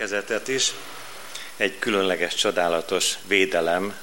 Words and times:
gyülekezetet 0.00 0.48
is. 0.48 0.72
Egy 1.56 1.78
különleges, 1.78 2.34
csodálatos 2.34 3.14
védelem 3.26 3.96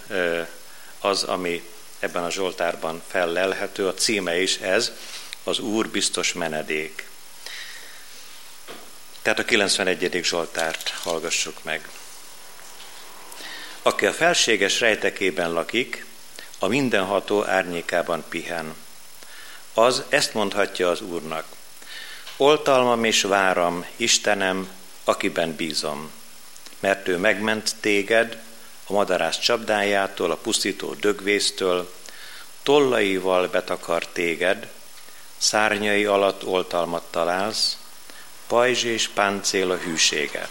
az, 1.00 1.24
ami 1.24 1.70
ebben 2.00 2.24
a 2.24 2.32
Zsoltárban 2.32 3.02
fellelhető. 3.08 3.88
A 3.88 3.94
címe 3.94 4.42
is 4.42 4.58
ez, 4.58 4.92
az 5.44 5.60
Úr 5.60 5.90
biztos 5.90 6.34
menedék. 6.34 7.08
Tehát 9.22 9.40
a 9.40 9.46
91. 9.46 10.20
Zsoltárt 10.24 10.90
hallgassuk 10.90 11.64
meg. 11.64 11.90
Aki 13.82 14.06
a 14.06 14.14
felséges 14.14 14.80
rejtekében 14.80 15.52
lakik, 15.52 16.06
a 16.60 16.68
mindenható 16.68 17.46
árnyékában 17.46 18.24
pihen. 18.30 18.76
Az 19.74 20.04
ezt 20.10 20.34
mondhatja 20.34 20.90
az 20.90 21.02
Úrnak. 21.02 21.46
Oltalmam 22.38 23.04
és 23.04 23.22
váram, 23.22 23.86
Istenem, 23.96 24.77
akiben 25.08 25.56
bízom. 25.56 26.12
Mert 26.80 27.08
ő 27.08 27.18
megment 27.18 27.76
téged 27.80 28.42
a 28.88 28.94
madarász 28.94 29.40
csapdájától, 29.40 30.32
a 30.32 30.36
pusztító 30.36 30.94
dögvésztől, 30.94 31.94
tollaival 32.64 33.48
betakar 33.48 34.06
téged, 34.06 34.70
szárnyai 35.38 36.06
alatt 36.06 36.46
oltalmat 36.46 37.04
találsz, 37.10 37.78
pajzs 38.48 38.84
és 38.84 39.08
páncél 39.08 39.72
a 39.72 39.78
hűsége. 39.78 40.50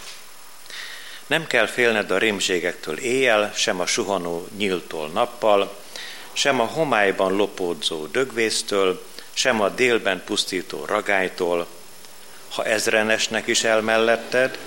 Nem 1.27 1.47
kell 1.47 1.67
félned 1.67 2.11
a 2.11 2.17
rémségektől 2.17 2.97
éjjel, 2.97 3.51
sem 3.55 3.79
a 3.79 3.85
suhanó 3.85 4.47
nyíltól 4.57 5.07
nappal, 5.07 5.75
sem 6.33 6.59
a 6.59 6.65
homályban 6.65 7.35
lopódzó 7.35 8.05
dögvésztől, 8.05 9.05
sem 9.33 9.61
a 9.61 9.69
délben 9.69 10.23
pusztító 10.25 10.85
ragálytól, 10.85 11.67
ha 12.49 12.65
ezren 12.65 13.09
esnek 13.09 13.47
is 13.47 13.63
el 13.63 13.81
melletted, 13.81 14.57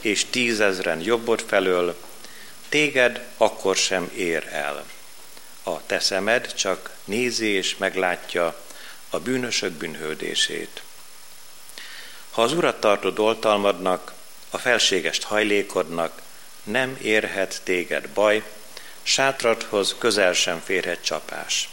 és 0.00 0.24
tízezren 0.30 1.00
jobbod 1.00 1.44
felől, 1.46 1.96
téged 2.68 3.26
akkor 3.36 3.76
sem 3.76 4.10
ér 4.14 4.48
el. 4.52 4.84
A 5.62 5.86
te 5.86 6.00
szemed 6.00 6.54
csak 6.54 6.90
nézi 7.04 7.46
és 7.46 7.76
meglátja 7.76 8.60
a 9.10 9.18
bűnösök 9.18 9.72
bűnhődését. 9.72 10.82
Ha 12.30 12.42
az 12.42 12.52
urat 12.52 12.80
tartod 12.80 13.18
oltalmadnak, 13.18 14.12
a 14.50 14.58
felségest 14.58 15.22
hajlékodnak, 15.22 16.22
nem 16.62 16.98
érhet 17.02 17.60
téged 17.64 18.08
baj, 18.08 18.42
sátradhoz 19.02 19.94
közel 19.98 20.32
sem 20.32 20.62
férhet 20.64 21.04
csapás. 21.04 21.68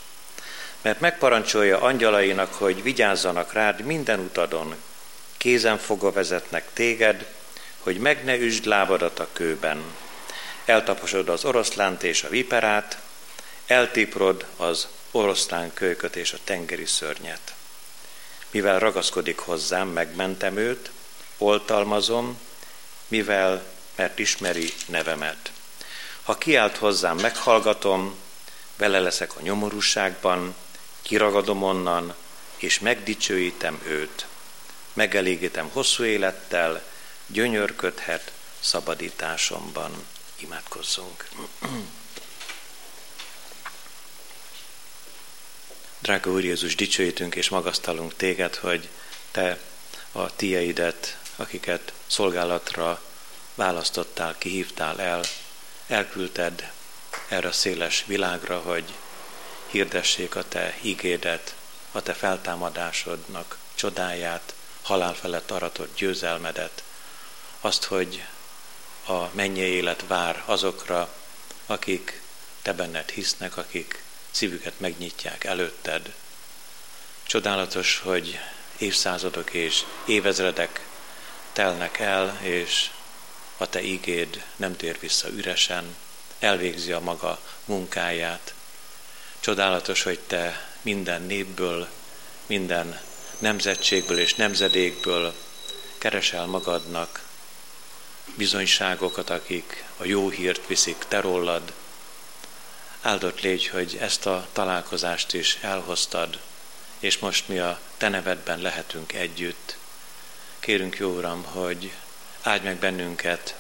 Mert 0.82 1.00
megparancsolja 1.00 1.82
angyalainak, 1.82 2.54
hogy 2.54 2.84
vigyázzanak 2.84 3.54
rád 3.54 3.82
minden 3.82 4.20
utadon, 4.20 4.76
kézen 5.46 5.78
fogva 5.78 6.12
vezetnek 6.12 6.74
téged, 6.74 7.26
hogy 7.80 7.98
meg 7.98 8.24
ne 8.24 8.38
üsd 8.38 8.66
lábadat 8.66 9.20
a 9.20 9.28
kőben. 9.34 9.84
Eltaposod 10.66 11.30
az 11.30 11.46
oroszlánt 11.46 12.04
és 12.04 12.24
a 12.24 12.30
viperát, 12.30 13.00
eltiprod 13.66 14.46
az 14.58 14.88
oroszlán 15.12 15.74
kölyköt 15.74 16.16
és 16.16 16.34
a 16.34 16.38
tengeri 16.44 16.86
szörnyet. 16.86 17.54
Mivel 18.52 18.80
ragaszkodik 18.80 19.40
hozzám, 19.40 19.88
megmentem 19.88 20.58
őt, 20.58 20.92
oltalmazom, 21.38 22.40
mivel, 23.08 23.66
mert 23.96 24.20
ismeri 24.20 24.74
nevemet. 24.86 25.52
Ha 26.24 26.38
kiált 26.38 26.78
hozzám, 26.78 27.18
meghallgatom, 27.18 28.16
vele 28.78 29.00
leszek 29.00 29.36
a 29.38 29.42
nyomorúságban, 29.42 30.56
kiragadom 31.02 31.64
onnan, 31.64 32.16
és 32.58 32.80
megdicsőítem 32.80 33.82
őt. 33.84 34.26
Megelégítem 34.96 35.70
hosszú 35.70 36.04
élettel, 36.04 36.84
gyönyörködhet 37.28 38.32
szabadításomban. 38.60 40.06
Imádkozzunk. 40.36 41.28
Drága 46.00 46.32
Úr 46.32 46.44
Jézus, 46.44 46.76
dicsőítünk 46.76 47.36
és 47.36 47.50
magasztalunk 47.50 48.16
téged, 48.16 48.56
hogy 48.56 48.90
te 49.32 49.60
a 50.12 50.36
tieidet, 50.36 51.18
akiket 51.36 51.94
szolgálatra 52.08 53.02
választottál, 53.56 54.36
kihívtál 54.38 55.02
el, 55.02 55.24
elküldted 55.88 56.72
erre 57.28 57.48
a 57.48 57.52
széles 57.52 58.04
világra, 58.08 58.60
hogy 58.60 58.94
hirdessék 59.68 60.36
a 60.36 60.48
te 60.48 60.78
igédet, 60.82 61.56
a 61.92 62.02
te 62.02 62.14
feltámadásodnak 62.14 63.58
csodáját, 63.74 64.55
halál 64.86 65.14
felett 65.14 65.52
aratott 65.52 65.96
győzelmedet, 65.96 66.84
azt, 67.62 67.84
hogy 67.84 68.24
a 69.08 69.30
mennyei 69.32 69.72
élet 69.72 70.04
vár 70.08 70.44
azokra, 70.46 71.14
akik 71.66 72.22
te 72.62 72.74
benned 72.74 73.10
hisznek, 73.10 73.58
akik 73.58 74.04
szívüket 74.32 74.80
megnyitják 74.80 75.44
előtted. 75.44 76.14
Csodálatos, 77.24 78.00
hogy 78.04 78.40
évszázadok 78.78 79.54
és 79.54 79.84
évezredek 80.06 80.88
telnek 81.54 82.00
el, 82.00 82.40
és 82.42 82.90
a 83.58 83.70
te 83.70 83.82
ígéd 83.82 84.44
nem 84.56 84.76
tér 84.76 85.00
vissza 85.00 85.30
üresen, 85.30 85.96
elvégzi 86.40 86.92
a 86.92 87.00
maga 87.00 87.40
munkáját. 87.66 88.54
Csodálatos, 89.40 90.04
hogy 90.04 90.20
te 90.20 90.70
minden 90.82 91.22
népből, 91.22 91.88
minden 92.46 93.02
nemzetségből 93.40 94.20
és 94.20 94.36
nemzedékből 94.36 95.34
keresel 95.98 96.46
magadnak 96.46 97.24
bizonyságokat, 98.36 99.30
akik 99.30 99.86
a 99.98 100.06
jó 100.06 100.30
hírt 100.30 100.68
viszik 100.68 101.06
te 101.08 101.22
rólad. 101.22 101.74
Áldott 103.02 103.42
légy, 103.42 103.68
hogy 103.68 103.98
ezt 104.02 104.26
a 104.26 104.48
találkozást 104.52 105.34
is 105.34 105.58
elhoztad, 105.62 106.40
és 107.00 107.18
most 107.18 107.48
mi 107.48 107.60
a 107.60 107.80
te 107.98 108.10
nevedben 108.10 108.60
lehetünk 108.60 109.14
együtt. 109.14 109.78
Kérünk, 110.60 110.98
jó 110.98 111.10
Uram, 111.10 111.44
hogy 111.44 111.92
áldj 112.42 112.66
meg 112.66 112.78
bennünket 112.78 113.56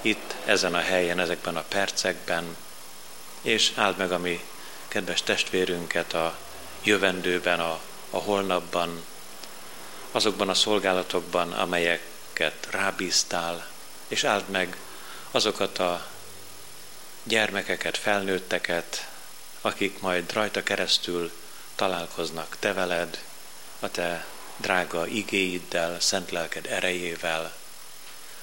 itt, 0.00 0.34
ezen 0.44 0.74
a 0.74 0.80
helyen, 0.80 1.18
ezekben 1.18 1.56
a 1.56 1.64
percekben, 1.68 2.56
és 3.42 3.72
áld 3.74 3.96
meg 3.96 4.12
a 4.12 4.18
mi 4.18 4.44
kedves 4.88 5.22
testvérünket 5.22 6.12
a 6.12 6.38
jövendőben, 6.82 7.60
a, 7.60 7.80
a 8.10 8.18
holnapban, 8.18 9.04
azokban 10.16 10.48
a 10.48 10.54
szolgálatokban, 10.54 11.52
amelyeket 11.52 12.68
rábíztál, 12.70 13.68
és 14.08 14.24
áld 14.24 14.48
meg 14.48 14.76
azokat 15.30 15.78
a 15.78 16.06
gyermekeket, 17.22 17.96
felnőtteket, 17.98 19.08
akik 19.60 20.00
majd 20.00 20.32
rajta 20.32 20.62
keresztül 20.62 21.32
találkoznak 21.74 22.56
te 22.58 22.72
veled, 22.72 23.22
a 23.80 23.90
te 23.90 24.26
drága 24.56 25.06
igéiddel, 25.06 26.00
szent 26.00 26.30
lelked 26.30 26.66
erejével. 26.66 27.54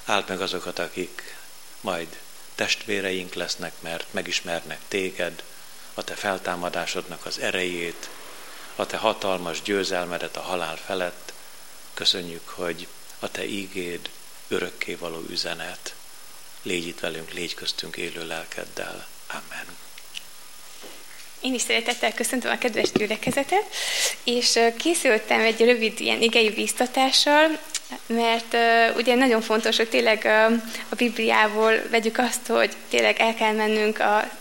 Áld 0.05 0.23
meg 0.27 0.41
azokat, 0.41 0.79
akik 0.79 1.35
majd 1.81 2.19
testvéreink 2.55 3.33
lesznek, 3.33 3.73
mert 3.79 4.05
megismernek 4.11 4.79
téged, 4.87 5.43
a 5.93 6.03
te 6.03 6.13
feltámadásodnak 6.13 7.25
az 7.25 7.39
erejét, 7.39 8.09
a 8.75 8.85
te 8.85 8.97
hatalmas 8.97 9.61
győzelmedet 9.61 10.37
a 10.37 10.41
halál 10.41 10.77
felett. 10.85 11.32
Köszönjük, 11.93 12.47
hogy 12.47 12.87
a 13.19 13.31
te 13.31 13.45
ígéd 13.45 14.09
örökké 14.47 14.93
való 14.93 15.23
üzenet. 15.29 15.95
Légy 16.61 16.87
itt 16.87 16.99
velünk, 16.99 17.33
légy 17.33 17.53
köztünk 17.53 17.95
élő 17.95 18.27
lelkeddel. 18.27 19.07
Amen. 19.27 19.65
Én 21.41 21.53
is 21.53 21.61
szeretettel 21.61 22.13
köszöntöm 22.13 22.51
a 22.51 22.57
kedves 22.57 22.91
gyülekezetet, 22.91 23.65
és 24.23 24.59
készültem 24.77 25.39
egy 25.39 25.59
rövid 25.59 25.99
ilyen 25.99 26.21
igei 26.21 26.49
bíztatással, 26.49 27.59
mert 28.05 28.53
uh, 28.53 28.95
ugye 28.95 29.15
nagyon 29.15 29.41
fontos, 29.41 29.77
hogy 29.77 29.89
tényleg 29.89 30.21
uh, 30.25 30.61
a 30.89 30.95
Bibliából 30.95 31.81
vegyük 31.89 32.17
azt, 32.17 32.47
hogy 32.47 32.75
tényleg 32.89 33.19
el 33.19 33.33
kell 33.33 33.53
mennünk 33.53 33.99
a 33.99 34.31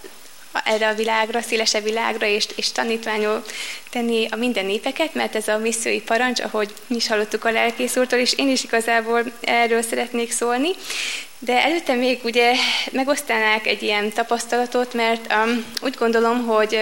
erre 0.64 0.88
a 0.88 0.94
világra, 0.94 1.40
szélesebb 1.40 1.84
világra, 1.84 2.26
és, 2.26 2.46
és 2.54 2.72
tanítványul 2.72 3.42
tenni 3.90 4.26
a 4.30 4.36
minden 4.36 4.66
népeket, 4.66 5.14
mert 5.14 5.34
ez 5.34 5.48
a 5.48 5.58
missziói 5.58 6.00
parancs, 6.00 6.40
ahogy 6.40 6.72
mi 6.86 6.96
is 6.96 7.08
hallottuk 7.08 7.44
a 7.44 7.50
lelkész 7.50 7.96
úrtól, 7.96 8.18
és 8.18 8.32
én 8.32 8.48
is 8.48 8.64
igazából 8.64 9.22
erről 9.40 9.82
szeretnék 9.82 10.32
szólni. 10.32 10.70
De 11.38 11.64
előtte 11.64 11.94
még 11.94 12.20
ugye 12.24 12.54
megosztanák 12.92 13.66
egy 13.66 13.82
ilyen 13.82 14.12
tapasztalatot, 14.12 14.94
mert 14.94 15.32
um, 15.32 15.64
úgy 15.80 15.94
gondolom, 15.94 16.46
hogy 16.46 16.78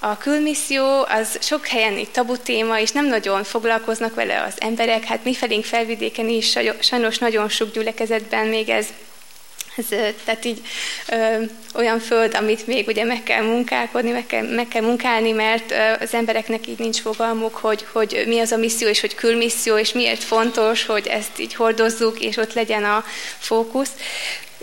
a 0.00 0.18
külmisszió 0.18 1.04
az 1.08 1.38
sok 1.40 1.66
helyen 1.66 1.96
egy 1.96 2.10
tabu 2.10 2.36
téma, 2.36 2.80
és 2.80 2.90
nem 2.90 3.06
nagyon 3.06 3.44
foglalkoznak 3.44 4.14
vele 4.14 4.42
az 4.42 4.54
emberek. 4.58 5.04
Hát 5.04 5.24
mi 5.24 5.34
felénk 5.34 5.64
felvidéken 5.64 6.28
is 6.28 6.58
sajnos 6.80 7.18
nagyon 7.18 7.48
sok 7.48 7.72
gyülekezetben 7.72 8.46
még 8.46 8.68
ez 8.68 8.86
Ez, 9.76 9.86
tehát 10.24 10.44
így 10.44 10.60
ö, 11.08 11.42
olyan 11.74 11.98
föld, 11.98 12.34
amit 12.34 12.66
még 12.66 12.86
ugye 12.86 13.04
meg 13.04 13.22
kell 13.22 13.42
munkálkodni, 13.42 14.10
meg 14.10 14.26
kell, 14.26 14.54
meg 14.54 14.68
kell 14.68 14.82
munkálni, 14.82 15.32
mert 15.32 15.70
ö, 15.70 15.92
az 16.00 16.14
embereknek 16.14 16.66
így 16.66 16.78
nincs 16.78 17.00
fogalmuk, 17.00 17.54
hogy, 17.54 17.86
hogy 17.92 18.24
mi 18.26 18.38
az 18.38 18.52
a 18.52 18.56
misszió, 18.56 18.88
és 18.88 19.00
hogy 19.00 19.14
külmisszió, 19.14 19.78
és 19.78 19.92
miért 19.92 20.22
fontos, 20.22 20.86
hogy 20.86 21.06
ezt 21.06 21.38
így 21.38 21.54
hordozzuk, 21.54 22.20
és 22.20 22.36
ott 22.36 22.52
legyen 22.52 22.84
a 22.84 23.04
fókusz. 23.38 23.90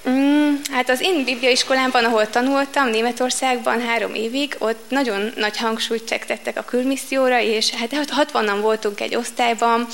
Mm, 0.10 0.54
hát 0.72 0.90
az 0.90 1.02
én 1.02 1.24
bibliaiskolában, 1.24 2.06
ahol 2.06 2.30
tanultam, 2.30 2.90
Németországban 2.90 3.82
három 3.82 4.14
évig, 4.14 4.56
ott 4.60 4.90
nagyon 4.90 5.32
nagy 5.36 5.58
hangsúlyt 5.58 6.08
fektettek 6.08 6.58
a 6.58 6.66
külmisszióra, 6.66 7.42
és 7.42 7.70
hát 7.70 7.90
60-an 7.94 8.58
voltunk 8.62 9.00
egy 9.02 9.16
osztályban, 9.16 9.88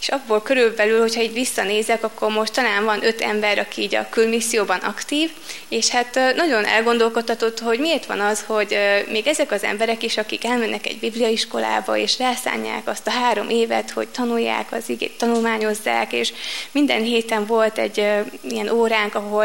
és 0.00 0.08
abból 0.08 0.42
körülbelül, 0.42 1.00
hogyha 1.00 1.22
így 1.22 1.32
visszanézek, 1.32 2.04
akkor 2.04 2.30
most 2.30 2.52
talán 2.52 2.84
van 2.84 3.04
öt 3.04 3.20
ember, 3.20 3.58
aki 3.58 3.82
így 3.82 3.94
a 3.94 4.06
külmisszióban 4.10 4.78
aktív, 4.78 5.30
és 5.68 5.88
hát 5.88 6.18
nagyon 6.36 6.64
elgondolkodtatott, 6.64 7.58
hogy 7.58 7.78
miért 7.78 8.06
van 8.06 8.20
az, 8.20 8.44
hogy 8.46 8.78
még 9.10 9.26
ezek 9.26 9.52
az 9.52 9.62
emberek 9.62 10.02
is, 10.02 10.16
akik 10.16 10.44
elmennek 10.44 10.86
egy 10.86 10.98
bibliaiskolába, 10.98 11.96
és 11.96 12.18
rászánják 12.18 12.88
azt 12.88 13.06
a 13.06 13.10
három 13.10 13.48
évet, 13.48 13.90
hogy 13.90 14.08
tanulják 14.08 14.72
az 14.72 14.88
igét, 14.88 15.18
tanulmányozzák, 15.18 16.12
és 16.12 16.32
minden 16.70 17.02
héten 17.02 17.46
volt 17.46 17.78
egy 17.78 17.98
ilyen 18.42 18.68
óránk, 18.68 19.14
ahol 19.14 19.39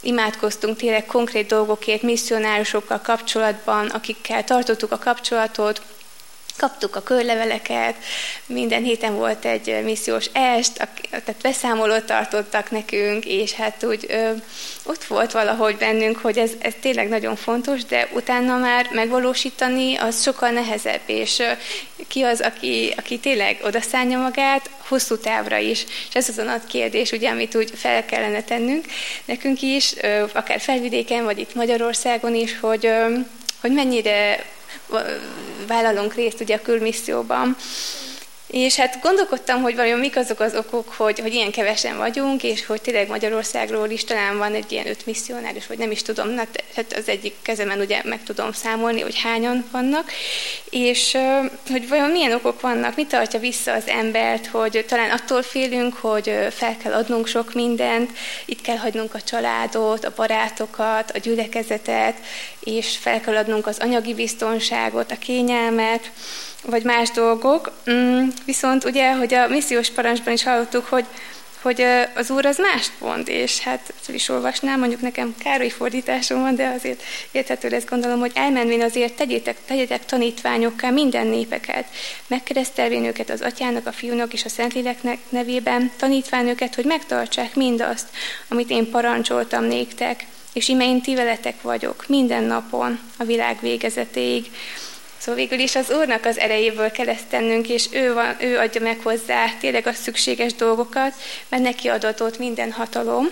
imádkoztunk 0.00 0.76
tényleg 0.76 1.06
konkrét 1.06 1.46
dolgokért, 1.46 2.02
misszionárusokkal 2.02 3.00
kapcsolatban, 3.00 3.86
akikkel 3.86 4.44
tartottuk 4.44 4.92
a 4.92 4.98
kapcsolatot, 4.98 5.82
Kaptuk 6.58 6.96
a 6.96 7.02
körleveleket, 7.02 7.94
minden 8.46 8.82
héten 8.82 9.14
volt 9.14 9.44
egy 9.44 9.82
missziós 9.84 10.26
est, 10.32 10.88
tehát 11.10 11.36
beszámolót 11.42 12.04
tartottak 12.04 12.70
nekünk, 12.70 13.24
és 13.24 13.52
hát 13.52 13.84
úgy 13.84 14.06
ö, 14.08 14.30
ott 14.82 15.04
volt 15.04 15.32
valahogy 15.32 15.76
bennünk, 15.76 16.16
hogy 16.16 16.38
ez, 16.38 16.50
ez 16.58 16.72
tényleg 16.80 17.08
nagyon 17.08 17.36
fontos, 17.36 17.84
de 17.84 18.08
utána 18.12 18.56
már 18.56 18.88
megvalósítani 18.92 19.96
az 19.96 20.22
sokkal 20.22 20.50
nehezebb, 20.50 21.00
és 21.06 21.38
ö, 21.38 21.50
ki 22.08 22.22
az, 22.22 22.40
aki, 22.40 22.94
aki 22.96 23.18
tényleg 23.18 23.60
odaszánja 23.62 24.18
magát, 24.18 24.70
hosszú 24.78 25.16
távra 25.16 25.56
is. 25.56 25.84
És 26.08 26.14
ez 26.14 26.28
az 26.28 26.38
a 26.38 26.42
nagy 26.42 26.64
kérdés, 26.68 27.12
ugye, 27.12 27.30
amit 27.30 27.54
úgy 27.54 27.70
fel 27.74 28.04
kellene 28.04 28.42
tennünk 28.42 28.84
nekünk 29.24 29.62
is, 29.62 29.94
ö, 30.02 30.24
akár 30.32 30.60
felvidéken, 30.60 31.24
vagy 31.24 31.38
itt 31.38 31.54
Magyarországon 31.54 32.34
is, 32.34 32.58
hogy, 32.60 32.86
ö, 32.86 33.14
hogy 33.60 33.72
mennyire 33.72 34.44
vállalunk 35.66 36.14
részt 36.14 36.40
ugye 36.40 36.54
a 36.54 36.62
külmisszióban. 36.62 37.56
És 38.48 38.76
hát 38.76 38.98
gondolkodtam, 39.02 39.62
hogy 39.62 39.76
vajon 39.76 39.98
mik 39.98 40.16
azok 40.16 40.40
az 40.40 40.54
okok, 40.54 40.92
hogy, 40.96 41.18
hogy 41.18 41.34
ilyen 41.34 41.50
kevesen 41.50 41.96
vagyunk, 41.96 42.42
és 42.42 42.66
hogy 42.66 42.80
tényleg 42.80 43.08
Magyarországról 43.08 43.90
is 43.90 44.04
talán 44.04 44.38
van 44.38 44.54
egy 44.54 44.72
ilyen 44.72 44.86
öt 44.86 45.06
misszionáris, 45.06 45.66
vagy 45.66 45.78
nem 45.78 45.90
is 45.90 46.02
tudom, 46.02 46.36
hát, 46.36 46.64
hát 46.76 46.92
az 46.92 47.08
egyik 47.08 47.34
kezemen 47.42 47.80
ugye 47.80 48.00
meg 48.04 48.22
tudom 48.22 48.52
számolni, 48.52 49.00
hogy 49.00 49.20
hányan 49.20 49.64
vannak, 49.70 50.10
és 50.70 51.16
hogy 51.70 51.88
vajon 51.88 52.10
milyen 52.10 52.32
okok 52.32 52.60
vannak, 52.60 52.96
mi 52.96 53.06
tartja 53.06 53.40
vissza 53.40 53.72
az 53.72 53.86
embert, 53.86 54.46
hogy 54.46 54.84
talán 54.88 55.10
attól 55.10 55.42
félünk, 55.42 55.94
hogy 55.94 56.32
fel 56.50 56.76
kell 56.76 56.92
adnunk 56.92 57.26
sok 57.26 57.52
mindent, 57.54 58.10
itt 58.44 58.60
kell 58.60 58.76
hagynunk 58.76 59.14
a 59.14 59.22
családot, 59.22 60.04
a 60.04 60.12
barátokat, 60.16 61.10
a 61.10 61.18
gyülekezetet, 61.18 62.16
és 62.60 62.96
fel 62.96 63.20
kell 63.20 63.36
adnunk 63.36 63.66
az 63.66 63.78
anyagi 63.78 64.14
biztonságot, 64.14 65.10
a 65.10 65.18
kényelmet, 65.18 66.10
vagy 66.70 66.82
más 66.82 67.10
dolgok. 67.10 67.70
Mm, 67.90 68.28
viszont 68.44 68.84
ugye, 68.84 69.12
hogy 69.12 69.34
a 69.34 69.48
missziós 69.48 69.90
parancsban 69.90 70.32
is 70.32 70.42
hallottuk, 70.42 70.86
hogy, 70.86 71.04
hogy 71.62 71.84
az 72.14 72.30
Úr 72.30 72.46
az 72.46 72.58
mást 72.58 72.92
mond, 72.98 73.28
és 73.28 73.60
hát 73.60 73.92
fel 74.00 74.14
is 74.14 74.28
olvasnám, 74.28 74.78
mondjuk 74.78 75.00
nekem 75.00 75.34
Károly 75.38 75.68
fordításom 75.68 76.40
van, 76.40 76.54
de 76.54 76.74
azért 76.76 77.02
érthető 77.30 77.68
lesz 77.68 77.86
gondolom, 77.86 78.18
hogy 78.18 78.32
elmenvén 78.34 78.82
azért 78.82 79.16
tegyétek, 79.16 79.56
tegyétek 79.66 80.04
tanítványokká 80.04 80.90
minden 80.90 81.26
népeket, 81.26 81.84
megkeresztelvén 82.26 83.04
őket 83.04 83.30
az 83.30 83.40
atyának, 83.40 83.86
a 83.86 83.92
fiúnak 83.92 84.32
és 84.32 84.44
a 84.44 84.48
Szentléleknek 84.48 85.18
nevében, 85.28 85.92
tanítván 85.96 86.46
őket, 86.46 86.74
hogy 86.74 86.84
megtartsák 86.84 87.54
mindazt, 87.54 88.06
amit 88.48 88.70
én 88.70 88.90
parancsoltam 88.90 89.64
néktek, 89.64 90.26
és 90.52 90.68
ime 90.68 90.84
én 90.84 91.02
ti 91.02 91.14
veletek 91.14 91.62
vagyok 91.62 92.04
minden 92.08 92.44
napon 92.44 93.00
a 93.16 93.24
világ 93.24 93.58
végezetéig. 93.60 94.50
Szóval 95.18 95.34
végül 95.34 95.58
is 95.58 95.74
az 95.74 95.90
Úrnak 95.90 96.24
az 96.24 96.38
erejéből 96.38 96.90
kell 96.90 97.08
ezt 97.08 97.26
tennünk, 97.28 97.68
és 97.68 97.86
ő, 97.90 98.12
van, 98.12 98.36
ő 98.40 98.58
adja 98.58 98.80
meg 98.80 98.98
hozzá 99.02 99.46
tényleg 99.60 99.86
a 99.86 99.92
szükséges 99.92 100.54
dolgokat, 100.54 101.14
mert 101.48 101.62
neki 101.62 101.88
adatott 101.88 102.38
minden 102.38 102.72
hatalom, 102.72 103.30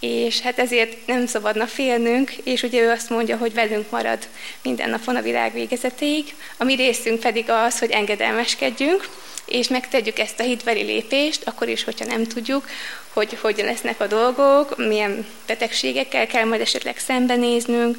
és 0.00 0.40
hát 0.40 0.58
ezért 0.58 1.06
nem 1.06 1.26
szabadna 1.26 1.66
félnünk, 1.66 2.32
és 2.32 2.62
ugye 2.62 2.80
ő 2.80 2.90
azt 2.90 3.10
mondja, 3.10 3.36
hogy 3.36 3.54
velünk 3.54 3.90
marad 3.90 4.18
minden 4.62 4.90
napon 4.90 5.16
a 5.16 5.22
világ 5.22 5.52
végezetéig. 5.52 6.34
A 6.56 6.64
mi 6.64 6.74
részünk 6.74 7.20
pedig 7.20 7.50
az, 7.50 7.78
hogy 7.78 7.90
engedelmeskedjünk, 7.90 9.08
és 9.48 9.68
megtegyük 9.68 10.18
ezt 10.18 10.40
a 10.40 10.42
hitveli 10.42 10.82
lépést, 10.82 11.46
akkor 11.46 11.68
is, 11.68 11.84
hogyha 11.84 12.04
nem 12.04 12.24
tudjuk, 12.24 12.68
hogy 13.12 13.38
hogyan 13.40 13.66
lesznek 13.66 14.00
a 14.00 14.06
dolgok, 14.06 14.76
milyen 14.76 15.26
betegségekkel 15.46 16.26
kell 16.26 16.44
majd 16.44 16.60
esetleg 16.60 16.98
szembenéznünk, 16.98 17.96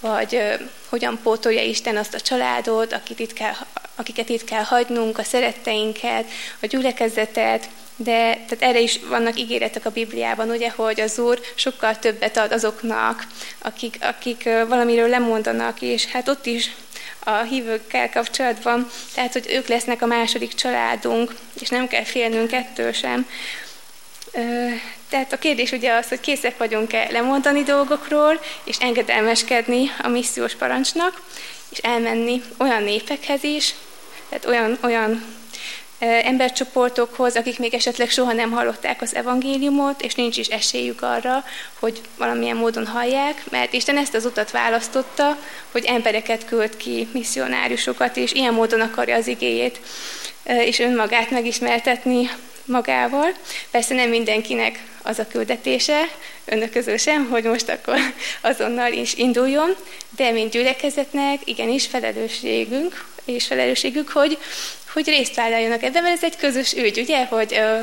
vagy 0.00 0.34
uh, 0.34 0.60
hogyan 0.88 1.18
pótolja 1.22 1.62
Isten 1.62 1.96
azt 1.96 2.14
a 2.14 2.20
családot, 2.20 2.92
akit 2.92 3.18
itt 3.18 3.32
kell, 3.32 3.54
akiket 3.94 4.28
itt 4.28 4.44
kell 4.44 4.62
hagynunk, 4.62 5.18
a 5.18 5.22
szeretteinket, 5.22 6.28
a 6.60 6.66
gyülekezetet, 6.66 7.68
de 7.96 8.32
tehát 8.32 8.56
erre 8.58 8.80
is 8.80 8.98
vannak 9.08 9.38
ígéretek 9.38 9.86
a 9.86 9.90
Bibliában, 9.90 10.50
ugye, 10.50 10.70
hogy 10.70 11.00
az 11.00 11.18
Úr 11.18 11.40
sokkal 11.54 11.98
többet 11.98 12.36
ad 12.36 12.52
azoknak, 12.52 13.26
akik, 13.58 13.96
akik 14.00 14.44
valamiről 14.44 15.08
lemondanak, 15.08 15.82
és 15.82 16.06
hát 16.06 16.28
ott 16.28 16.46
is 16.46 16.70
a 17.24 17.38
hívőkkel 17.38 18.10
kapcsolatban, 18.10 18.88
tehát, 19.14 19.32
hogy 19.32 19.46
ők 19.50 19.66
lesznek 19.66 20.02
a 20.02 20.06
második 20.06 20.54
családunk, 20.54 21.34
és 21.60 21.68
nem 21.68 21.88
kell 21.88 22.04
félnünk 22.04 22.52
ettől 22.52 22.92
sem. 22.92 23.28
Tehát 25.08 25.32
a 25.32 25.38
kérdés 25.38 25.72
ugye 25.72 25.92
az, 25.92 26.08
hogy 26.08 26.20
készek 26.20 26.58
vagyunk-e 26.58 27.08
lemondani 27.10 27.62
dolgokról, 27.62 28.40
és 28.64 28.76
engedelmeskedni 28.80 29.90
a 30.02 30.08
missziós 30.08 30.54
parancsnak, 30.54 31.22
és 31.70 31.78
elmenni 31.78 32.42
olyan 32.56 32.82
népekhez 32.82 33.42
is, 33.42 33.74
tehát 34.28 34.46
olyan, 34.46 34.78
olyan 34.82 35.24
embercsoportokhoz, 36.08 37.36
akik 37.36 37.58
még 37.58 37.74
esetleg 37.74 38.10
soha 38.10 38.32
nem 38.32 38.50
hallották 38.50 39.02
az 39.02 39.14
evangéliumot, 39.14 40.02
és 40.02 40.14
nincs 40.14 40.36
is 40.36 40.46
esélyük 40.46 41.02
arra, 41.02 41.44
hogy 41.78 42.00
valamilyen 42.16 42.56
módon 42.56 42.86
hallják, 42.86 43.42
mert 43.50 43.72
Isten 43.72 43.96
ezt 43.96 44.14
az 44.14 44.24
utat 44.24 44.50
választotta, 44.50 45.38
hogy 45.70 45.84
embereket 45.84 46.44
költ 46.44 46.76
ki, 46.76 47.08
misszionáriusokat, 47.12 48.16
és 48.16 48.32
ilyen 48.32 48.54
módon 48.54 48.80
akarja 48.80 49.16
az 49.16 49.26
igéjét 49.26 49.80
és 50.44 50.78
önmagát 50.78 51.30
megismertetni 51.30 52.30
magával. 52.64 53.30
Persze 53.70 53.94
nem 53.94 54.08
mindenkinek 54.08 54.84
az 55.02 55.18
a 55.18 55.26
küldetése, 55.26 56.08
önök 56.44 56.98
sem, 56.98 57.28
hogy 57.30 57.44
most 57.44 57.68
akkor 57.68 57.98
azonnal 58.40 58.92
is 58.92 59.14
induljon, 59.14 59.76
de 60.16 60.30
mint 60.30 60.52
gyülekezetnek 60.52 61.40
igenis 61.44 61.86
felelősségünk, 61.86 63.04
és 63.24 63.46
felelősségük, 63.46 64.08
hogy 64.08 64.38
hogy 64.92 65.06
részt 65.06 65.34
vállaljanak 65.34 65.82
ebben, 65.82 66.02
mert 66.02 66.16
ez 66.16 66.24
egy 66.24 66.36
közös 66.36 66.72
ügy, 66.72 66.98
ugye, 66.98 67.24
hogy 67.24 67.54
ö, 67.54 67.78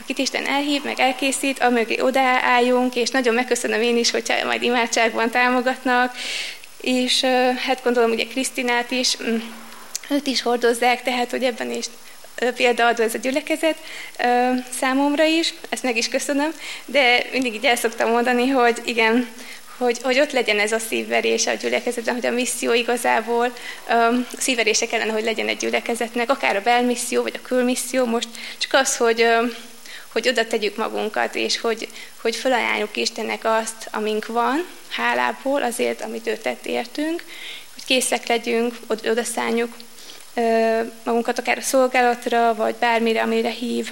akit 0.00 0.18
Isten 0.18 0.46
elhív, 0.46 0.82
meg 0.82 1.00
elkészít, 1.00 1.58
amögé 1.58 2.00
odaálljunk, 2.00 2.94
és 2.94 3.10
nagyon 3.10 3.34
megköszönöm 3.34 3.82
én 3.82 3.96
is, 3.96 4.10
hogyha 4.10 4.44
majd 4.44 4.62
imádságban 4.62 5.30
támogatnak, 5.30 6.16
és 6.80 7.22
ö, 7.22 7.50
hát 7.66 7.82
gondolom 7.84 8.10
ugye 8.10 8.24
Krisztinát 8.24 8.90
is, 8.90 9.16
mm, 9.22 9.36
őt 10.08 10.26
is 10.26 10.42
hordozzák, 10.42 11.02
tehát 11.02 11.30
hogy 11.30 11.44
ebben 11.44 11.70
is 11.70 11.86
példaadó 12.56 13.02
ez 13.02 13.14
a 13.14 13.18
gyülekezet 13.18 13.76
számomra 14.78 15.24
is, 15.24 15.54
ezt 15.68 15.82
meg 15.82 15.96
is 15.96 16.08
köszönöm, 16.08 16.50
de 16.84 17.24
mindig 17.32 17.54
így 17.54 17.64
el 17.64 17.76
szoktam 17.76 18.10
mondani, 18.10 18.48
hogy 18.48 18.80
igen, 18.84 19.28
hogy, 19.80 19.98
hogy 20.02 20.20
ott 20.20 20.32
legyen 20.32 20.58
ez 20.58 20.72
a 20.72 20.78
szívverés 20.78 21.46
a 21.46 21.52
gyülekezetben, 21.52 22.14
hogy 22.14 22.26
a 22.26 22.30
misszió 22.30 22.72
igazából 22.72 23.52
um, 23.90 24.26
szívverése 24.38 24.86
kellene, 24.86 25.12
hogy 25.12 25.24
legyen 25.24 25.48
egy 25.48 25.56
gyülekezetnek, 25.56 26.30
akár 26.30 26.56
a 26.56 26.62
belmisszió, 26.62 27.22
vagy 27.22 27.38
a 27.42 27.46
külmisszió, 27.46 28.04
most 28.04 28.28
csak 28.58 28.72
az, 28.72 28.96
hogy, 28.96 29.22
um, 29.22 29.52
hogy 30.12 30.28
oda 30.28 30.46
tegyük 30.46 30.76
magunkat, 30.76 31.34
és 31.34 31.60
hogy, 31.60 31.88
hogy 32.20 32.36
felajánljuk 32.36 32.96
Istennek 32.96 33.40
azt, 33.44 33.88
amink 33.90 34.26
van, 34.26 34.66
hálából, 34.88 35.62
azért, 35.62 36.02
amit 36.02 36.26
ő 36.26 36.36
tett 36.36 36.66
értünk, 36.66 37.24
hogy 37.74 37.84
készek 37.84 38.26
legyünk, 38.26 38.74
oda 38.86 39.24
szálljuk 39.24 39.76
magunkat 41.04 41.38
akár 41.38 41.58
a 41.58 41.62
szolgálatra, 41.62 42.54
vagy 42.54 42.74
bármire, 42.74 43.22
amire 43.22 43.50
hív. 43.50 43.90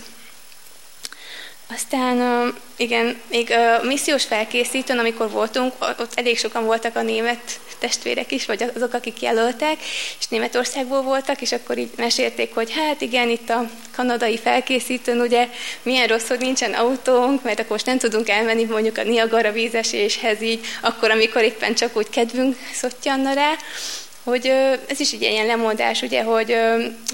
Aztán 1.70 2.54
igen, 2.76 3.20
még 3.30 3.52
a 3.52 3.84
missziós 3.84 4.24
felkészítőn, 4.24 4.98
amikor 4.98 5.30
voltunk, 5.30 5.72
ott 5.98 6.12
elég 6.14 6.38
sokan 6.38 6.64
voltak 6.64 6.96
a 6.96 7.02
német 7.02 7.60
testvérek 7.78 8.32
is, 8.32 8.46
vagy 8.46 8.64
azok, 8.74 8.94
akik 8.94 9.22
jelöltek, 9.22 9.76
és 10.18 10.26
Németországból 10.28 11.02
voltak, 11.02 11.40
és 11.40 11.52
akkor 11.52 11.78
így 11.78 11.90
mesélték, 11.96 12.54
hogy 12.54 12.72
hát 12.72 13.00
igen, 13.00 13.28
itt 13.28 13.50
a 13.50 13.70
kanadai 13.96 14.38
felkészítőn 14.38 15.20
ugye 15.20 15.48
milyen 15.82 16.06
rossz, 16.06 16.28
hogy 16.28 16.38
nincsen 16.38 16.72
autónk, 16.72 17.42
mert 17.42 17.58
akkor 17.58 17.70
most 17.70 17.86
nem 17.86 17.98
tudunk 17.98 18.28
elmenni 18.28 18.64
mondjuk 18.64 18.98
a 18.98 19.02
Niagara 19.02 19.52
vízeséshez 19.52 20.42
így, 20.42 20.66
akkor, 20.80 21.10
amikor 21.10 21.42
éppen 21.42 21.74
csak 21.74 21.96
úgy 21.96 22.10
kedvünk 22.10 22.56
szottyanna 22.72 23.32
rá, 23.32 23.52
hogy 24.24 24.46
ez 24.88 25.00
is 25.00 25.12
egy 25.12 25.22
ilyen 25.22 25.46
lemondás, 25.46 26.02
ugye, 26.02 26.22
hogy, 26.22 26.56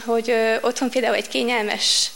hogy 0.05 0.35
otthon 0.61 0.91
például 0.91 1.15
egy 1.15 1.29
kényelmes 1.29 2.11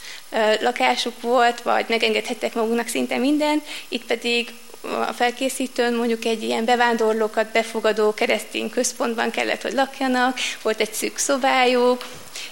lakásuk 0.60 1.20
volt, 1.20 1.62
vagy 1.62 1.84
megengedhettek 1.88 2.54
magunknak 2.54 2.88
szinte 2.88 3.16
mindent, 3.16 3.64
itt 3.88 4.04
pedig 4.04 4.48
a 4.80 5.12
felkészítőn 5.12 5.94
mondjuk 5.94 6.24
egy 6.24 6.42
ilyen 6.42 6.64
bevándorlókat 6.64 7.52
befogadó 7.52 8.14
keresztény 8.14 8.70
központban 8.70 9.30
kellett, 9.30 9.62
hogy 9.62 9.72
lakjanak, 9.72 10.38
volt 10.62 10.80
egy 10.80 10.92
szűk 10.92 11.18
szobájuk, 11.18 12.06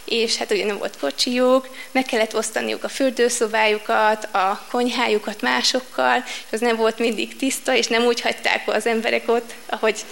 és 0.04 0.36
hát 0.36 0.50
ugye 0.50 0.64
nem 0.64 0.78
volt 0.78 0.98
kocsijuk, 0.98 1.68
meg 1.90 2.04
kellett 2.04 2.36
osztaniuk 2.36 2.84
a 2.84 2.88
fürdőszobájukat, 2.88 4.24
a 4.24 4.66
konyhájukat 4.70 5.40
másokkal, 5.40 6.24
és 6.26 6.52
az 6.52 6.60
nem 6.60 6.76
volt 6.76 6.98
mindig 6.98 7.36
tiszta, 7.36 7.74
és 7.74 7.86
nem 7.86 8.04
úgy 8.04 8.20
hagyták 8.20 8.62
az 8.68 8.86
emberek 8.86 9.28
ott, 9.28 9.54
ahogy 9.66 10.04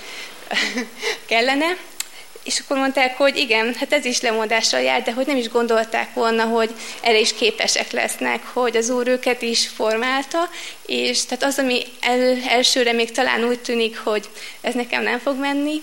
kellene. 1.26 1.76
És 2.44 2.58
akkor 2.58 2.76
mondták, 2.76 3.16
hogy 3.16 3.36
igen, 3.36 3.74
hát 3.74 3.92
ez 3.92 4.04
is 4.04 4.20
lemondással 4.20 4.80
jár, 4.80 5.02
de 5.02 5.12
hogy 5.12 5.26
nem 5.26 5.36
is 5.36 5.48
gondolták 5.48 6.14
volna, 6.14 6.44
hogy 6.44 6.74
erre 7.00 7.18
is 7.18 7.34
képesek 7.34 7.90
lesznek, 7.90 8.44
hogy 8.52 8.76
az 8.76 8.90
Úr 8.90 9.08
őket 9.08 9.42
is 9.42 9.68
formálta, 9.68 10.48
és 10.86 11.24
tehát 11.24 11.44
az, 11.44 11.58
ami 11.58 11.82
el, 12.00 12.36
elsőre 12.48 12.92
még 12.92 13.10
talán 13.10 13.44
úgy 13.44 13.60
tűnik, 13.60 13.98
hogy 13.98 14.28
ez 14.60 14.74
nekem 14.74 15.02
nem 15.02 15.18
fog 15.18 15.38
menni, 15.38 15.82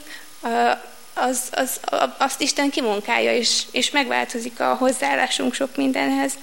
az, 1.13 1.41
az, 1.51 1.79
azt 2.17 2.41
Isten 2.41 2.69
kimunkálja, 2.69 3.35
és, 3.35 3.61
és 3.71 3.91
megváltozik 3.91 4.59
a 4.59 4.73
hozzáállásunk 4.73 5.53
sok 5.53 5.75
mindenhez. 5.75 6.33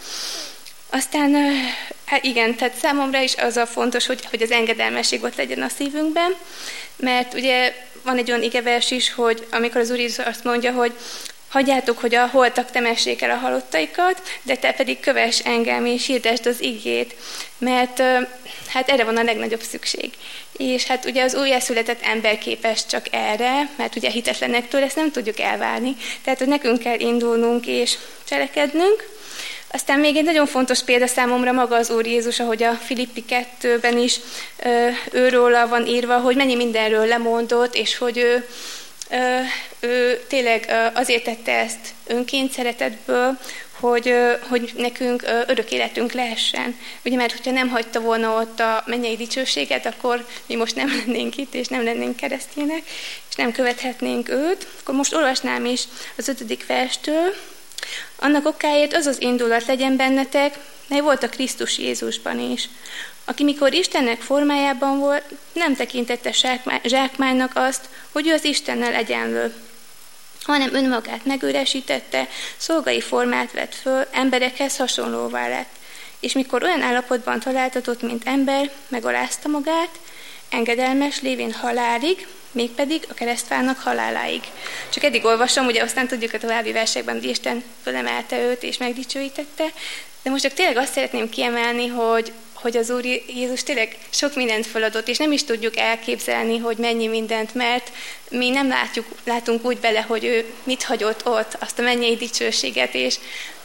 Aztán, 0.90 1.34
hát 2.04 2.24
igen, 2.24 2.54
tehát 2.54 2.74
számomra 2.74 3.20
is 3.20 3.34
az 3.36 3.56
a 3.56 3.66
fontos, 3.66 4.06
hogy, 4.06 4.24
hogy 4.30 4.42
az 4.42 4.50
engedelmesség 4.50 5.22
ott 5.22 5.36
legyen 5.36 5.62
a 5.62 5.68
szívünkben, 5.68 6.34
mert 6.98 7.34
ugye 7.34 7.74
van 8.02 8.18
egy 8.18 8.30
olyan 8.30 8.42
igevers 8.42 8.90
is, 8.90 9.12
hogy 9.14 9.46
amikor 9.50 9.80
az 9.80 9.90
Úr 9.90 9.98
Jézus 9.98 10.26
azt 10.26 10.44
mondja, 10.44 10.72
hogy 10.72 10.92
hagyjátok, 11.48 11.98
hogy 11.98 12.14
a 12.14 12.26
holtak 12.26 12.70
temessék 12.70 13.22
el 13.22 13.30
a 13.30 13.36
halottaikat, 13.36 14.22
de 14.42 14.56
te 14.56 14.72
pedig 14.72 15.00
kövess 15.00 15.40
engem, 15.44 15.86
és 15.86 16.06
hirdesd 16.06 16.46
az 16.46 16.62
igét, 16.62 17.14
mert 17.58 18.02
hát 18.68 18.88
erre 18.88 19.04
van 19.04 19.16
a 19.16 19.22
legnagyobb 19.22 19.62
szükség. 19.62 20.12
És 20.56 20.84
hát 20.84 21.04
ugye 21.04 21.22
az 21.22 21.34
újjászületett 21.34 22.02
ember 22.02 22.38
képes 22.38 22.86
csak 22.86 23.06
erre, 23.10 23.70
mert 23.76 23.96
ugye 23.96 24.10
hitetlenektől 24.10 24.82
ezt 24.82 24.96
nem 24.96 25.10
tudjuk 25.10 25.40
elvárni. 25.40 25.96
Tehát, 26.22 26.38
hogy 26.38 26.48
nekünk 26.48 26.78
kell 26.78 27.00
indulnunk 27.00 27.66
és 27.66 27.96
cselekednünk, 28.28 29.17
aztán 29.70 29.98
még 29.98 30.16
egy 30.16 30.24
nagyon 30.24 30.46
fontos 30.46 30.82
példa 30.82 31.06
számomra 31.06 31.52
maga 31.52 31.76
az 31.76 31.90
Úr 31.90 32.06
Jézus, 32.06 32.40
ahogy 32.40 32.62
a 32.62 32.72
Filippi 32.72 33.24
2-ben 33.28 33.98
is 33.98 34.20
őróla 35.10 35.68
van 35.68 35.86
írva, 35.86 36.18
hogy 36.18 36.36
mennyi 36.36 36.54
mindenről 36.54 37.06
lemondott, 37.06 37.74
és 37.74 37.96
hogy 37.96 38.18
ő, 38.18 38.48
ő 39.80 40.24
tényleg 40.28 40.90
azért 40.94 41.24
tette 41.24 41.52
ezt 41.52 41.94
önként 42.06 42.52
szeretetből, 42.52 43.38
hogy, 43.80 44.14
hogy 44.48 44.72
nekünk 44.76 45.22
örök 45.46 45.70
életünk 45.70 46.12
lehessen. 46.12 46.78
Ugye, 47.04 47.16
mert 47.16 47.32
hogyha 47.32 47.50
nem 47.50 47.68
hagyta 47.68 48.00
volna 48.00 48.40
ott 48.40 48.60
a 48.60 48.82
mennyei 48.86 49.16
dicsőséget, 49.16 49.86
akkor 49.86 50.26
mi 50.46 50.54
most 50.54 50.74
nem 50.74 50.88
lennénk 50.88 51.36
itt, 51.36 51.54
és 51.54 51.66
nem 51.66 51.84
lennénk 51.84 52.16
keresztjének, 52.16 52.82
és 53.28 53.34
nem 53.34 53.52
követhetnénk 53.52 54.28
őt. 54.28 54.66
Akkor 54.80 54.94
most 54.94 55.14
olvasnám 55.14 55.64
is 55.64 55.82
az 56.16 56.28
ötödik 56.28 56.66
verstől, 56.66 57.34
annak 58.16 58.46
okáért 58.46 58.94
az 58.94 59.06
az 59.06 59.20
indulat 59.20 59.66
legyen 59.66 59.96
bennetek, 59.96 60.58
mely 60.88 61.00
volt 61.00 61.22
a 61.22 61.28
Krisztus 61.28 61.78
Jézusban 61.78 62.38
is, 62.38 62.68
aki 63.24 63.44
mikor 63.44 63.72
Istennek 63.72 64.20
formájában 64.20 64.98
volt, 64.98 65.24
nem 65.52 65.74
tekintette 65.74 66.32
zsákmánynak 66.84 67.52
azt, 67.54 67.88
hogy 68.12 68.26
ő 68.26 68.32
az 68.32 68.44
Istennel 68.44 68.94
egyenlő, 68.94 69.54
hanem 70.42 70.74
önmagát 70.74 71.24
megüresítette, 71.24 72.28
szolgai 72.56 73.00
formát 73.00 73.52
vett 73.52 73.74
föl, 73.74 74.06
emberekhez 74.10 74.76
hasonlóvá 74.76 75.48
lett. 75.48 75.70
És 76.20 76.32
mikor 76.32 76.62
olyan 76.62 76.82
állapotban 76.82 77.40
találtatott, 77.40 78.02
mint 78.02 78.26
ember, 78.26 78.70
megalázta 78.88 79.48
magát, 79.48 79.90
engedelmes 80.50 81.20
lévén 81.20 81.52
halálig, 81.52 82.26
mégpedig 82.52 83.06
a 83.10 83.14
keresztfának 83.14 83.78
haláláig. 83.78 84.42
Csak 84.88 85.04
eddig 85.04 85.24
olvasom, 85.24 85.66
ugye 85.66 85.82
aztán 85.82 86.06
tudjuk 86.06 86.32
a 86.32 86.38
további 86.38 86.72
versekben, 86.72 87.14
hogy 87.14 87.28
Isten 87.28 87.64
fölemelte 87.82 88.40
őt 88.40 88.62
és 88.62 88.78
megdicsőítette, 88.78 89.64
de 90.22 90.30
most 90.30 90.42
csak 90.42 90.52
tényleg 90.52 90.76
azt 90.76 90.92
szeretném 90.92 91.28
kiemelni, 91.28 91.86
hogy, 91.86 92.32
hogy 92.52 92.76
az 92.76 92.90
Úr 92.90 93.04
Jézus 93.26 93.62
tényleg 93.62 93.96
sok 94.10 94.34
mindent 94.34 94.66
feladott, 94.66 95.08
és 95.08 95.18
nem 95.18 95.32
is 95.32 95.44
tudjuk 95.44 95.76
elképzelni, 95.76 96.58
hogy 96.58 96.76
mennyi 96.76 97.06
mindent, 97.06 97.54
mert 97.54 97.90
mi 98.30 98.50
nem 98.50 98.68
látjuk, 98.68 99.06
látunk 99.24 99.64
úgy 99.64 99.78
bele, 99.78 100.00
hogy 100.00 100.24
ő 100.24 100.44
mit 100.62 100.82
hagyott 100.82 101.26
ott, 101.26 101.56
azt 101.58 101.78
a 101.78 101.82
mennyei 101.82 102.16
dicsőséget, 102.16 102.94
és 102.94 103.16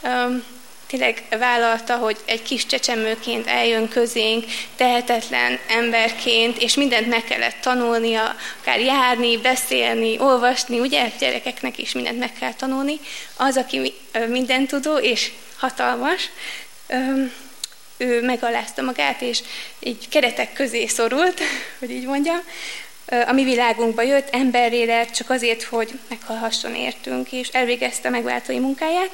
um, 0.02 0.44
tényleg 0.86 1.22
vállalta, 1.38 1.96
hogy 1.96 2.16
egy 2.24 2.42
kis 2.42 2.66
csecsemőként 2.66 3.46
eljön 3.46 3.88
közénk, 3.88 4.44
tehetetlen 4.76 5.58
emberként, 5.68 6.58
és 6.58 6.74
mindent 6.74 7.06
meg 7.06 7.24
kellett 7.24 7.56
tanulnia, 7.60 8.36
akár 8.60 8.80
járni, 8.80 9.38
beszélni, 9.38 10.18
olvasni, 10.18 10.80
ugye 10.80 11.10
gyerekeknek 11.18 11.78
is 11.78 11.92
mindent 11.92 12.18
meg 12.18 12.32
kell 12.38 12.54
tanulni. 12.54 13.00
Az, 13.36 13.56
aki 13.56 13.94
mindent 14.28 14.68
tudó 14.68 14.98
és 14.98 15.32
hatalmas, 15.56 16.30
ő 17.96 18.22
megalázta 18.22 18.82
magát, 18.82 19.20
és 19.20 19.40
így 19.80 20.08
keretek 20.08 20.52
közé 20.52 20.86
szorult, 20.86 21.40
hogy 21.78 21.90
így 21.90 22.06
mondjam, 22.06 22.40
a 23.26 23.32
mi 23.32 23.44
világunkba 23.44 24.02
jött, 24.02 24.28
emberré 24.30 24.84
lett, 24.84 25.10
csak 25.10 25.30
azért, 25.30 25.62
hogy 25.62 25.98
meghalhasson 26.08 26.74
értünk, 26.74 27.32
és 27.32 27.48
elvégezte 27.48 28.08
megváltói 28.08 28.58
munkáját. 28.58 29.10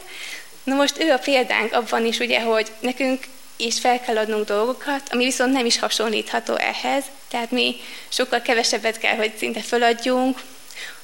Na 0.65 0.75
most 0.75 1.03
ő 1.03 1.11
a 1.11 1.19
példánk 1.19 1.73
abban 1.73 2.07
is, 2.07 2.19
ugye, 2.19 2.41
hogy 2.41 2.73
nekünk 2.81 3.25
is 3.57 3.81
fel 3.81 4.01
kell 4.01 4.19
adnunk 4.19 4.47
dolgokat, 4.47 5.03
ami 5.11 5.25
viszont 5.25 5.53
nem 5.53 5.67
is 5.67 5.79
hasonlítható 5.79 6.55
ehhez, 6.55 7.05
tehát 7.29 7.51
mi 7.51 7.77
sokkal 8.09 8.43
kevesebbet 8.43 8.99
kell, 8.99 9.17
hogy 9.17 9.37
szinte 9.37 9.61
feladjunk, 9.61 10.41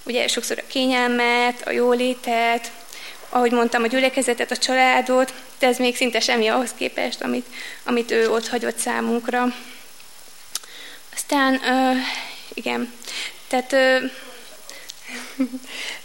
ugye 0.02 0.28
sokszor 0.28 0.58
a 0.58 0.66
kényelmet, 0.66 1.66
a 1.66 1.70
jólétet, 1.70 2.70
ahogy 3.28 3.52
mondtam, 3.52 3.82
a 3.82 3.86
gyülekezetet, 3.86 4.50
a 4.50 4.56
családot, 4.56 5.34
de 5.58 5.66
ez 5.66 5.78
még 5.78 5.96
szinte 5.96 6.20
semmi 6.20 6.46
ahhoz 6.46 6.70
képest, 6.76 7.22
amit, 7.22 7.46
amit 7.84 8.10
ő 8.10 8.30
ott 8.30 8.48
hagyott 8.48 8.78
számunkra. 8.78 9.54
Aztán, 11.14 11.54
uh, 11.54 11.96
igen, 12.54 12.92
tehát 13.48 13.72
uh, 13.72 14.10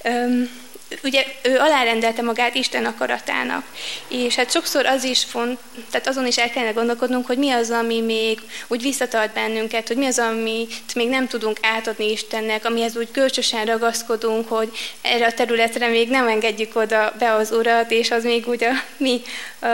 um, 0.13 0.61
ugye 1.03 1.25
ő 1.41 1.57
alárendelte 1.57 2.21
magát 2.21 2.55
Isten 2.55 2.86
akaratának, 2.86 3.63
és 4.07 4.36
hát 4.36 4.51
sokszor 4.51 4.86
az 4.86 5.03
is 5.03 5.24
font, 5.24 5.60
tehát 5.91 6.07
azon 6.07 6.27
is 6.27 6.38
el 6.38 6.50
kellene 6.50 6.71
gondolkodnunk, 6.71 7.25
hogy 7.25 7.38
mi 7.38 7.50
az, 7.50 7.69
ami 7.69 8.01
még 8.01 8.39
úgy 8.67 8.81
visszatart 8.81 9.33
bennünket, 9.33 9.88
hogy 9.88 9.98
mi 9.98 10.05
az, 10.05 10.19
amit 10.19 10.95
még 10.95 11.10
nem 11.10 11.27
tudunk 11.27 11.57
átadni 11.62 12.12
Istennek, 12.12 12.65
amihez 12.65 12.98
úgy 12.98 13.12
kölcsösen 13.12 13.65
ragaszkodunk, 13.65 14.48
hogy 14.48 14.71
erre 15.01 15.25
a 15.25 15.33
területre 15.33 15.88
még 15.88 16.10
nem 16.10 16.27
engedjük 16.27 16.75
oda 16.75 17.13
be 17.19 17.33
az 17.33 17.51
Urat, 17.51 17.91
és 17.91 18.12
az 18.12 18.24
még 18.24 18.48
úgy 18.48 18.63
a 18.63 18.71
mi 18.98 19.21
a 19.62 19.67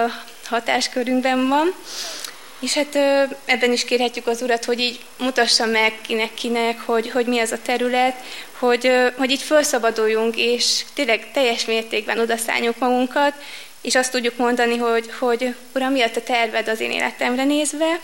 hatáskörünkben 0.45 1.47
van. 1.47 1.73
És 2.59 2.73
hát 2.73 2.95
ebben 3.45 3.71
is 3.71 3.85
kérhetjük 3.85 4.27
az 4.27 4.41
Urat, 4.41 4.65
hogy 4.65 4.79
így 4.79 4.99
mutassa 5.17 5.65
meg 5.65 5.93
kinek-kinek, 6.01 6.79
hogy, 6.85 7.09
hogy 7.11 7.25
mi 7.25 7.39
az 7.39 7.51
a 7.51 7.61
terület, 7.61 8.15
hogy, 8.59 8.91
hogy 9.17 9.31
így 9.31 9.41
felszabaduljunk, 9.41 10.37
és 10.37 10.85
tényleg 10.93 11.31
teljes 11.31 11.65
mértékben 11.65 12.19
odaszálljuk 12.19 12.77
magunkat, 12.77 13.33
és 13.81 13.95
azt 13.95 14.11
tudjuk 14.11 14.37
mondani, 14.37 14.77
hogy, 14.77 15.09
hogy 15.19 15.55
Uram, 15.75 15.91
mi 15.91 16.01
a 16.01 16.11
te 16.11 16.21
terved 16.21 16.67
az 16.67 16.79
én 16.79 16.91
életemre 16.91 17.43
nézve, 17.43 17.99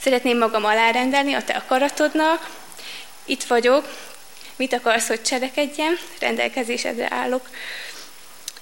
szeretném 0.00 0.38
magam 0.38 0.64
alárendelni 0.64 1.34
a 1.34 1.44
te 1.44 1.52
akaratodnak, 1.52 2.50
itt 3.24 3.42
vagyok, 3.42 3.88
mit 4.56 4.72
akarsz, 4.72 5.08
hogy 5.08 5.22
cselekedjem, 5.22 5.98
rendelkezésedre 6.20 7.08
állok. 7.10 7.48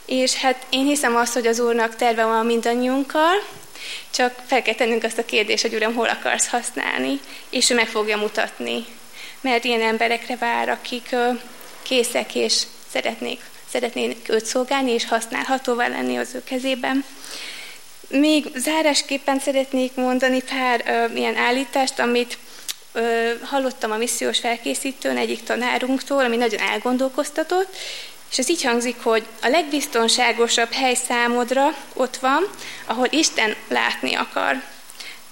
És 0.05 0.35
hát 0.35 0.67
én 0.71 0.85
hiszem 0.85 1.17
azt, 1.17 1.33
hogy 1.33 1.47
az 1.47 1.61
Úrnak 1.61 1.97
terve 1.97 2.25
van 2.25 2.47
mindannyiunkkal, 2.47 3.35
csak 4.11 4.43
fel 4.47 4.63
kell 4.63 4.75
tennünk 4.75 5.05
azt 5.05 5.19
a 5.19 5.25
kérdést, 5.25 5.63
hogy 5.63 5.75
Uram, 5.75 5.95
hol 5.95 6.09
akarsz 6.09 6.49
használni, 6.49 7.21
és 7.51 7.71
ő 7.71 7.75
meg 7.75 7.89
fogja 7.89 8.17
mutatni. 8.17 8.85
Mert 9.41 9.65
ilyen 9.65 9.83
emberekre 9.83 10.37
vár, 10.37 10.69
akik 10.69 11.17
készek 11.83 12.35
és 12.35 12.63
szeretnék, 12.91 13.41
szeretnék 13.71 14.29
őt 14.29 14.47
szolgálni, 14.47 14.91
és 14.91 15.07
használhatóvá 15.07 15.89
lenni 15.89 16.17
az 16.17 16.35
ő 16.35 16.45
kezében. 16.45 17.05
még 18.09 18.47
zárásképpen 18.55 19.39
szeretnék 19.39 19.95
mondani 19.95 20.43
pár 20.43 20.83
ö, 20.87 21.15
ilyen 21.15 21.37
állítást, 21.37 21.99
amit 21.99 22.39
ö, 22.93 23.31
hallottam 23.43 23.91
a 23.91 23.97
missziós 23.97 24.39
felkészítőn 24.39 25.17
egyik 25.17 25.43
tanárunktól, 25.43 26.25
ami 26.25 26.37
nagyon 26.37 26.61
elgondolkoztatott, 26.61 27.77
és 28.35 28.41
ez 28.41 28.49
így 28.49 28.63
hangzik, 28.63 29.03
hogy 29.03 29.27
a 29.43 29.49
legbiztonságosabb 29.49 30.73
hely 30.73 30.95
számodra 30.95 31.77
ott 31.93 32.17
van, 32.17 32.49
ahol 32.87 33.07
Isten 33.11 33.57
látni 33.69 34.15
akar. 34.15 34.63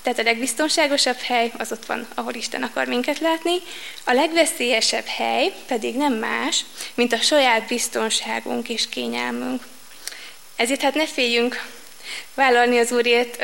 Tehát 0.02 0.18
a 0.18 0.22
legbiztonságosabb 0.22 1.16
hely 1.16 1.52
az 1.58 1.72
ott 1.72 1.86
van, 1.86 2.06
ahol 2.14 2.34
Isten 2.34 2.62
akar 2.62 2.86
minket 2.86 3.18
látni. 3.18 3.58
A 4.04 4.12
legveszélyesebb 4.12 5.04
hely 5.06 5.52
pedig 5.66 5.96
nem 5.96 6.12
más, 6.12 6.64
mint 6.94 7.12
a 7.12 7.16
saját 7.16 7.66
biztonságunk 7.66 8.68
és 8.68 8.88
kényelmünk. 8.88 9.62
Ezért 10.56 10.82
hát 10.82 10.94
ne 10.94 11.06
féljünk 11.06 11.64
vállalni 12.34 12.78
az 12.78 12.92
Úrért 12.92 13.42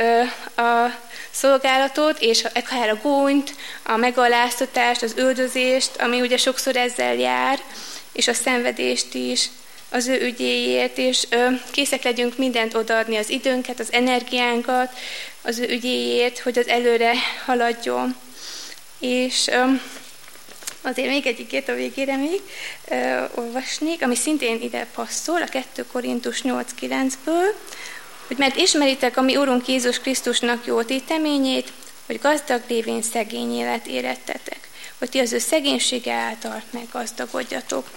a 0.59 0.95
szolgálatot, 1.31 2.21
és 2.21 2.45
akár 2.55 2.89
a 2.89 2.99
gúnyt, 3.03 3.55
a 3.83 3.97
megaláztatást, 3.97 5.03
az 5.03 5.15
üldözést, 5.17 5.91
ami 6.01 6.21
ugye 6.21 6.37
sokszor 6.37 6.77
ezzel 6.77 7.15
jár, 7.15 7.61
és 8.19 8.29
a 8.29 8.33
szenvedést 8.33 9.15
is 9.15 9.49
az 9.91 10.07
ő 10.07 10.21
ügyéért, 10.21 10.99
és 10.99 11.27
készek 11.71 12.03
legyünk 12.03 12.39
mindent 12.39 12.75
odaadni, 12.75 13.17
az 13.17 13.31
időnket, 13.31 13.81
az 13.81 13.93
energiánkat 13.93 14.93
az 15.43 15.59
ő 15.59 15.69
ügyéért, 15.69 16.39
hogy 16.39 16.59
az 16.59 16.69
előre 16.69 17.13
haladjon. 17.45 18.17
És 18.99 19.51
azért 20.83 21.09
még 21.09 21.27
egyikét 21.27 21.69
a 21.69 21.75
végére 21.75 22.17
még 22.17 22.41
olvasnék, 23.35 24.03
ami 24.03 24.15
szintén 24.15 24.63
ide 24.63 24.87
passzol, 24.95 25.43
a 25.43 25.47
2 25.47 25.87
Korintus 25.93 26.41
8.9-ből, 26.43 27.55
hogy 28.27 28.37
mert 28.37 28.57
ismeritek 28.57 29.17
a 29.17 29.23
mi 29.23 29.37
Urunk 29.37 29.69
Jézus 29.69 29.99
Krisztusnak 29.99 30.67
jó 30.67 30.83
téteményét, 30.83 31.73
hogy 32.07 32.19
gazdag 32.21 32.63
lévén 32.69 33.03
szegény 33.03 33.59
élet 33.59 33.87
érettetek, 33.87 34.69
hogy 34.99 35.09
ti 35.09 35.19
az 35.19 35.33
ő 35.33 35.39
szegénysége 35.39 36.13
által 36.13 36.63
meggazdagodjatok. 36.71 37.91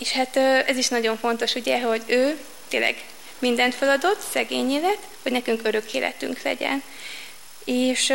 És 0.00 0.12
hát 0.12 0.36
ez 0.66 0.76
is 0.76 0.88
nagyon 0.88 1.18
fontos, 1.18 1.54
ugye, 1.54 1.80
hogy 1.80 2.02
ő 2.06 2.38
tényleg 2.68 3.04
mindent 3.38 3.74
feladott, 3.74 4.20
szegény 4.32 4.70
élet, 4.70 4.98
hogy 5.22 5.32
nekünk 5.32 5.60
örök 5.62 5.94
életünk 5.94 6.42
legyen. 6.42 6.82
És 7.64 8.12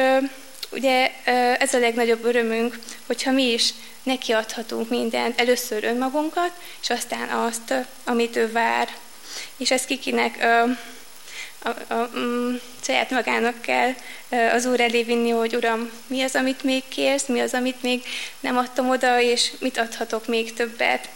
ugye 0.72 1.12
ez 1.60 1.74
a 1.74 1.80
legnagyobb 1.80 2.24
örömünk, 2.24 2.80
hogyha 3.06 3.32
mi 3.32 3.52
is 3.52 3.74
nekiadhatunk 4.04 4.90
mindent, 4.90 5.40
először 5.40 5.84
önmagunkat, 5.84 6.52
és 6.82 6.90
aztán 6.90 7.30
azt, 7.30 7.74
amit 8.04 8.36
ő 8.36 8.52
vár. 8.52 8.96
És 9.58 9.72
ez 9.72 9.86
kikinek 9.86 10.44
a, 10.44 10.62
a, 11.70 11.94
a, 11.94 12.10
mm, 12.18 12.56
saját 12.82 13.10
magának 13.10 13.62
kell 13.62 13.94
az 14.54 14.66
Úr 14.66 14.80
elé 14.80 15.04
vinni, 15.04 15.30
hogy 15.30 15.56
Uram, 15.56 15.92
mi 16.08 16.22
az, 16.22 16.36
amit 16.36 16.64
még 16.64 16.84
kérsz, 16.88 17.26
mi 17.28 17.40
az, 17.40 17.54
amit 17.54 17.82
még 17.82 18.04
nem 18.40 18.58
adtam 18.58 18.90
oda, 18.90 19.22
és 19.22 19.52
mit 19.60 19.78
adhatok 19.78 20.28
még 20.28 20.54
többet. 20.54 21.10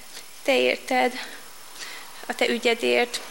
Te 0.50 0.58
érted, 0.58 1.14
a 2.28 2.36
te 2.36 2.48
ügyedért. 2.48 3.22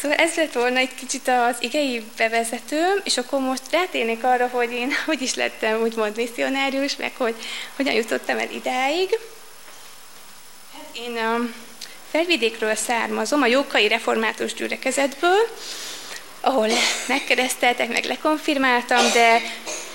Szóval 0.00 0.16
ez 0.16 0.34
lett 0.34 0.52
volna 0.52 0.78
egy 0.78 0.94
kicsit 0.94 1.28
az 1.28 1.56
igei 1.60 2.04
bevezető, 2.16 3.00
és 3.04 3.16
akkor 3.16 3.40
most 3.40 3.62
rátérnék 3.70 4.24
arra, 4.24 4.48
hogy 4.48 4.72
én 4.72 4.92
hogy 5.06 5.22
is 5.22 5.34
lettem 5.34 5.80
úgymond 5.80 6.16
misszionárius, 6.16 6.96
meg 6.96 7.12
hogy 7.16 7.34
hogyan 7.76 7.94
jutottam 7.94 8.38
el 8.38 8.50
idáig. 8.50 9.18
Hát 10.72 10.96
én 10.96 11.10
um, 11.10 11.54
Felvidékről 12.10 12.74
származom, 12.74 13.42
a 13.42 13.46
Jókai 13.46 13.88
Református 13.88 14.54
Gyülekezetből, 14.54 15.48
ahol 16.40 16.68
megkereszteltek, 17.08 17.92
meg 17.92 18.04
lekonfirmáltam, 18.04 19.10
de 19.12 19.40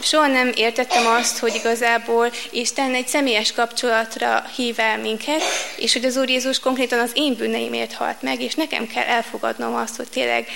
soha 0.02 0.28
nem 0.28 0.52
értettem 0.56 1.06
azt, 1.08 1.38
hogy 1.38 1.56
igazából 1.56 2.32
Isten 2.52 2.94
egy 2.94 3.08
személyes 3.08 3.52
kapcsolatra 3.52 4.46
hív 4.56 4.80
el 4.80 4.98
minket, 4.98 5.42
és 5.78 5.94
hogy 5.94 6.06
az 6.06 6.18
Úr 6.18 6.30
Jézus 6.30 6.60
konkrétan 6.60 7.00
az 7.00 7.12
én 7.14 7.36
bűneimért 7.36 7.94
halt 7.94 8.22
meg, 8.22 8.42
és 8.42 8.54
nekem 8.54 8.88
kell 8.88 9.04
elfogadnom 9.04 9.75
azt, 9.75 9.96
hogy 9.96 10.08
tényleg 10.08 10.48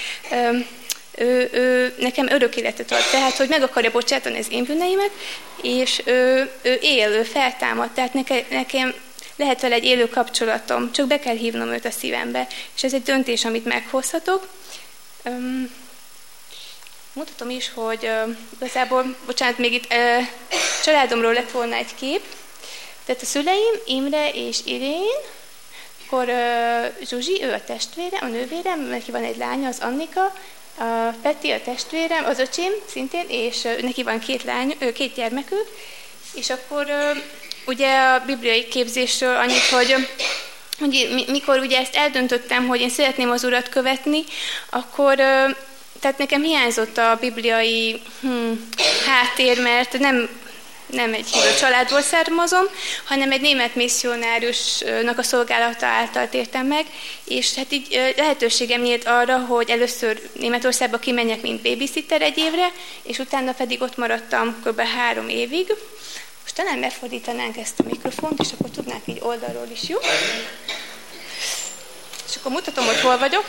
ő, 1.18 1.50
ő 1.52 1.96
nekem 2.00 2.28
örök 2.30 2.56
életet 2.56 2.92
ad. 2.92 3.04
Tehát, 3.12 3.36
hogy 3.36 3.50
meg 3.50 3.62
akarja 3.62 3.92
bocsátani 3.92 4.40
az 4.40 4.48
én 4.52 4.64
bűneimet, 4.64 5.12
és 5.62 6.02
ő, 6.06 6.52
ő 6.62 6.78
él, 6.82 7.10
ő 7.10 7.24
feltámad. 7.24 7.90
Tehát 7.92 8.14
neke, 8.14 8.46
nekem 8.50 8.94
lehet 9.36 9.62
vele 9.62 9.76
egy 9.76 9.84
élő 9.84 10.10
kapcsolatom, 10.10 10.92
csak 10.92 11.08
be 11.08 11.20
kell 11.20 11.36
hívnom 11.36 11.72
őt 11.72 11.86
a 11.86 11.92
szívembe. 11.92 12.48
És 12.76 12.84
ez 12.84 12.94
egy 12.94 13.04
döntés, 13.04 13.46
amit 13.46 13.66
meghozhatok. 13.66 14.48
Mutatom 17.14 17.50
is, 17.50 17.72
hogy 17.74 18.04
uh, 18.04 18.36
igazából, 18.56 19.16
bocsánat, 19.26 19.58
még 19.58 19.74
itt 19.74 19.94
családomról 20.84 21.34
lett 21.34 21.52
volna 21.52 21.76
egy 21.76 21.96
kép. 21.96 22.22
Tehát 23.06 23.22
a 23.22 23.26
szüleim, 23.26 23.74
Imre 23.86 24.30
és 24.30 24.60
Irén, 24.66 25.18
akkor 26.06 26.28
uh, 26.28 27.08
Zsuzsi, 27.08 27.44
ő 27.44 27.54
a 27.54 27.64
testvére, 27.64 28.18
a 28.18 28.26
nővérem, 28.26 28.80
neki 28.80 29.12
van 29.12 29.24
egy 29.24 29.38
lánya, 29.38 29.68
az 29.68 29.80
Annika, 29.80 30.34
a 30.78 31.16
Peti 31.22 31.52
a 31.52 31.62
testvérem, 31.62 32.26
az 32.26 32.40
öcsém 32.40 32.72
szintén, 32.88 33.26
és 33.28 33.62
neki 33.82 34.04
van 34.04 34.20
két 34.20 34.44
lány, 34.44 34.78
két 34.94 35.14
gyermekük, 35.16 35.68
és 36.34 36.50
akkor 36.50 36.88
ugye 37.66 38.00
a 38.00 38.26
bibliai 38.26 38.68
képzésről 38.68 39.36
annyit, 39.36 39.68
hogy 39.72 39.96
hogy 40.80 41.26
mikor 41.28 41.60
ugye 41.60 41.78
ezt 41.78 41.96
eldöntöttem, 41.96 42.68
hogy 42.68 42.82
én 42.82 42.90
szeretném 42.90 43.30
az 43.30 43.44
urat 43.44 43.70
követni, 43.70 44.24
akkor 44.70 45.16
tehát 46.00 46.18
nekem 46.18 46.42
hiányzott 46.42 46.98
a 46.98 47.18
bibliai 47.20 48.02
hm, 48.22 48.52
háttér, 49.06 49.62
mert 49.62 50.00
nem 50.00 50.30
nem 50.92 51.14
egy 51.14 51.30
hívő 51.32 51.56
családból 51.60 52.02
származom, 52.02 52.64
hanem 53.04 53.32
egy 53.32 53.42
német 53.42 53.76
misszionáriusnak 53.76 55.18
a 55.18 55.24
szolgálata 55.24 55.86
által 55.86 56.30
tértem 56.30 56.66
meg, 56.66 56.86
és 57.24 57.56
hát 57.56 57.72
így 57.72 58.14
lehetőségem 58.18 58.82
nyílt 58.82 59.08
arra, 59.08 59.38
hogy 59.38 59.70
először 59.70 60.30
Németországba 60.40 60.98
kimenjek, 60.98 61.42
mint 61.42 61.62
babysitter 61.62 62.22
egy 62.22 62.38
évre, 62.38 62.72
és 63.02 63.18
utána 63.18 63.54
pedig 63.54 63.82
ott 63.82 63.98
maradtam 63.98 64.62
kb. 64.66 64.82
három 64.82 65.30
évig, 65.30 65.74
talán 66.64 66.80
befordítanánk 66.80 67.58
ezt 67.58 67.80
a 67.80 67.84
mikrofont, 67.84 68.40
és 68.40 68.48
akkor 68.52 68.70
tudnánk 68.70 69.02
így 69.06 69.20
oldalról 69.22 69.68
is, 69.72 69.90
jó? 69.90 69.98
És 72.28 72.36
akkor 72.36 72.52
mutatom, 72.52 72.86
hogy 72.86 73.00
hol 73.02 73.18
vagyok, 73.18 73.46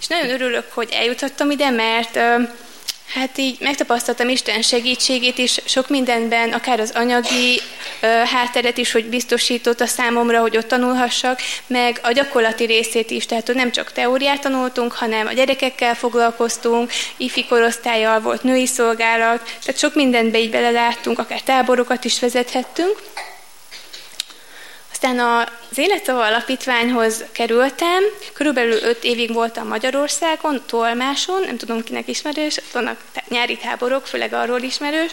és 0.00 0.06
nagyon 0.06 0.30
örülök, 0.30 0.72
hogy 0.72 0.88
eljutottam 0.92 1.50
ide, 1.50 1.70
mert 1.70 2.14
Hát 3.14 3.38
így 3.38 3.56
megtapasztaltam 3.60 4.28
Isten 4.28 4.62
segítségét 4.62 5.38
is. 5.38 5.60
Sok 5.64 5.88
mindenben, 5.88 6.52
akár 6.52 6.80
az 6.80 6.92
anyagi 6.94 7.60
ö, 8.00 8.06
hátteret 8.06 8.78
is, 8.78 8.92
hogy 8.92 9.04
biztosított 9.04 9.80
a 9.80 9.86
számomra, 9.86 10.40
hogy 10.40 10.56
ott 10.56 10.68
tanulhassak, 10.68 11.40
meg 11.66 12.00
a 12.02 12.12
gyakorlati 12.12 12.64
részét 12.64 13.10
is, 13.10 13.26
tehát 13.26 13.46
hogy 13.46 13.54
nem 13.54 13.70
csak 13.70 13.92
teóriát 13.92 14.40
tanultunk, 14.40 14.92
hanem 14.92 15.26
a 15.26 15.32
gyerekekkel 15.32 15.94
foglalkoztunk, 15.94 16.90
ifi 17.16 17.44
korosztályjal 17.46 18.20
volt 18.20 18.42
női 18.42 18.66
szolgálat, 18.66 19.42
tehát 19.42 19.80
sok 19.80 19.94
mindenbe 19.94 20.38
így 20.38 20.50
beleláttunk, 20.50 21.18
akár 21.18 21.40
táborokat 21.40 22.04
is 22.04 22.20
vezethettünk. 22.20 23.02
Aztán 24.94 25.18
az 25.18 25.78
Életszava 25.78 26.24
Alapítványhoz 26.24 27.24
kerültem, 27.32 28.02
körülbelül 28.32 28.82
öt 28.82 29.04
évig 29.04 29.32
voltam 29.32 29.68
Magyarországon, 29.68 30.62
tolmáson, 30.66 31.42
nem 31.46 31.56
tudom 31.56 31.84
kinek 31.84 32.08
ismerős, 32.08 32.56
ott 32.56 32.72
vannak 32.72 33.00
nyári 33.28 33.56
táborok, 33.56 34.06
főleg 34.06 34.32
arról 34.32 34.60
ismerős, 34.60 35.10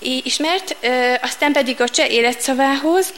ismert, 0.00 0.76
aztán 1.22 1.52
pedig 1.52 1.80
a 1.80 1.88
cseh 1.88 2.12
életszavához, 2.12 3.12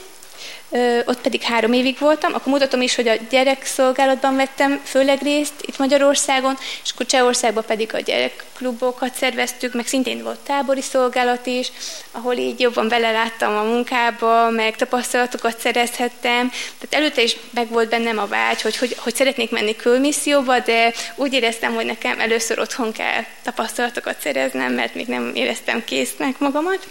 ott 1.04 1.20
pedig 1.20 1.42
három 1.42 1.72
évig 1.72 1.98
voltam, 1.98 2.34
akkor 2.34 2.52
mutatom 2.52 2.80
is, 2.80 2.94
hogy 2.94 3.08
a 3.08 3.14
gyerekszolgálatban 3.30 4.36
vettem 4.36 4.80
főleg 4.84 5.22
részt 5.22 5.52
itt 5.60 5.78
Magyarországon, 5.78 6.56
és 6.84 6.90
akkor 6.90 7.06
Csehországban 7.06 7.64
pedig 7.66 7.94
a 7.94 8.00
gyerekklubokat 8.00 9.14
szerveztük, 9.14 9.74
meg 9.74 9.86
szintén 9.86 10.22
volt 10.22 10.38
tábori 10.38 10.80
szolgálat 10.80 11.46
is, 11.46 11.72
ahol 12.10 12.34
így 12.34 12.60
jobban 12.60 12.88
beleláttam 12.88 13.56
a 13.56 13.62
munkába, 13.62 14.50
meg 14.50 14.76
tapasztalatokat 14.76 15.58
szerezhettem. 15.58 16.50
Tehát 16.50 17.04
előtte 17.04 17.22
is 17.22 17.36
meg 17.50 17.68
volt 17.68 17.88
bennem 17.88 18.18
a 18.18 18.26
vágy, 18.26 18.62
hogy, 18.62 18.76
hogy, 18.76 18.96
hogy 18.98 19.14
szeretnék 19.14 19.50
menni 19.50 19.76
külmisszióba, 19.76 20.58
de 20.58 20.92
úgy 21.14 21.32
éreztem, 21.32 21.74
hogy 21.74 21.86
nekem 21.86 22.20
először 22.20 22.58
otthon 22.58 22.92
kell 22.92 23.24
tapasztalatokat 23.42 24.20
szereznem, 24.20 24.72
mert 24.72 24.94
még 24.94 25.06
nem 25.06 25.30
éreztem 25.34 25.84
késznek 25.84 26.38
magamat 26.38 26.86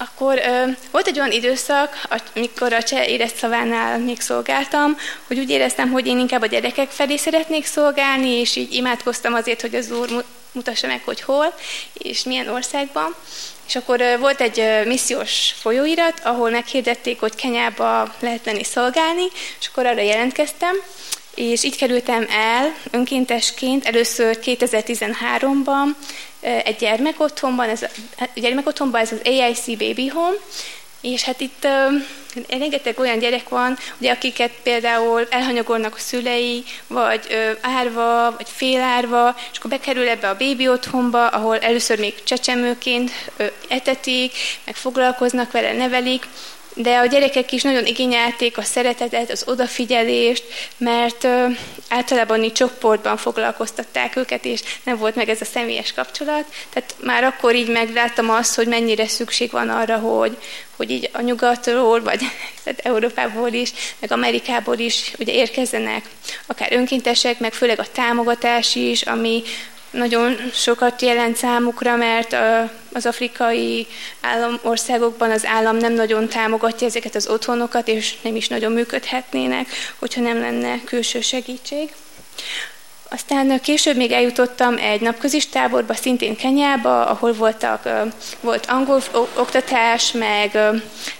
akkor 0.00 0.38
ö, 0.38 0.64
volt 0.90 1.06
egy 1.06 1.18
olyan 1.18 1.30
időszak, 1.30 2.06
amikor 2.34 2.72
a 2.72 2.82
cseh 2.82 3.08
érezszavánál 3.08 3.98
még 3.98 4.20
szolgáltam, 4.20 4.96
hogy 5.26 5.38
úgy 5.38 5.50
éreztem, 5.50 5.90
hogy 5.90 6.06
én 6.06 6.18
inkább 6.18 6.42
a 6.42 6.46
gyerekek 6.46 6.90
felé 6.90 7.16
szeretnék 7.16 7.66
szolgálni, 7.66 8.28
és 8.28 8.56
így 8.56 8.72
imádkoztam 8.72 9.34
azért, 9.34 9.60
hogy 9.60 9.74
az 9.74 9.90
Úr 9.90 10.24
mutassa 10.52 10.86
meg, 10.86 11.02
hogy 11.04 11.20
hol, 11.20 11.54
és 11.92 12.22
milyen 12.22 12.48
országban. 12.48 13.14
És 13.66 13.76
akkor 13.76 14.00
ö, 14.00 14.18
volt 14.18 14.40
egy 14.40 14.60
ö, 14.60 14.84
missziós 14.84 15.54
folyóirat, 15.60 16.20
ahol 16.24 16.50
meghirdették, 16.50 17.20
hogy 17.20 17.34
Kenyába 17.34 18.14
lehet 18.20 18.44
lenni 18.44 18.64
szolgálni, 18.64 19.26
és 19.60 19.66
akkor 19.66 19.86
arra 19.86 20.00
jelentkeztem, 20.00 20.76
és 21.34 21.64
így 21.64 21.76
kerültem 21.76 22.26
el 22.30 22.74
önkéntesként 22.90 23.86
először 23.86 24.38
2013-ban 24.44 25.86
egy 26.40 26.76
gyermekotthonban, 26.76 27.68
ez 27.68 27.82
a, 27.82 27.88
gyermekotthonban 28.34 29.00
ez 29.00 29.12
az 29.12 29.20
AIC 29.24 29.66
Baby 29.66 30.08
Home, 30.08 30.36
és 31.00 31.24
hát 31.24 31.40
itt 31.40 31.64
uh, 31.64 32.02
rengeteg 32.48 32.98
olyan 32.98 33.18
gyerek 33.18 33.48
van, 33.48 33.78
ugye, 33.98 34.12
akiket 34.12 34.50
például 34.62 35.26
elhanyagolnak 35.30 35.94
a 35.94 35.98
szülei, 35.98 36.64
vagy 36.86 37.26
uh, 37.30 37.50
árva, 37.60 38.34
vagy 38.36 38.48
félárva, 38.48 39.36
és 39.52 39.58
akkor 39.58 39.70
bekerül 39.70 40.08
ebbe 40.08 40.28
a 40.28 40.36
bébi 40.36 40.68
otthonba, 40.68 41.26
ahol 41.26 41.58
először 41.58 41.98
még 41.98 42.22
csecsemőként 42.22 43.10
uh, 43.38 43.46
etetik, 43.68 44.32
meg 44.64 44.76
foglalkoznak 44.76 45.52
vele, 45.52 45.72
nevelik, 45.72 46.26
de 46.74 46.96
a 46.98 47.06
gyerekek 47.06 47.52
is 47.52 47.62
nagyon 47.62 47.86
igényelték 47.86 48.58
a 48.58 48.62
szeretetet, 48.62 49.30
az 49.30 49.44
odafigyelést, 49.46 50.44
mert 50.76 51.24
ö, 51.24 51.46
általában 51.88 52.42
így 52.44 52.52
csoportban 52.52 53.16
foglalkoztatták 53.16 54.16
őket, 54.16 54.44
és 54.44 54.60
nem 54.82 54.96
volt 54.96 55.14
meg 55.14 55.28
ez 55.28 55.40
a 55.40 55.44
személyes 55.44 55.92
kapcsolat. 55.92 56.44
Tehát 56.72 56.94
már 57.02 57.24
akkor 57.24 57.54
így 57.54 57.68
megláttam 57.68 58.30
azt, 58.30 58.54
hogy 58.54 58.66
mennyire 58.66 59.08
szükség 59.08 59.50
van 59.50 59.68
arra, 59.68 59.98
hogy, 59.98 60.36
hogy 60.76 60.90
így 60.90 61.10
a 61.12 61.20
nyugatról, 61.20 62.02
vagy 62.02 62.18
tehát 62.64 62.80
Európából 62.80 63.52
is, 63.52 63.72
meg 63.98 64.12
Amerikából 64.12 64.78
is 64.78 65.12
ugye 65.18 65.32
érkezzenek 65.32 66.04
akár 66.46 66.72
önkéntesek, 66.72 67.38
meg 67.38 67.52
főleg 67.52 67.78
a 67.78 67.86
támogatás 67.92 68.74
is, 68.74 69.02
ami 69.02 69.42
nagyon 69.90 70.36
sokat 70.52 71.02
jelent 71.02 71.36
számukra, 71.36 71.96
mert 71.96 72.36
az 72.92 73.06
afrikai 73.06 73.86
államországokban 74.20 75.30
az 75.30 75.46
állam 75.46 75.76
nem 75.76 75.92
nagyon 75.92 76.28
támogatja 76.28 76.86
ezeket 76.86 77.14
az 77.14 77.28
otthonokat, 77.28 77.88
és 77.88 78.14
nem 78.22 78.36
is 78.36 78.48
nagyon 78.48 78.72
működhetnének, 78.72 79.68
hogyha 79.98 80.20
nem 80.20 80.40
lenne 80.40 80.80
külső 80.84 81.20
segítség. 81.20 81.92
Aztán 83.12 83.60
később 83.60 83.96
még 83.96 84.12
eljutottam 84.12 84.76
egy 84.76 85.00
napközis 85.00 85.48
táborba, 85.48 85.94
szintén 85.94 86.36
Kenyába, 86.36 87.06
ahol 87.06 87.32
voltak, 87.32 87.88
volt 88.40 88.66
angol 88.66 89.02
oktatás, 89.34 90.12
meg 90.12 90.52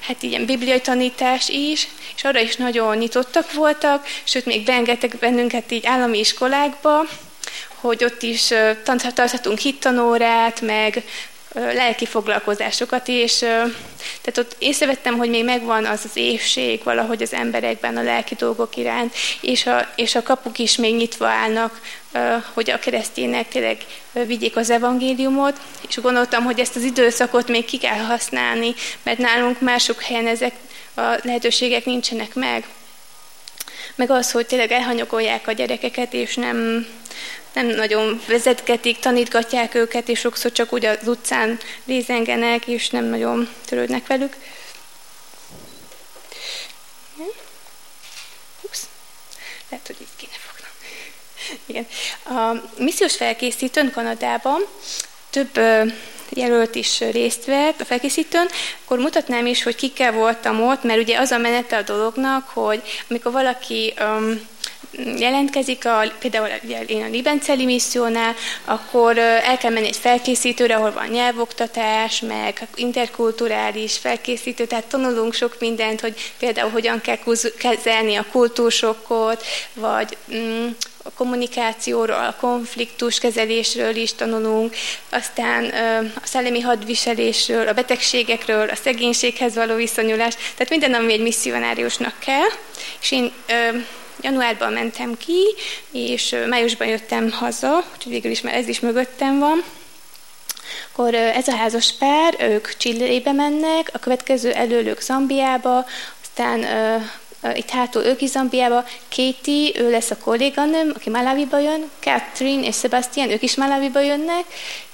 hát 0.00 0.22
ilyen 0.22 0.44
bibliai 0.44 0.80
tanítás 0.80 1.48
is, 1.48 1.88
és 2.16 2.24
arra 2.24 2.40
is 2.40 2.56
nagyon 2.56 2.96
nyitottak 2.96 3.52
voltak, 3.52 4.06
sőt 4.24 4.44
még 4.46 4.64
beengedtek 4.64 5.18
bennünket 5.18 5.70
így 5.70 5.86
állami 5.86 6.18
iskolákba, 6.18 7.06
hogy 7.74 8.04
ott 8.04 8.22
is 8.22 8.52
tarthatunk 9.14 9.58
hittanórát, 9.58 10.60
meg 10.60 11.02
lelki 11.54 12.06
foglalkozásokat, 12.06 13.08
és 13.08 13.38
tehát 13.38 14.38
ott 14.38 14.56
észrevettem, 14.58 15.16
hogy 15.16 15.30
még 15.30 15.44
megvan 15.44 15.84
az 15.86 16.00
az 16.04 16.16
évség 16.16 16.82
valahogy 16.82 17.22
az 17.22 17.32
emberekben 17.32 17.96
a 17.96 18.02
lelki 18.02 18.34
dolgok 18.34 18.76
iránt, 18.76 19.14
és 19.40 19.66
a, 19.66 19.88
és 19.96 20.14
a 20.14 20.22
kapuk 20.22 20.58
is 20.58 20.76
még 20.76 20.94
nyitva 20.94 21.26
állnak, 21.26 21.80
hogy 22.52 22.70
a 22.70 22.78
keresztények 22.78 23.48
tényleg 23.48 23.76
vigyék 24.12 24.56
az 24.56 24.70
evangéliumot, 24.70 25.60
és 25.88 25.96
gondoltam, 25.96 26.44
hogy 26.44 26.60
ezt 26.60 26.76
az 26.76 26.82
időszakot 26.82 27.48
még 27.48 27.64
ki 27.64 27.78
kell 27.78 27.98
használni, 27.98 28.74
mert 29.02 29.18
nálunk 29.18 29.60
mások 29.60 30.02
helyen 30.02 30.26
ezek 30.26 30.54
a 30.94 31.18
lehetőségek 31.22 31.84
nincsenek 31.84 32.34
meg. 32.34 32.64
Meg 33.94 34.10
az, 34.10 34.30
hogy 34.30 34.46
tényleg 34.46 34.72
elhanyagolják 34.72 35.46
a 35.46 35.52
gyerekeket, 35.52 36.12
és 36.12 36.34
nem, 36.34 36.86
nem 37.52 37.66
nagyon 37.66 38.20
vezetgetik, 38.26 38.98
tanítgatják 38.98 39.74
őket, 39.74 40.08
és 40.08 40.18
sokszor 40.18 40.52
csak 40.52 40.72
úgy 40.72 40.84
az 40.84 41.08
utcán 41.08 41.58
lézengenek, 41.84 42.66
és 42.66 42.88
nem 42.90 43.04
nagyon 43.04 43.48
törődnek 43.64 44.06
velük. 44.06 44.36
Ups. 48.62 48.80
Lehet, 49.68 49.86
hogy 49.86 49.96
itt 50.00 50.16
kéne 50.16 50.32
fognom. 50.46 50.70
Igen. 51.66 51.86
A 52.24 52.68
missziós 52.82 53.16
felkészítőn 53.16 53.90
Kanadában 53.90 54.66
több 55.30 55.60
jelölt 56.28 56.74
is 56.74 57.00
részt 57.00 57.44
vett 57.44 57.80
a 57.80 57.84
felkészítőn, 57.84 58.48
akkor 58.84 58.98
mutatnám 58.98 59.46
is, 59.46 59.62
hogy 59.62 59.74
kikkel 59.74 60.12
voltam 60.12 60.62
ott, 60.62 60.82
mert 60.82 61.00
ugye 61.00 61.18
az 61.18 61.30
a 61.30 61.38
menete 61.38 61.76
a 61.76 61.82
dolognak, 61.82 62.48
hogy 62.48 62.82
amikor 63.08 63.32
valaki 63.32 63.94
um, 64.00 64.48
jelentkezik, 65.18 65.86
a, 65.86 66.02
például 66.18 66.48
én 66.86 67.02
a 67.02 67.08
Libenceli 67.08 67.64
missziónál, 67.64 68.34
akkor 68.64 69.18
el 69.18 69.58
kell 69.58 69.70
menni 69.70 69.86
egy 69.86 69.96
felkészítőre, 69.96 70.74
ahol 70.74 70.92
van 70.92 71.06
nyelvoktatás, 71.06 72.20
meg 72.20 72.66
interkulturális 72.74 73.98
felkészítő, 73.98 74.66
tehát 74.66 74.86
tanulunk 74.86 75.34
sok 75.34 75.56
mindent, 75.60 76.00
hogy 76.00 76.32
például 76.38 76.70
hogyan 76.70 77.00
kell 77.00 77.18
kezelni 77.58 78.16
a 78.16 78.26
kultúrsokkot, 78.30 79.44
vagy 79.74 80.16
mm, 80.34 80.66
a 81.02 81.10
kommunikációról, 81.12 82.16
a 82.16 82.36
konfliktus 82.40 83.18
kezelésről 83.18 83.96
is 83.96 84.14
tanulunk, 84.14 84.74
aztán 85.08 85.64
a 86.22 86.26
szellemi 86.26 86.60
hadviselésről, 86.60 87.68
a 87.68 87.72
betegségekről, 87.72 88.68
a 88.68 88.74
szegénységhez 88.74 89.54
való 89.54 89.74
viszonyulás, 89.74 90.34
tehát 90.34 90.70
minden, 90.70 90.94
ami 90.94 91.12
egy 91.12 91.22
misszionáriusnak 91.22 92.14
kell. 92.18 92.48
És 93.00 93.12
én 93.12 93.32
januárban 94.22 94.72
mentem 94.72 95.16
ki, 95.16 95.54
és 95.92 96.36
májusban 96.48 96.88
jöttem 96.88 97.30
haza, 97.30 97.84
úgyhogy 97.94 98.12
végül 98.12 98.30
is 98.30 98.40
már 98.40 98.54
ez 98.54 98.68
is 98.68 98.80
mögöttem 98.80 99.38
van. 99.38 99.62
Akkor 100.92 101.14
ez 101.14 101.48
a 101.48 101.56
házas 101.56 101.94
pár, 101.98 102.36
ők 102.38 102.76
Csillébe 102.76 103.32
mennek, 103.32 103.90
a 103.92 103.98
következő 103.98 104.52
előlők 104.52 105.00
Zambiába, 105.00 105.86
aztán 106.22 106.64
itt 107.54 107.70
hátul 107.70 108.04
ők 108.04 108.20
is 108.20 108.30
Zambiába, 108.30 108.84
Katie, 109.16 109.80
ő 109.80 109.90
lesz 109.90 110.10
a 110.10 110.16
kolléganőm, 110.16 110.92
aki 110.94 111.10
Malawiba 111.10 111.58
jön, 111.58 111.90
Catherine 112.00 112.66
és 112.66 112.76
Sebastian, 112.76 113.30
ők 113.30 113.42
is 113.42 113.56
Malawiba 113.56 114.00
jönnek, 114.00 114.44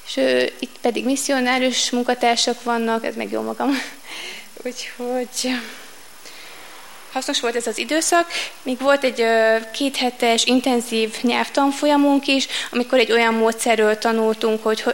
és 0.06 0.16
ő, 0.16 0.52
itt 0.58 0.76
pedig 0.80 1.04
misszionárius 1.04 1.90
munkatársak 1.90 2.62
vannak, 2.62 3.04
ez 3.04 3.14
meg 3.16 3.30
jó 3.30 3.42
magam. 3.42 3.70
Úgyhogy 4.64 5.56
hasznos 7.16 7.40
volt 7.40 7.56
ez 7.56 7.66
az 7.66 7.78
időszak. 7.78 8.26
Még 8.62 8.78
volt 8.80 9.04
egy 9.04 9.24
kéthetes 9.72 10.44
intenzív 10.44 11.14
nyelvtanfolyamunk 11.22 12.26
is, 12.26 12.46
amikor 12.70 12.98
egy 12.98 13.12
olyan 13.12 13.34
módszerről 13.34 13.98
tanultunk, 13.98 14.62
hogy 14.62 14.84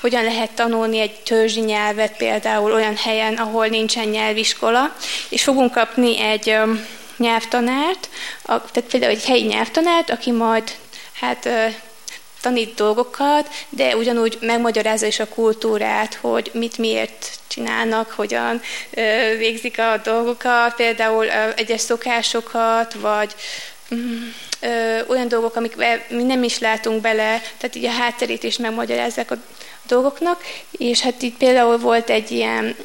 hogyan 0.00 0.24
lehet 0.24 0.50
tanulni 0.50 0.98
egy 0.98 1.20
törzsi 1.20 1.60
nyelvet 1.60 2.16
például 2.16 2.72
olyan 2.72 2.96
helyen, 2.96 3.34
ahol 3.34 3.66
nincsen 3.66 4.08
nyelviskola, 4.08 4.94
és 5.28 5.42
fogunk 5.42 5.72
kapni 5.72 6.20
egy 6.20 6.56
nyelvtanárt, 7.16 8.08
tehát 8.46 8.90
például 8.90 9.12
egy 9.12 9.24
helyi 9.24 9.44
nyelvtanárt, 9.44 10.10
aki 10.10 10.30
majd 10.30 10.70
hát 11.20 11.48
tanít 12.40 12.74
dolgokat, 12.74 13.48
de 13.68 13.96
ugyanúgy 13.96 14.38
megmagyarázza 14.40 15.06
is 15.06 15.18
a 15.18 15.28
kultúrát, 15.28 16.14
hogy 16.14 16.50
mit 16.54 16.78
miért 16.78 17.30
csinálnak, 17.46 18.10
hogyan 18.10 18.60
végzik 19.38 19.78
a 19.78 20.00
dolgokat, 20.04 20.74
például 20.74 21.30
egyes 21.30 21.80
szokásokat, 21.80 22.94
vagy 22.94 23.34
mm, 23.94 24.28
ö, 24.60 25.00
olyan 25.06 25.28
dolgok, 25.28 25.56
amikbe 25.56 26.06
mi 26.08 26.22
nem 26.22 26.42
is 26.42 26.58
látunk 26.58 27.00
bele, 27.00 27.42
tehát 27.56 27.76
így 27.76 27.84
a 27.84 27.90
hátterét 27.90 28.42
is 28.42 28.56
megmagyarázzák 28.56 29.30
a 29.30 29.36
dolgoknak, 29.86 30.42
és 30.70 31.00
hát 31.00 31.22
itt 31.22 31.36
például 31.36 31.78
volt 31.78 32.10
egy 32.10 32.30
ilyen 32.30 32.76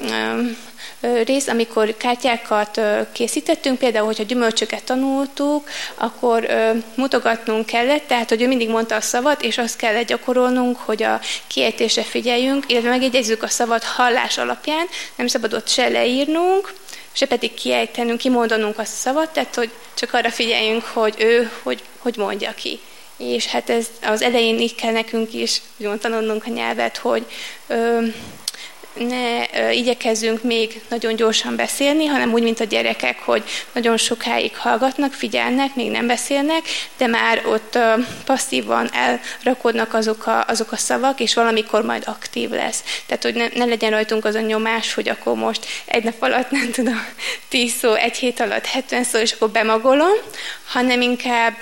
rész, 1.25 1.47
amikor 1.47 1.97
kártyákat 1.97 2.81
készítettünk, 3.11 3.77
például, 3.77 4.05
hogyha 4.05 4.23
gyümölcsöket 4.23 4.83
tanultuk, 4.83 5.69
akkor 5.95 6.47
mutogatnunk 6.95 7.65
kellett, 7.65 8.07
tehát, 8.07 8.29
hogy 8.29 8.41
ő 8.41 8.47
mindig 8.47 8.69
mondta 8.69 8.95
a 8.95 9.01
szavat, 9.01 9.41
és 9.41 9.57
azt 9.57 9.75
kellett 9.75 10.07
gyakorolnunk, 10.07 10.77
hogy 10.77 11.03
a 11.03 11.19
kiejtésre 11.47 12.03
figyeljünk, 12.03 12.71
illetve 12.71 12.89
megjegyezzük 12.89 13.43
a 13.43 13.47
szavat 13.47 13.83
hallás 13.83 14.37
alapján, 14.37 14.87
nem 15.15 15.27
szabadott 15.27 15.67
se 15.67 15.87
leírnunk, 15.87 16.73
se 17.11 17.25
pedig 17.25 17.53
kiejtenünk, 17.53 18.17
kimondanunk 18.17 18.79
azt 18.79 18.93
a 18.93 18.97
szavat, 18.97 19.29
tehát, 19.29 19.55
hogy 19.55 19.71
csak 19.93 20.13
arra 20.13 20.29
figyeljünk, 20.29 20.83
hogy 20.83 21.15
ő 21.17 21.51
hogy, 21.63 21.83
hogy 21.97 22.17
mondja 22.17 22.53
ki. 22.53 22.79
És 23.17 23.45
hát 23.45 23.69
ez 23.69 23.87
az 24.01 24.21
elején 24.21 24.59
így 24.59 24.75
kell 24.75 24.91
nekünk 24.91 25.33
is 25.33 25.61
úgy 25.77 25.99
tanulnunk 25.99 26.45
a 26.45 26.49
nyelvet, 26.49 26.97
hogy 26.97 27.25
ö, 27.67 28.05
ne 28.93 29.71
igyekezzünk 29.71 30.43
még 30.43 30.81
nagyon 30.89 31.15
gyorsan 31.15 31.55
beszélni, 31.55 32.05
hanem 32.05 32.33
úgy, 32.33 32.43
mint 32.43 32.59
a 32.59 32.63
gyerekek, 32.63 33.19
hogy 33.19 33.43
nagyon 33.71 33.97
sokáig 33.97 34.57
hallgatnak, 34.57 35.13
figyelnek, 35.13 35.75
még 35.75 35.91
nem 35.91 36.07
beszélnek, 36.07 36.61
de 36.97 37.07
már 37.07 37.41
ott 37.45 37.77
passzívan 38.25 38.89
elrakodnak 38.93 39.93
azok 39.93 40.27
a, 40.27 40.45
azok 40.47 40.71
a 40.71 40.77
szavak, 40.77 41.19
és 41.19 41.33
valamikor 41.33 41.83
majd 41.83 42.03
aktív 42.05 42.49
lesz. 42.49 42.83
Tehát, 43.05 43.23
hogy 43.23 43.33
ne, 43.33 43.47
ne 43.53 43.65
legyen 43.65 43.91
rajtunk 43.91 44.25
az 44.25 44.35
a 44.35 44.39
nyomás, 44.39 44.93
hogy 44.93 45.09
akkor 45.09 45.35
most 45.35 45.65
egy 45.85 46.03
nap 46.03 46.21
alatt, 46.21 46.51
nem 46.51 46.71
tudom, 46.71 47.05
tíz 47.49 47.73
szó, 47.73 47.93
egy 47.93 48.17
hét 48.17 48.39
alatt 48.39 48.65
70 48.65 49.03
szó, 49.03 49.19
és 49.19 49.31
akkor 49.31 49.49
bemagolom, 49.49 50.17
hanem 50.65 51.01
inkább 51.01 51.53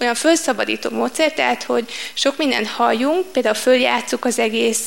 olyan 0.00 0.14
felszabadító 0.14 0.90
módszer, 0.90 1.32
tehát, 1.32 1.62
hogy 1.62 1.90
sok 2.14 2.36
mindent 2.36 2.68
halljunk, 2.68 3.26
például 3.32 3.54
följátszuk 3.54 4.24
az 4.24 4.38
egész 4.38 4.86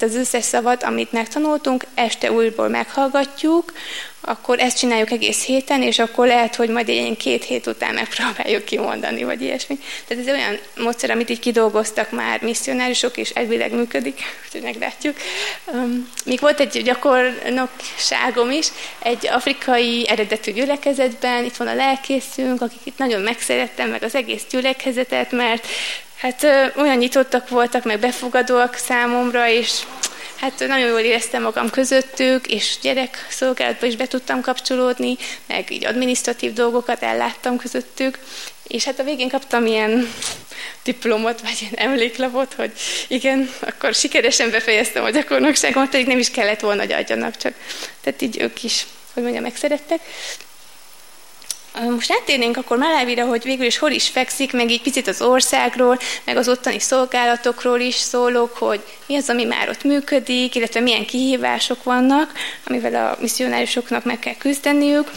az 0.00 0.14
összes 0.14 0.44
szavat, 0.44 0.82
amit 0.82 1.12
megtanultunk, 1.12 1.84
este 1.94 2.32
újból 2.32 2.68
meghallgatjuk, 2.68 3.72
akkor 4.20 4.60
ezt 4.60 4.78
csináljuk 4.78 5.10
egész 5.10 5.44
héten, 5.44 5.82
és 5.82 5.98
akkor 5.98 6.26
lehet, 6.26 6.54
hogy 6.54 6.68
majd 6.68 6.88
ilyen 6.88 7.16
két 7.16 7.44
hét 7.44 7.66
után 7.66 7.94
megpróbáljuk 7.94 8.64
kimondani, 8.64 9.24
vagy 9.24 9.42
ilyesmi. 9.42 9.78
Tehát 10.06 10.26
ez 10.26 10.34
olyan 10.34 10.58
módszer, 10.76 11.10
amit 11.10 11.30
így 11.30 11.38
kidolgoztak 11.38 12.10
már 12.10 12.42
misszionárisok, 12.42 13.16
és 13.16 13.30
elvileg 13.30 13.72
működik, 13.72 14.20
úgyhogy 14.44 14.62
meglátjuk. 14.62 15.16
Még 16.24 16.40
volt 16.40 16.60
egy 16.60 16.82
gyakornokságom 16.82 18.50
is, 18.50 18.66
egy 18.98 19.26
afrikai 19.26 20.08
eredetű 20.08 20.52
gyülekezetben, 20.52 21.44
itt 21.44 21.56
van 21.56 21.68
a 21.68 21.74
lelkészünk, 21.74 22.62
akik 22.62 22.80
itt 22.84 22.98
nagyon 22.98 23.22
megszerettem, 23.22 23.90
meg 23.90 24.02
az 24.02 24.14
egész 24.14 24.42
gyülekezetet, 24.50 25.30
mert 25.32 25.66
hát 26.18 26.46
olyan 26.76 26.96
nyitottak 26.96 27.48
voltak, 27.48 27.84
meg 27.84 27.98
befogadóak 27.98 28.74
számomra, 28.74 29.48
és 29.48 29.80
hát 30.36 30.58
nagyon 30.58 30.88
jól 30.88 31.00
éreztem 31.00 31.42
magam 31.42 31.70
közöttük, 31.70 32.46
és 32.46 32.76
gyerek 32.82 33.26
szolgálatba 33.28 33.86
is 33.86 33.96
be 33.96 34.06
tudtam 34.06 34.40
kapcsolódni, 34.40 35.16
meg 35.46 35.70
így 35.70 35.86
adminisztratív 35.86 36.52
dolgokat 36.52 37.02
elláttam 37.02 37.56
közöttük, 37.56 38.18
és 38.68 38.84
hát 38.84 38.98
a 38.98 39.04
végén 39.04 39.28
kaptam 39.28 39.66
ilyen 39.66 40.12
diplomot, 40.84 41.40
vagy 41.40 41.56
ilyen 41.60 41.90
emléklapot, 41.90 42.54
hogy 42.54 42.72
igen, 43.08 43.50
akkor 43.60 43.94
sikeresen 43.94 44.50
befejeztem 44.50 45.04
a 45.04 45.10
gyakornokságomat, 45.10 45.90
pedig 45.90 46.06
nem 46.06 46.18
is 46.18 46.30
kellett 46.30 46.60
volna, 46.60 46.80
hogy 46.80 46.92
adjanak, 46.92 47.36
csak 47.36 47.54
tehát 48.00 48.22
így 48.22 48.40
ők 48.40 48.62
is, 48.62 48.86
hogy 49.12 49.22
mondjam, 49.22 49.44
megszerettek. 49.44 50.00
Most 51.74 52.12
áttérnénk 52.12 52.56
akkor 52.56 52.78
Malávira, 52.78 53.26
hogy 53.26 53.42
végül 53.42 53.66
is 53.66 53.78
hol 53.78 53.90
is 53.90 54.08
fekszik, 54.08 54.52
meg 54.52 54.70
egy 54.70 54.82
picit 54.82 55.08
az 55.08 55.22
országról, 55.22 55.98
meg 56.24 56.36
az 56.36 56.48
ottani 56.48 56.78
szolgálatokról 56.78 57.80
is 57.80 57.94
szólok, 57.94 58.56
hogy 58.56 58.80
mi 59.06 59.16
az, 59.16 59.28
ami 59.28 59.44
már 59.44 59.68
ott 59.68 59.84
működik, 59.84 60.54
illetve 60.54 60.80
milyen 60.80 61.06
kihívások 61.06 61.82
vannak, 61.82 62.32
amivel 62.66 62.94
a 62.94 63.16
misszionárisoknak 63.20 64.04
meg 64.04 64.18
kell 64.18 64.36
küzdeniük. 64.36 65.10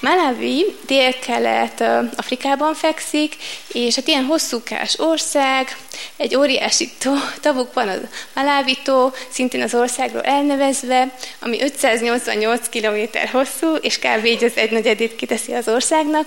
Malawi 0.00 0.76
dél-kelet 0.86 1.84
Afrikában 2.16 2.74
fekszik, 2.74 3.36
és 3.72 3.94
hát 3.94 4.06
ilyen 4.08 4.24
hosszúkás 4.24 4.98
ország, 4.98 5.76
egy 6.16 6.36
óriási 6.36 6.90
tó, 6.98 7.12
tavuk 7.40 7.72
van 7.72 7.88
az 7.88 7.98
Malawi 8.34 8.78
tó, 8.84 9.12
szintén 9.28 9.62
az 9.62 9.74
országról 9.74 10.22
elnevezve, 10.22 11.14
ami 11.40 11.62
588 11.62 12.68
km 12.68 13.18
hosszú, 13.32 13.74
és 13.74 13.98
kb. 13.98 14.24
így 14.24 14.44
az 14.44 14.56
egynegyedét 14.56 15.16
kiteszi 15.16 15.52
az 15.52 15.68
országnak. 15.68 16.26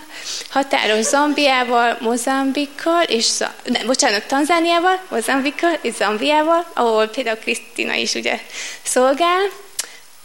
Határos 0.50 1.06
Zambiával, 1.06 1.98
Mozambikkal, 2.00 3.04
és, 3.04 3.28
ne, 3.64 3.86
bocsánat, 3.86 4.28
Tanzániával, 4.28 5.00
Mozambikkal 5.10 5.78
és 5.82 5.94
Zambiával, 5.94 6.66
ahol 6.74 7.08
például 7.08 7.38
Krisztina 7.38 7.94
is 7.94 8.14
ugye 8.14 8.40
szolgál, 8.84 9.50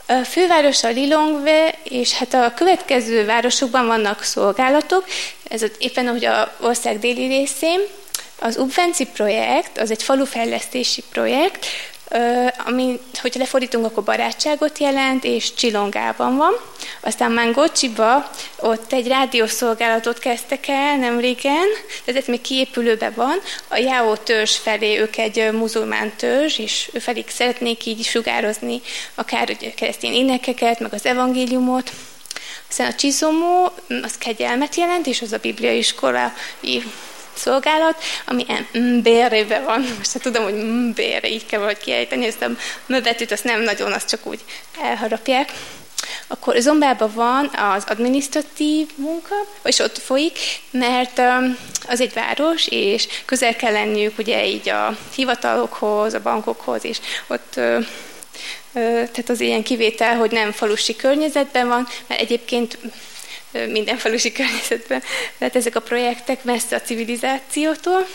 a 0.07 0.25
fővárosa 0.25 0.89
Lilongve, 0.89 1.75
és 1.83 2.13
hát 2.13 2.35
a 2.35 2.53
következő 2.55 3.25
városokban 3.25 3.87
vannak 3.87 4.23
szolgálatok, 4.23 5.05
ez 5.49 5.65
éppen 5.79 6.07
ahogy 6.07 6.25
a 6.25 6.55
ország 6.61 6.99
déli 6.99 7.27
részén. 7.27 7.81
Az 8.39 8.57
Ubvenci 8.57 9.07
projekt, 9.07 9.79
az 9.79 9.91
egy 9.91 10.03
falufejlesztési 10.03 11.03
projekt, 11.13 11.67
ami, 12.67 13.01
hogyha 13.21 13.39
lefordítunk, 13.39 13.85
akkor 13.85 14.03
barátságot 14.03 14.79
jelent, 14.79 15.25
és 15.25 15.55
Csilongában 15.55 16.37
van. 16.37 16.53
Aztán 17.01 17.33
Mangocsiba 17.33 18.31
ott 18.61 18.93
egy 18.93 19.07
rádiószolgálatot 19.07 20.19
kezdtek 20.19 20.69
el 20.69 20.97
nem 20.97 21.21
régen, 21.21 21.67
tehát 22.05 22.21
ez 22.21 22.29
még 22.29 22.41
kiépülőben 22.41 23.13
van. 23.17 23.41
A 23.69 23.77
Jao 23.77 24.17
törzs 24.17 24.57
felé 24.57 24.99
ők 24.99 25.17
egy 25.17 25.53
muzulmán 25.53 26.13
törzs, 26.17 26.59
és 26.59 26.91
ő 26.93 26.99
felé 26.99 27.25
szeretnék 27.29 27.87
így 27.87 28.05
sugározni 28.05 28.81
akár 29.15 29.57
keresztény 29.75 30.13
énekeket, 30.13 30.81
meg 30.81 30.93
az 30.93 31.07
evangéliumot. 31.07 31.93
Aztán 32.69 32.91
a 32.91 32.95
Csizomó, 32.95 33.73
az 34.03 34.19
kegyelmet 34.19 34.75
jelent, 34.75 35.07
és 35.07 35.23
az 35.23 35.33
a 35.33 35.39
bibliai 35.39 35.79
iskolai 35.79 36.83
szolgálat, 37.37 38.03
ami 38.27 38.47
mbérében 38.73 39.65
van. 39.65 39.81
Most 39.99 40.13
hát 40.13 40.23
tudom, 40.23 40.43
hogy 40.43 40.55
mbére, 40.55 41.29
így 41.29 41.47
kell 41.47 41.59
valahogy 41.59 41.83
kiejteni, 41.83 42.27
ezt 42.27 42.43
a 42.43 42.51
möbetűt, 42.87 43.33
azt 43.33 43.45
nem 43.45 43.63
nagyon, 43.63 43.93
azt 43.93 44.09
csak 44.09 44.27
úgy 44.27 44.41
elharapják. 44.83 45.53
Akkor 46.27 46.57
Zombában 46.59 47.13
van 47.15 47.51
az 47.75 47.85
adminisztratív 47.89 48.89
munka, 48.95 49.35
és 49.65 49.79
ott 49.79 49.99
folyik, 49.99 50.39
mert 50.71 51.21
az 51.89 52.01
egy 52.01 52.13
város, 52.13 52.67
és 52.67 53.07
közel 53.25 53.57
kell 53.57 53.73
lenniük 53.73 54.19
ugye 54.19 54.47
így 54.47 54.69
a 54.69 54.97
hivatalokhoz, 55.15 56.15
a 56.15 56.21
bankokhoz, 56.21 56.85
és 56.85 56.99
ott 57.27 57.61
tehát 58.73 59.29
az 59.29 59.41
ilyen 59.41 59.63
kivétel, 59.63 60.17
hogy 60.17 60.31
nem 60.31 60.53
falusi 60.53 60.97
környezetben 60.97 61.69
van, 61.69 61.89
mert 62.07 62.21
egyébként 62.21 62.79
minden 63.53 63.97
falusi 63.97 64.33
környezetben. 64.33 65.03
Tehát 65.39 65.57
ezek 65.57 65.77
a 65.77 65.81
projektek 65.81 66.45
messze 66.45 66.77
a 66.77 66.81
civilizációtól. 66.81 68.07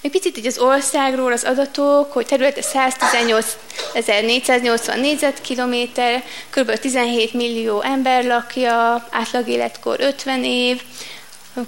Még 0.00 0.12
picit 0.12 0.38
így 0.38 0.46
az 0.46 0.58
országról 0.58 1.32
az 1.32 1.44
adatok, 1.44 2.12
hogy 2.12 2.26
területe 2.26 2.60
118.480 2.62 5.00
négyzetkilométer, 5.00 6.24
kb. 6.50 6.78
17 6.78 7.32
millió 7.32 7.82
ember 7.82 8.24
lakja, 8.24 9.06
átlag 9.10 9.48
életkor 9.48 10.00
50 10.00 10.44
év, 10.44 10.82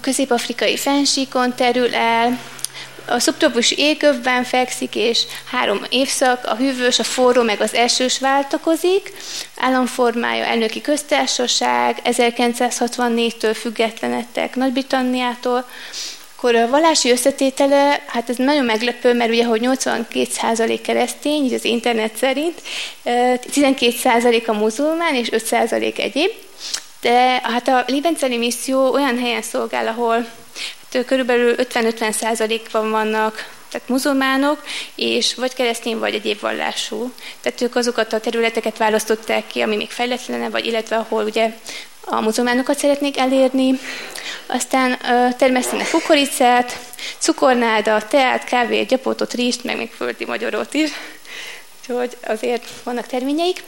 közép-afrikai 0.01 0.77
fensíkon 0.77 1.55
terül 1.55 1.95
el, 1.95 2.39
a 3.07 3.19
szubtrópusi 3.19 3.75
égövben 3.77 4.43
fekszik, 4.43 4.95
és 4.95 5.23
három 5.51 5.85
évszak, 5.89 6.45
a 6.45 6.55
hűvös, 6.55 6.99
a 6.99 7.03
forró, 7.03 7.41
meg 7.41 7.61
az 7.61 7.73
esős 7.73 8.19
váltakozik. 8.19 9.13
Államformája 9.57 10.43
elnöki 10.43 10.81
köztársaság, 10.81 12.01
1964-től 12.03 13.55
függetlenedtek 13.59 14.55
Nagy-Britanniától, 14.55 15.65
akkor 16.35 16.55
a 16.55 16.69
vallási 16.69 17.11
összetétele, 17.11 18.03
hát 18.07 18.29
ez 18.29 18.35
nagyon 18.35 18.65
meglepő, 18.65 19.13
mert 19.13 19.31
ugye, 19.31 19.45
hogy 19.45 19.61
82% 19.63 20.79
keresztény, 20.83 21.43
így 21.43 21.53
az 21.53 21.65
internet 21.65 22.15
szerint, 22.15 22.61
12% 23.05 24.47
a 24.47 24.53
muzulmán 24.53 25.15
és 25.15 25.29
5% 25.31 25.97
egyéb. 25.97 26.31
De 27.01 27.41
hát 27.43 27.67
a 27.67 27.83
Libenceli 27.87 28.37
misszió 28.37 28.91
olyan 28.91 29.19
helyen 29.19 29.41
szolgál, 29.41 29.87
ahol 29.87 30.25
körülbelül 31.05 31.55
50-50 31.57 32.11
százalékban 32.11 32.91
vannak 32.91 33.51
tehát 33.73 33.89
muzulmánok, 33.89 34.63
és 34.95 35.35
vagy 35.35 35.53
keresztény, 35.53 35.99
vagy 35.99 36.13
egyéb 36.13 36.39
vallású. 36.39 37.11
Tehát 37.41 37.61
ők 37.61 37.75
azokat 37.75 38.13
a 38.13 38.19
területeket 38.19 38.77
választották 38.77 39.47
ki, 39.47 39.61
ami 39.61 39.75
még 39.75 39.91
fejletlenebb, 39.91 40.51
vagy 40.51 40.65
illetve 40.65 40.95
ahol 40.95 41.23
ugye 41.23 41.57
a 42.05 42.21
muzulmánokat 42.21 42.77
szeretnék 42.77 43.17
elérni. 43.17 43.79
Aztán 44.45 44.97
termesztenek 45.37 45.89
kukoricát, 45.89 46.79
cukornáda, 47.17 48.07
teát, 48.07 48.43
kávét, 48.43 48.87
gyapotot, 48.87 49.33
rizst, 49.33 49.63
meg 49.63 49.77
még 49.77 49.91
földi 49.91 50.25
magyarót 50.25 50.73
is. 50.73 50.91
Úgyhogy 51.79 52.17
azért 52.23 52.69
vannak 52.83 53.07
terményeik. 53.07 53.63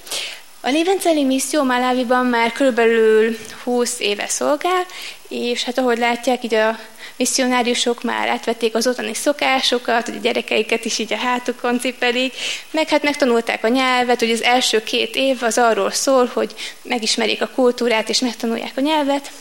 A 0.66 0.70
Lévenceli 0.70 1.24
misszió 1.24 1.64
Maláviban 1.64 2.26
már 2.26 2.52
körülbelül 2.52 3.38
20 3.64 4.00
éve 4.00 4.28
szolgál, 4.28 4.86
és 5.28 5.64
hát 5.64 5.78
ahogy 5.78 5.98
látják, 5.98 6.44
így 6.44 6.54
a 6.54 6.80
misszionáriusok 7.16 8.04
már 8.04 8.28
átvették 8.28 8.76
az 8.76 8.88
ottani 8.88 9.14
szokásokat, 9.14 10.06
hogy 10.06 10.16
a 10.16 10.20
gyerekeiket 10.20 10.86
is 10.86 10.98
így 10.98 11.14
a 11.14 11.18
hátukon 11.18 11.80
cipelik, 11.80 12.34
meg 12.72 12.90
hát 12.90 13.04
megtanulták 13.04 13.64
a 13.64 13.68
nyelvet, 13.68 14.20
hogy 14.20 14.32
az 14.32 14.44
első 14.44 14.84
két 14.84 15.16
év 15.16 15.44
az 15.44 15.58
arról 15.58 15.92
szól, 15.92 16.32
hogy 16.34 16.54
megismerik 16.82 17.42
a 17.42 17.50
kultúrát 17.56 18.10
és 18.10 18.20
megtanulják 18.20 18.74
a 18.76 18.82
nyelvet, 18.82 19.32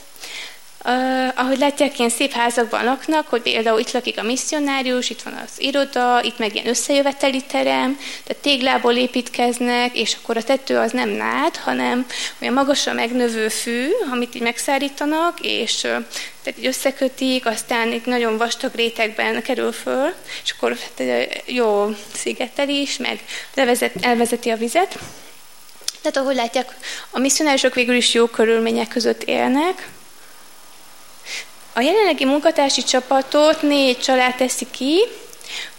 Uh, 0.86 1.28
ahogy 1.34 1.58
látják, 1.58 1.98
ilyen 1.98 2.10
szép 2.10 2.32
házakban 2.32 2.84
laknak, 2.84 3.28
hogy 3.28 3.42
például 3.42 3.78
itt 3.78 3.90
lakik 3.90 4.18
a 4.18 4.22
misszionárius, 4.22 5.10
itt 5.10 5.22
van 5.22 5.32
az 5.32 5.50
iroda, 5.56 6.22
itt 6.22 6.38
meg 6.38 6.54
ilyen 6.54 6.68
összejöveteli 6.68 7.42
terem, 7.42 7.98
tehát 8.24 8.42
téglából 8.42 8.94
építkeznek, 8.94 9.98
és 9.98 10.16
akkor 10.22 10.36
a 10.36 10.42
tető 10.42 10.76
az 10.76 10.92
nem 10.92 11.08
nád, 11.08 11.56
hanem 11.56 12.06
olyan 12.40 12.54
magasra 12.54 12.92
megnövő 12.92 13.48
fű, 13.48 13.88
amit 14.12 14.34
így 14.34 14.42
megszárítanak, 14.42 15.38
és 15.40 15.80
tehát 15.80 16.58
így 16.58 16.66
összekötik, 16.66 17.46
aztán 17.46 17.92
itt 17.92 18.06
nagyon 18.06 18.36
vastag 18.36 18.74
rétegben 18.74 19.42
kerül 19.42 19.72
föl, 19.72 20.12
és 20.44 20.54
akkor 20.56 20.76
hát, 20.76 21.08
jó 21.46 21.94
szigetel 22.14 22.68
is, 22.68 22.96
meg 22.96 23.20
levezet, 23.54 23.92
elvezeti 24.00 24.50
a 24.50 24.56
vizet. 24.56 24.98
Tehát 26.00 26.16
ahogy 26.16 26.34
látják, 26.36 26.76
a 27.10 27.18
misszionáriusok 27.18 27.74
végül 27.74 27.94
is 27.94 28.14
jó 28.14 28.26
körülmények 28.26 28.88
között 28.88 29.22
élnek, 29.22 29.88
a 31.74 31.80
jelenlegi 31.80 32.24
munkatársi 32.24 32.82
csapatot 32.82 33.62
négy 33.62 33.98
család 33.98 34.34
teszi 34.34 34.66
ki, 34.70 35.00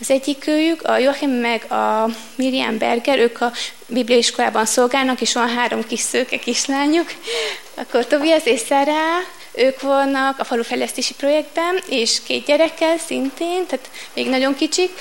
az 0.02 0.12
egyik 0.12 0.48
őjük, 0.48 0.84
a 0.84 0.98
Joachim 0.98 1.30
meg 1.30 1.72
a 1.72 2.10
Miriam 2.36 2.78
Berger, 2.78 3.20
ők 3.20 3.42
a 3.42 3.52
bibliai 3.88 4.20
iskolában 4.20 4.66
szolgálnak, 4.66 5.22
és 5.22 5.34
van 5.34 5.50
három 5.50 5.88
kis 5.88 6.00
szőke 6.00 6.38
kislányuk. 6.38 7.14
Akkor 7.74 8.08
Tobias 8.08 8.46
és 8.46 8.62
Sarah, 8.68 9.22
ők 9.54 9.82
vannak 9.82 10.40
a 10.40 10.44
falufejlesztési 10.44 11.14
projektben, 11.14 11.80
és 11.90 12.18
két 12.24 12.46
gyerekkel 12.46 12.98
szintén, 12.98 13.66
tehát 13.66 13.90
még 14.14 14.30
nagyon 14.30 14.56
kicsik. 14.56 14.92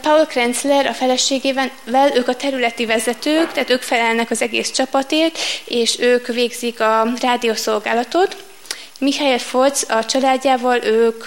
Paul 0.00 0.26
Krenzler 0.26 0.86
a 0.86 0.92
feleségével, 0.92 1.70
ők 2.14 2.28
a 2.28 2.36
területi 2.36 2.86
vezetők, 2.86 3.52
tehát 3.52 3.70
ők 3.70 3.82
felelnek 3.82 4.30
az 4.30 4.42
egész 4.42 4.70
csapatért, 4.70 5.38
és 5.64 5.98
ők 5.98 6.26
végzik 6.26 6.80
a 6.80 7.12
rádiószolgálatot. 7.20 8.36
Mihály 8.98 9.38
Folc 9.38 9.90
a 9.90 10.04
családjával, 10.04 10.82
ők 10.84 11.24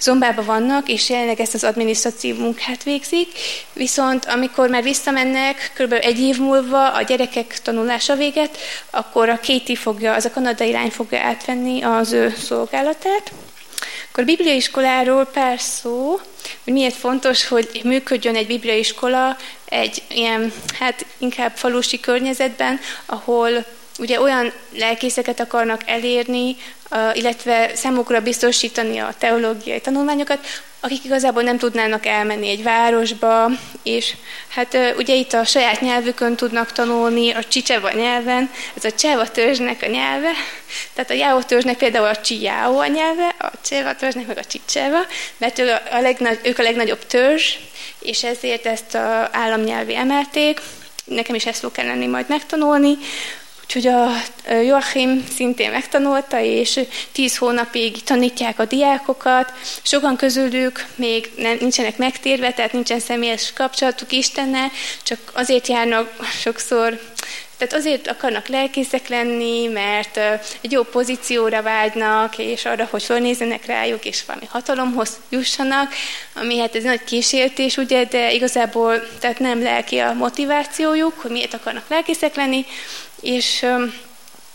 zombában 0.00 0.44
vannak, 0.44 0.88
és 0.88 1.10
jelenleg 1.10 1.40
ezt 1.40 1.54
az 1.54 1.64
adminisztratív 1.64 2.36
munkát 2.36 2.82
végzik, 2.82 3.28
viszont 3.72 4.24
amikor 4.24 4.68
már 4.68 4.82
visszamennek, 4.82 5.72
kb. 5.74 5.92
egy 5.92 6.20
év 6.20 6.38
múlva 6.38 6.92
a 6.92 7.02
gyerekek 7.02 7.58
tanulása 7.62 8.14
véget, 8.14 8.58
akkor 8.90 9.28
a 9.28 9.40
Katie 9.46 9.76
fogja, 9.76 10.14
az 10.14 10.24
a 10.24 10.30
kanadai 10.30 10.72
lány 10.72 10.90
fogja 10.90 11.20
átvenni 11.20 11.82
az 11.82 12.12
ő 12.12 12.34
szolgálatát. 12.38 13.32
Akkor 14.10 14.22
a 14.22 14.26
bibliaiskoláról 14.26 15.24
pár 15.24 15.60
szó, 15.60 16.20
hogy 16.64 16.72
miért 16.72 16.96
fontos, 16.96 17.48
hogy 17.48 17.80
működjön 17.84 18.36
egy 18.36 18.46
bibliaiskola 18.46 19.36
egy 19.64 20.02
ilyen, 20.08 20.52
hát 20.78 21.06
inkább 21.18 21.56
falusi 21.56 22.00
környezetben, 22.00 22.80
ahol 23.06 23.64
ugye 23.98 24.20
olyan 24.20 24.52
lelkészeket 24.76 25.40
akarnak 25.40 25.82
elérni, 25.86 26.56
illetve 27.12 27.70
számukra 27.74 28.20
biztosítani 28.20 28.98
a 28.98 29.14
teológiai 29.18 29.80
tanulmányokat, 29.80 30.46
akik 30.80 31.04
igazából 31.04 31.42
nem 31.42 31.58
tudnának 31.58 32.06
elmenni 32.06 32.48
egy 32.48 32.62
városba, 32.62 33.50
és 33.82 34.14
hát 34.48 34.78
ugye 34.96 35.14
itt 35.14 35.32
a 35.32 35.44
saját 35.44 35.80
nyelvükön 35.80 36.36
tudnak 36.36 36.72
tanulni, 36.72 37.30
a 37.30 37.44
csicseva 37.44 37.90
nyelven, 37.90 38.50
ez 38.76 38.84
a 38.84 38.92
cseva 38.92 39.30
törzsnek 39.30 39.82
a 39.82 39.86
nyelve, 39.86 40.30
tehát 40.94 41.10
a 41.10 41.14
jáó 41.14 41.42
törzsnek 41.42 41.76
például 41.76 42.06
a 42.06 42.20
csijáó 42.20 42.78
a 42.78 42.86
nyelve, 42.86 43.34
a 43.38 43.50
cseva 43.64 43.94
törzsnek 43.94 44.26
meg 44.26 44.38
a 44.38 44.44
csicseva, 44.44 44.98
mert 45.36 45.58
ők 45.58 45.68
a, 45.90 46.00
legnagy, 46.00 46.38
ők 46.42 46.58
a 46.58 46.62
legnagyobb 46.62 47.06
törzs, 47.06 47.54
és 48.00 48.24
ezért 48.24 48.66
ezt 48.66 48.94
a 48.94 49.28
államnyelvi 49.32 49.96
emelték, 49.96 50.60
nekem 51.04 51.34
is 51.34 51.46
ezt 51.46 51.60
fog 51.60 51.72
kelleni 51.72 52.06
majd 52.06 52.28
megtanulni, 52.28 52.98
Úgyhogy 53.74 53.92
a 53.92 54.08
Joachim 54.52 55.24
szintén 55.34 55.70
megtanulta, 55.70 56.40
és 56.40 56.80
tíz 57.12 57.36
hónapig 57.36 58.02
tanítják 58.02 58.58
a 58.58 58.64
diákokat. 58.64 59.52
Sokan 59.82 60.16
közülük 60.16 60.86
még 60.94 61.30
nem, 61.36 61.56
nincsenek 61.60 61.96
megtérve, 61.96 62.52
tehát 62.52 62.72
nincsen 62.72 63.00
személyes 63.00 63.52
kapcsolatuk 63.52 64.12
Istennel, 64.12 64.70
csak 65.02 65.18
azért 65.32 65.66
járnak 65.66 66.16
sokszor 66.40 67.00
tehát 67.60 67.74
azért 67.74 68.08
akarnak 68.08 68.48
lelkészek 68.48 69.08
lenni, 69.08 69.66
mert 69.66 70.16
egy 70.60 70.72
jó 70.72 70.82
pozícióra 70.82 71.62
vágynak, 71.62 72.38
és 72.38 72.64
arra, 72.64 72.88
hogy 72.90 73.02
fölnézzenek 73.02 73.66
rájuk, 73.66 74.04
és 74.04 74.24
valami 74.26 74.46
hatalomhoz 74.48 75.20
jussanak, 75.28 75.92
ami 76.34 76.58
hát 76.58 76.74
ez 76.74 76.82
nagy 76.82 77.04
kísértés, 77.04 77.76
ugye, 77.76 78.04
de 78.04 78.32
igazából 78.32 79.02
tehát 79.18 79.38
nem 79.38 79.62
lelki 79.62 79.98
a 79.98 80.12
motivációjuk, 80.12 81.12
hogy 81.20 81.30
miért 81.30 81.54
akarnak 81.54 81.84
lelkészek 81.88 82.34
lenni, 82.34 82.66
és 83.20 83.66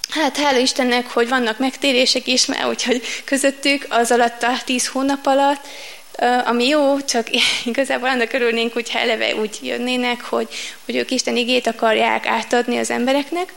Hát 0.09 0.37
hála 0.37 0.57
Istennek, 0.57 1.07
hogy 1.07 1.29
vannak 1.29 1.59
megtérések 1.59 2.27
is, 2.27 2.45
mert 2.45 2.67
úgyhogy 2.67 3.01
közöttük 3.23 3.85
az 3.89 4.11
alatt 4.11 4.43
a 4.43 4.57
tíz 4.65 4.87
hónap 4.87 5.25
alatt, 5.25 5.67
ami 6.45 6.67
jó, 6.67 7.01
csak 7.01 7.27
igazából 7.65 8.09
annak 8.09 8.33
örülnénk, 8.33 8.73
hogyha 8.73 8.99
eleve 8.99 9.35
úgy 9.35 9.59
jönnének, 9.61 10.21
hogy, 10.21 10.47
hogy 10.85 10.95
ők 10.95 11.11
Isten 11.11 11.37
igét 11.37 11.67
akarják 11.67 12.25
átadni 12.25 12.77
az 12.77 12.89
embereknek. 12.89 13.53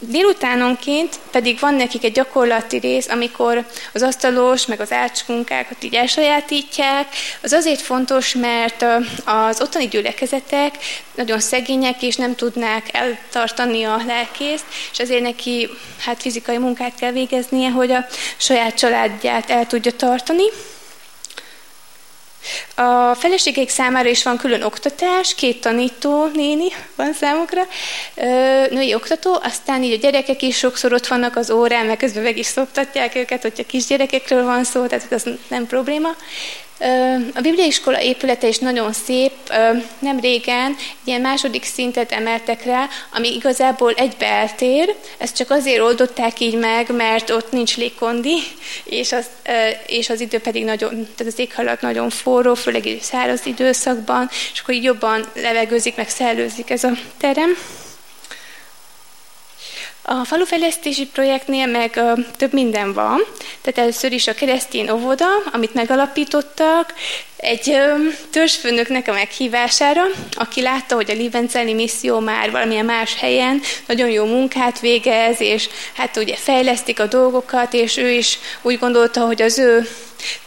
Délutánonként 0.00 1.18
pedig 1.30 1.58
van 1.60 1.74
nekik 1.74 2.04
egy 2.04 2.12
gyakorlati 2.12 2.78
rész, 2.78 3.08
amikor 3.08 3.66
az 3.92 4.02
asztalos, 4.02 4.66
meg 4.66 4.80
az 4.80 4.92
ácsmunkákat 4.92 5.84
így 5.84 5.94
elsajátítják. 5.94 7.06
Az 7.42 7.52
azért 7.52 7.80
fontos, 7.80 8.34
mert 8.34 8.84
az 9.24 9.60
ottani 9.60 9.88
gyülekezetek 9.88 10.74
nagyon 11.14 11.40
szegények, 11.40 12.02
és 12.02 12.16
nem 12.16 12.34
tudnák 12.34 12.88
eltartani 12.92 13.84
a 13.84 14.02
lelkészt, 14.06 14.64
és 14.92 14.98
ezért 14.98 15.22
neki 15.22 15.68
hát 15.98 16.22
fizikai 16.22 16.58
munkát 16.58 16.94
kell 16.94 17.12
végeznie, 17.12 17.70
hogy 17.70 17.90
a 17.90 18.06
saját 18.36 18.74
családját 18.74 19.50
el 19.50 19.66
tudja 19.66 19.92
tartani. 19.92 20.44
A 22.74 23.14
feleségeik 23.14 23.68
számára 23.68 24.08
is 24.08 24.22
van 24.22 24.36
külön 24.36 24.62
oktatás, 24.62 25.34
két 25.34 25.60
tanító 25.60 26.26
néni 26.34 26.68
van 26.96 27.12
számukra, 27.12 27.62
női 28.70 28.94
oktató, 28.94 29.38
aztán 29.42 29.82
így 29.82 29.92
a 29.92 29.96
gyerekek 29.96 30.42
is 30.42 30.56
sokszor 30.56 30.92
ott 30.92 31.06
vannak 31.06 31.36
az 31.36 31.50
órán, 31.50 31.86
meg 31.86 31.96
közben 31.96 32.22
meg 32.22 32.38
is 32.38 32.46
szoktatják 32.46 33.14
őket, 33.14 33.42
hogyha 33.42 33.66
kisgyerekekről 33.66 34.44
van 34.44 34.64
szó, 34.64 34.86
tehát 34.86 35.12
ez 35.12 35.22
nem 35.48 35.66
probléma. 35.66 36.08
A 37.34 37.40
Bibliaiskola 37.40 38.02
épülete 38.02 38.48
is 38.48 38.58
nagyon 38.58 38.92
szép. 38.92 39.32
Nem 39.98 40.20
régen 40.20 40.76
egy 40.78 40.86
ilyen 41.04 41.20
második 41.20 41.64
szintet 41.64 42.12
emeltek 42.12 42.64
rá, 42.64 42.88
ami 43.12 43.34
igazából 43.34 43.92
egy 43.92 44.16
beltér. 44.18 44.94
Ezt 45.18 45.36
csak 45.36 45.50
azért 45.50 45.80
oldották 45.80 46.40
így 46.40 46.58
meg, 46.58 46.94
mert 46.96 47.30
ott 47.30 47.52
nincs 47.52 47.76
légkondi, 47.76 48.36
és 48.84 49.12
az, 49.12 49.26
és 49.86 50.10
az 50.10 50.20
idő 50.20 50.38
pedig 50.38 50.64
nagyon, 50.64 50.90
tehát 50.90 51.32
az 51.32 51.38
éghajlat 51.38 51.80
nagyon 51.80 52.10
forró, 52.10 52.54
főleg 52.54 52.86
egy 52.86 53.02
száraz 53.02 53.46
időszakban, 53.46 54.28
és 54.52 54.60
akkor 54.60 54.74
így 54.74 54.84
jobban 54.84 55.24
levegőzik, 55.34 55.96
meg 55.96 56.08
szellőzik 56.08 56.70
ez 56.70 56.84
a 56.84 56.92
terem. 57.18 57.56
A 60.10 60.24
falufejlesztési 60.24 61.06
projektnél 61.06 61.66
meg 61.66 61.92
uh, 61.96 62.18
több 62.36 62.52
minden 62.52 62.92
van. 62.92 63.20
Tehát 63.60 63.78
először 63.78 64.12
is 64.12 64.26
a 64.26 64.34
keresztény 64.34 64.90
óvoda, 64.90 65.26
amit 65.52 65.74
megalapítottak, 65.74 66.94
egy 67.36 67.68
uh, 67.68 68.14
törzsfőnöknek 68.30 69.08
a 69.08 69.12
meghívására, 69.12 70.02
aki 70.32 70.62
látta, 70.62 70.94
hogy 70.94 71.10
a 71.10 71.14
Livenceli 71.14 71.72
misszió 71.72 72.18
már 72.18 72.50
valamilyen 72.50 72.84
más 72.84 73.14
helyen 73.18 73.60
nagyon 73.86 74.10
jó 74.10 74.24
munkát 74.24 74.80
végez, 74.80 75.40
és 75.40 75.68
hát 75.94 76.16
ugye 76.16 76.36
fejlesztik 76.36 77.00
a 77.00 77.06
dolgokat, 77.06 77.72
és 77.74 77.96
ő 77.96 78.10
is 78.10 78.38
úgy 78.62 78.78
gondolta, 78.78 79.20
hogy 79.20 79.42
az 79.42 79.58
ő 79.58 79.88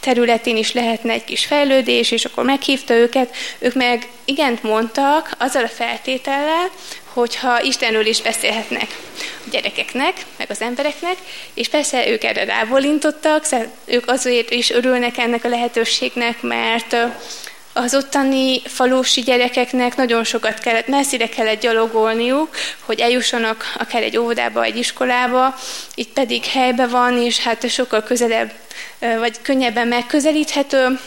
területén 0.00 0.56
is 0.56 0.72
lehetne 0.72 1.12
egy 1.12 1.24
kis 1.24 1.44
fejlődés, 1.44 2.10
és 2.10 2.24
akkor 2.24 2.44
meghívta 2.44 2.94
őket, 2.94 3.34
ők 3.58 3.74
meg 3.74 4.08
igent 4.24 4.62
mondtak 4.62 5.30
azzal 5.38 5.64
a 5.64 5.68
feltétellel, 5.68 6.70
hogyha 7.12 7.62
Istenről 7.62 8.06
is 8.06 8.22
beszélhetnek 8.22 8.98
a 9.18 9.48
gyerekeknek, 9.50 10.14
meg 10.36 10.50
az 10.50 10.60
embereknek, 10.60 11.16
és 11.54 11.68
persze 11.68 12.08
ők 12.08 12.24
erre 12.24 12.44
rávolintottak, 12.44 13.44
ők 13.84 14.08
azért 14.10 14.50
is 14.50 14.70
örülnek 14.70 15.18
ennek 15.18 15.44
a 15.44 15.48
lehetőségnek, 15.48 16.42
mert 16.42 16.96
az 17.72 17.94
ottani 17.94 18.62
falusi 18.64 19.20
gyerekeknek 19.20 19.96
nagyon 19.96 20.24
sokat 20.24 20.58
kellett, 20.58 20.86
messzire 20.86 21.28
kellett 21.28 21.60
gyalogolniuk, 21.60 22.48
hogy 22.80 23.00
eljussanak 23.00 23.74
akár 23.78 24.02
egy 24.02 24.16
óvodába, 24.16 24.64
egy 24.64 24.76
iskolába, 24.76 25.54
itt 25.94 26.12
pedig 26.12 26.44
helybe 26.44 26.86
van, 26.86 27.18
és 27.22 27.38
hát 27.38 27.68
sokkal 27.68 28.02
közelebb, 28.02 28.52
vagy 28.98 29.42
könnyebben 29.42 29.88
megközelíthető, 29.88 30.98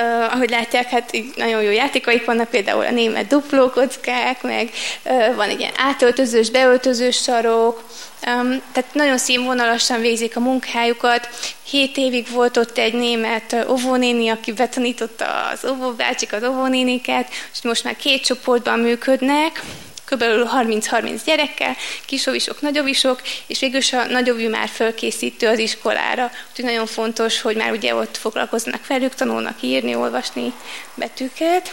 Uh, 0.00 0.32
ahogy 0.32 0.50
látják, 0.50 0.88
hát 0.88 1.16
nagyon 1.36 1.62
jó 1.62 1.70
játékaik 1.70 2.24
vannak, 2.24 2.48
például 2.48 2.84
a 2.84 2.90
német 2.90 3.26
duplókockák, 3.26 4.42
meg 4.42 4.70
uh, 5.04 5.34
van 5.34 5.48
egy 5.48 5.60
ilyen 5.60 5.72
átöltözős, 5.76 6.50
beöltözős 6.50 7.16
sarok, 7.16 7.84
um, 8.26 8.62
tehát 8.72 8.94
nagyon 8.94 9.18
színvonalasan 9.18 10.00
végzik 10.00 10.36
a 10.36 10.40
munkájukat. 10.40 11.28
Hét 11.64 11.96
évig 11.96 12.30
volt 12.30 12.56
ott 12.56 12.78
egy 12.78 12.94
német 12.94 13.56
óvónéni, 13.68 14.28
aki 14.28 14.52
betanította 14.52 15.48
az 15.52 15.70
óvóbácsik, 15.70 16.32
az 16.32 16.44
óvónéniket, 16.44 17.28
és 17.52 17.62
most 17.62 17.84
már 17.84 17.96
két 17.96 18.24
csoportban 18.24 18.78
működnek, 18.78 19.62
kb. 20.08 20.22
30-30 20.22 21.20
gyerekkel, 21.24 21.76
kisovisok, 22.06 22.60
nagyovisok, 22.60 23.22
és 23.46 23.58
végül 23.58 23.78
is 23.78 23.92
a 23.92 24.04
nagyovi 24.04 24.46
már 24.46 24.68
fölkészítő 24.68 25.48
az 25.48 25.58
iskolára. 25.58 26.30
Úgyhogy 26.50 26.64
nagyon 26.64 26.86
fontos, 26.86 27.40
hogy 27.40 27.56
már 27.56 27.70
ugye 27.70 27.94
ott 27.94 28.16
foglalkoznak 28.16 28.86
velük, 28.86 29.14
tanulnak 29.14 29.62
írni, 29.62 29.94
olvasni 29.94 30.52
betűket 30.94 31.72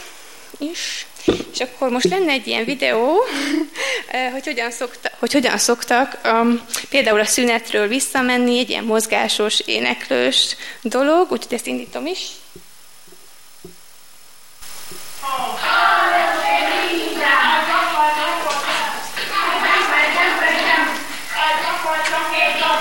is. 0.57 1.05
És 1.53 1.59
akkor 1.59 1.89
most 1.89 2.09
lenne 2.09 2.31
egy 2.31 2.47
ilyen 2.47 2.65
videó, 2.65 3.23
eh, 4.07 4.31
hogy 4.31 4.45
hogyan, 4.45 4.71
szokta, 4.71 5.11
hogy 5.19 5.33
hogyan 5.33 5.57
szoktak 5.57 6.17
um, 6.25 6.61
például 6.89 7.19
a 7.19 7.25
szünetről 7.25 7.87
visszamenni, 7.87 8.59
egy 8.59 8.69
ilyen 8.69 8.83
mozgásos, 8.83 9.59
éneklős 9.59 10.55
dolog, 10.81 11.31
úgyhogy 11.31 11.53
ezt 11.53 11.67
indítom 11.67 12.05
is. 12.05 12.19
Oh. 15.21 15.94
Thank 16.07 16.35
you. 22.59 22.74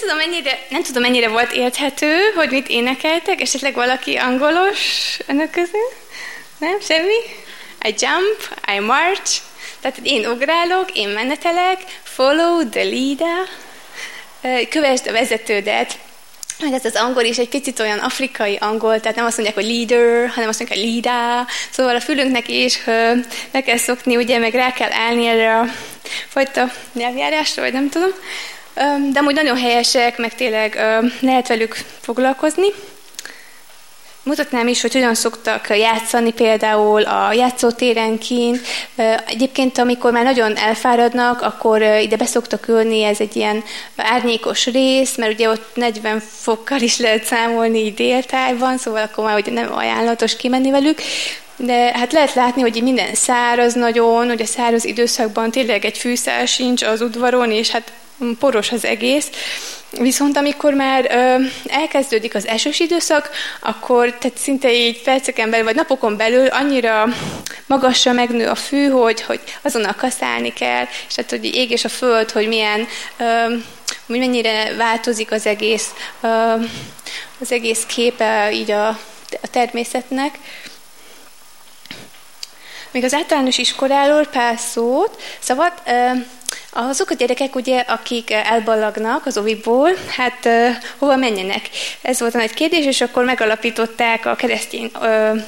Tudom, 0.00 0.16
mennyire, 0.16 0.58
nem 0.68 0.82
tudom, 0.82 1.02
mennyire 1.02 1.28
volt 1.28 1.52
érthető, 1.52 2.32
hogy 2.34 2.50
mit 2.50 2.68
énekeltek, 2.68 3.40
esetleg 3.40 3.74
valaki 3.74 4.16
angolos 4.16 4.78
önök 5.26 5.50
közül? 5.50 5.88
Nem? 6.58 6.80
Semmi? 6.80 7.18
I 7.86 7.94
jump, 7.98 8.60
I 8.76 8.78
march, 8.78 9.40
tehát 9.80 9.98
én 10.02 10.26
ugrálok, 10.26 10.90
én 10.92 11.08
menetelek, 11.08 11.80
follow 12.02 12.68
the 12.68 12.82
leader, 12.82 13.48
kövesd 14.68 15.06
a 15.06 15.12
vezetődet. 15.12 15.98
Meg 16.58 16.72
ez 16.72 16.84
az 16.84 16.94
angol 16.94 17.22
is 17.22 17.38
egy 17.38 17.48
picit 17.48 17.80
olyan 17.80 17.98
afrikai 17.98 18.56
angol, 18.60 19.00
tehát 19.00 19.16
nem 19.16 19.26
azt 19.26 19.36
mondják, 19.36 19.58
hogy 19.58 19.66
leader, 19.66 20.28
hanem 20.28 20.48
azt 20.48 20.58
mondják, 20.58 20.80
hogy 20.80 20.88
leader. 20.88 21.46
Szóval 21.70 21.96
a 21.96 22.00
fülünknek 22.00 22.48
is 22.48 22.84
le 23.50 23.62
kell 23.64 23.76
szokni, 23.76 24.16
ugye, 24.16 24.38
meg 24.38 24.54
rá 24.54 24.72
kell 24.72 24.92
állni 24.92 25.26
erre 25.26 25.58
a 25.58 25.64
fajta 26.28 26.70
nyelvjárásra, 26.92 27.62
vagy 27.62 27.72
nem 27.72 27.88
tudom. 27.88 28.10
De 29.12 29.18
amúgy 29.18 29.34
nagyon 29.34 29.56
helyesek, 29.56 30.18
meg 30.18 30.34
tényleg 30.34 30.74
lehet 31.20 31.48
velük 31.48 31.76
foglalkozni. 32.00 32.66
Mutatnám 34.22 34.68
is, 34.68 34.80
hogy 34.80 34.92
hogyan 34.92 35.14
szoktak 35.14 35.68
játszani 35.78 36.32
például 36.32 37.02
a 37.02 37.32
játszótéren 37.32 38.18
kint. 38.18 38.60
Egyébként, 39.26 39.78
amikor 39.78 40.12
már 40.12 40.24
nagyon 40.24 40.56
elfáradnak, 40.56 41.42
akkor 41.42 41.82
ide 41.82 42.16
beszoktak 42.16 42.68
ülni, 42.68 43.02
ez 43.02 43.20
egy 43.20 43.36
ilyen 43.36 43.64
árnyékos 43.96 44.66
rész, 44.66 45.16
mert 45.16 45.32
ugye 45.32 45.48
ott 45.48 45.70
40 45.74 46.22
fokkal 46.30 46.80
is 46.80 46.98
lehet 46.98 47.24
számolni 47.24 47.78
így 47.78 47.94
déltájban, 47.94 48.78
szóval 48.78 49.02
akkor 49.02 49.24
már 49.24 49.38
ugye 49.38 49.52
nem 49.52 49.72
ajánlatos 49.72 50.36
kimenni 50.36 50.70
velük. 50.70 51.00
De 51.56 51.92
hát 51.92 52.12
lehet 52.12 52.34
látni, 52.34 52.60
hogy 52.60 52.82
minden 52.82 53.14
száraz 53.14 53.74
nagyon, 53.74 54.28
hogy 54.28 54.42
a 54.42 54.46
száraz 54.46 54.84
időszakban 54.84 55.50
tényleg 55.50 55.84
egy 55.84 55.98
fűszál 55.98 56.46
sincs 56.46 56.82
az 56.82 57.00
udvaron, 57.00 57.50
és 57.50 57.70
hát 57.70 57.92
poros 58.38 58.72
az 58.72 58.84
egész. 58.84 59.30
Viszont 59.90 60.36
amikor 60.36 60.74
már 60.74 61.06
ö, 61.10 61.44
elkezdődik 61.66 62.34
az 62.34 62.46
esős 62.46 62.80
időszak, 62.80 63.30
akkor 63.60 64.12
tehát 64.18 64.38
szinte 64.38 64.72
így 64.72 65.02
perceken 65.02 65.50
belül, 65.50 65.64
vagy 65.64 65.74
napokon 65.74 66.16
belül 66.16 66.46
annyira 66.46 67.06
magasra 67.66 68.12
megnő 68.12 68.48
a 68.48 68.54
fű, 68.54 68.88
hogy, 68.88 69.22
hogy 69.22 69.40
azonnal 69.62 69.94
kaszálni 69.94 70.52
kell, 70.52 70.84
és 71.08 71.14
hát 71.16 71.30
hogy 71.30 71.44
ég 71.44 71.70
és 71.70 71.84
a 71.84 71.88
föld, 71.88 72.30
hogy 72.30 72.48
milyen, 72.48 72.86
ö, 73.16 73.54
hogy 74.06 74.18
mennyire 74.18 74.74
változik 74.76 75.32
az 75.32 75.46
egész, 75.46 75.90
ö, 76.20 76.54
az 77.40 77.52
egész 77.52 77.84
képe 77.86 78.52
így 78.52 78.70
a, 78.70 78.88
a 79.42 79.48
természetnek. 79.50 80.38
Még 82.94 83.04
az 83.04 83.14
általános 83.14 83.58
iskoláról 83.58 84.26
pár 84.26 84.58
szót. 84.58 85.22
Szabad, 85.38 85.72
azok 86.72 87.10
a 87.10 87.14
gyerekek, 87.14 87.54
ugye, 87.54 87.78
akik 87.78 88.30
elballagnak 88.30 89.26
az 89.26 89.38
oviból, 89.38 89.90
hát 90.08 90.48
hova 90.98 91.16
menjenek? 91.16 91.68
Ez 92.02 92.20
volt 92.20 92.34
a 92.34 92.38
nagy 92.38 92.54
kérdés, 92.54 92.84
és 92.84 93.00
akkor 93.00 93.24
megalapították 93.24 94.26
a 94.26 94.34
keresztény 94.34 94.90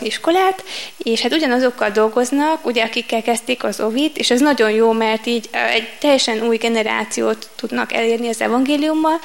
iskolát, 0.03 0.65
és 0.99 1.21
hát 1.21 1.33
ugyanazokkal 1.33 1.91
dolgoznak, 1.91 2.67
ugye, 2.67 2.83
akikkel 2.85 3.23
kezdték 3.23 3.65
az 3.65 3.81
ovit, 3.81 4.19
és 4.19 4.31
ez 4.31 4.41
nagyon 4.41 4.71
jó, 4.71 4.93
mert 4.93 5.27
így 5.27 5.49
egy 5.51 5.89
teljesen 5.99 6.43
új 6.43 6.57
generációt 6.57 7.51
tudnak 7.57 7.93
elérni 7.93 8.29
az 8.29 8.41
evangéliummal, 8.41 9.21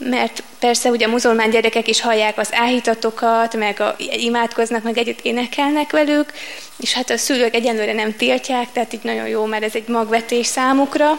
mert 0.00 0.42
persze 0.58 0.90
ugye 0.90 1.06
a 1.06 1.10
muzulmán 1.10 1.50
gyerekek 1.50 1.88
is 1.88 2.00
hallják 2.00 2.38
az 2.38 2.48
áhítatokat, 2.52 3.56
meg 3.56 3.80
a, 3.80 3.94
imádkoznak, 3.98 4.82
meg 4.82 4.98
együtt 4.98 5.20
énekelnek 5.22 5.90
velük, 5.90 6.32
és 6.76 6.92
hát 6.92 7.10
a 7.10 7.16
szülők 7.16 7.54
egyenlőre 7.54 7.92
nem 7.92 8.16
tiltják, 8.16 8.72
tehát 8.72 8.92
így 8.92 9.02
nagyon 9.02 9.28
jó, 9.28 9.44
mert 9.44 9.62
ez 9.62 9.74
egy 9.74 9.88
magvetés 9.88 10.46
számukra. 10.46 11.18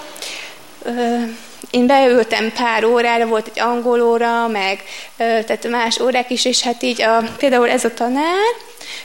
Én 1.72 1.88
beültem 1.88 2.52
pár 2.52 2.86
órára, 2.86 3.26
volt 3.26 3.52
egy 3.54 3.60
angol 3.60 4.02
óra, 4.02 4.48
meg 4.48 4.84
tehát 5.18 5.68
más 5.70 6.00
órák 6.00 6.30
is, 6.30 6.46
és 6.46 6.62
hát 6.62 6.84
így 6.84 7.02
a, 7.02 7.24
például 7.38 7.70
ez 7.70 7.86
a 7.86 7.94
tanár, 7.94 8.54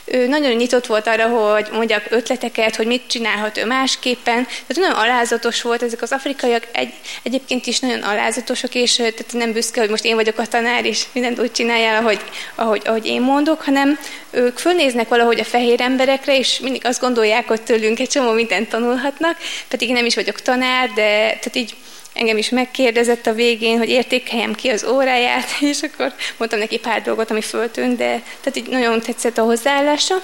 ő 0.05 0.27
nagyon 0.27 0.53
nyitott 0.53 0.87
volt 0.87 1.07
arra, 1.07 1.27
hogy 1.29 1.69
mondjak 1.73 2.07
ötleteket, 2.11 2.77
hogy 2.77 2.87
mit 2.87 3.03
csinálhat 3.07 3.57
ő 3.57 3.65
másképpen. 3.65 4.45
Tehát 4.45 4.77
nagyon 4.77 4.93
alázatos 4.93 5.63
volt, 5.63 5.83
ezek 5.83 6.03
az 6.03 6.13
afrikaiak 6.13 6.67
egy, 6.73 6.93
egyébként 7.23 7.67
is 7.67 7.79
nagyon 7.81 8.03
alázatosak, 8.03 8.75
és 8.75 8.95
tehát 8.95 9.33
nem 9.33 9.53
büszke, 9.53 9.81
hogy 9.81 9.91
most 9.91 10.05
én 10.05 10.15
vagyok 10.15 10.39
a 10.39 10.47
tanár, 10.47 10.85
és 10.85 11.05
mindent 11.13 11.41
úgy 11.41 11.53
csináljál, 11.53 12.03
ahogy, 12.03 12.21
ahogy, 12.55 12.83
ahogy 12.85 13.07
én 13.07 13.21
mondok, 13.21 13.63
hanem 13.63 13.99
ők 14.31 14.59
fölnéznek 14.59 15.09
valahogy 15.09 15.41
a 15.41 15.45
fehér 15.45 15.81
emberekre, 15.81 16.39
és 16.39 16.59
mindig 16.61 16.87
azt 16.87 17.01
gondolják, 17.01 17.47
hogy 17.47 17.63
tőlünk 17.63 17.99
egy 17.99 18.09
csomó 18.09 18.33
mindent 18.33 18.69
tanulhatnak, 18.69 19.37
pedig 19.69 19.89
én 19.89 19.95
nem 19.95 20.07
is 20.07 20.15
vagyok 20.15 20.41
tanár, 20.41 20.89
de 20.89 21.03
tehát 21.19 21.57
így 21.57 21.75
engem 22.17 22.37
is 22.37 22.49
megkérdezett 22.49 23.27
a 23.27 23.33
végén, 23.33 23.79
hogy 23.79 23.89
értékeljem 23.89 24.55
ki 24.55 24.69
az 24.69 24.85
óráját, 24.85 25.49
és 25.73 25.83
akkor 25.83 26.13
mondtam 26.37 26.59
neki 26.59 26.79
pár 26.79 27.03
dolgot, 27.03 27.31
ami 27.31 27.43
föltűnt, 27.43 27.97
de 27.97 28.23
tehát 28.41 28.57
így 28.57 28.69
nagyon 28.69 29.01
tetszett 29.01 29.39
a 29.39 29.43
hozzáállása. 29.43 30.15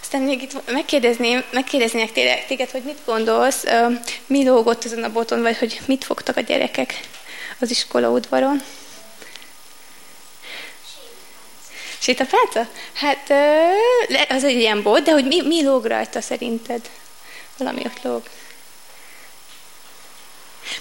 Aztán 0.00 0.22
még 0.22 0.42
itt 0.42 0.72
megkérdezném, 0.72 1.44
megkérdeznék 1.52 2.12
téged, 2.46 2.70
hogy 2.70 2.82
mit 2.82 2.98
gondolsz, 3.04 3.64
mi 4.26 4.44
lógott 4.44 4.84
azon 4.84 5.02
a 5.02 5.12
boton, 5.12 5.42
vagy 5.42 5.58
hogy 5.58 5.80
mit 5.86 6.04
fogtak 6.04 6.36
a 6.36 6.40
gyerekek 6.40 7.00
az 7.58 7.70
iskola 7.70 8.10
udvaron? 8.10 8.62
Sétapálca? 11.98 12.68
Hát 12.92 13.32
az 14.28 14.44
egy 14.44 14.56
ilyen 14.56 14.82
bot, 14.82 15.02
de 15.02 15.12
hogy 15.12 15.26
mi, 15.26 15.42
mi 15.42 15.64
lóg 15.64 15.84
rajta 15.84 16.20
szerinted? 16.20 16.90
Valami 17.56 17.82
ott 17.84 18.02
lóg. 18.02 18.22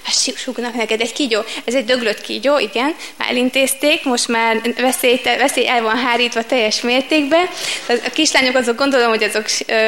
Hát 0.03 0.37
sugnak 0.37 0.73
neked 0.73 1.01
egy 1.01 1.13
kígyó. 1.13 1.41
Ez 1.65 1.73
egy 1.73 1.85
döglött 1.85 2.21
kígyó, 2.21 2.59
igen, 2.59 2.95
már 3.15 3.29
elintézték, 3.29 4.03
most 4.03 4.27
már 4.27 4.61
veszély, 4.77 5.21
veszély 5.23 5.67
el 5.67 5.81
van 5.81 5.97
hárítva 5.97 6.43
teljes 6.43 6.81
mértékben. 6.81 7.45
A 7.87 8.09
kislányok 8.13 8.55
azok 8.55 8.77
gondolom, 8.77 9.09
hogy 9.09 9.23
azok, 9.23 9.45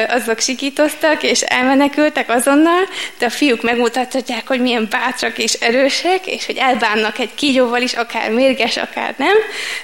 azok 0.08 0.38
sikítoztak 0.38 1.22
és 1.22 1.40
elmenekültek 1.40 2.30
azonnal, 2.30 2.88
de 3.18 3.26
a 3.26 3.30
fiúk 3.30 3.62
megmutatják, 3.62 4.46
hogy 4.46 4.60
milyen 4.60 4.86
bátrak 4.90 5.38
és 5.38 5.52
erősek, 5.52 6.26
és 6.26 6.46
hogy 6.46 6.56
elbánnak 6.56 7.18
egy 7.18 7.34
kígyóval 7.34 7.82
is, 7.82 7.92
akár 7.92 8.30
mérges, 8.30 8.76
akár 8.76 9.14
nem, 9.16 9.36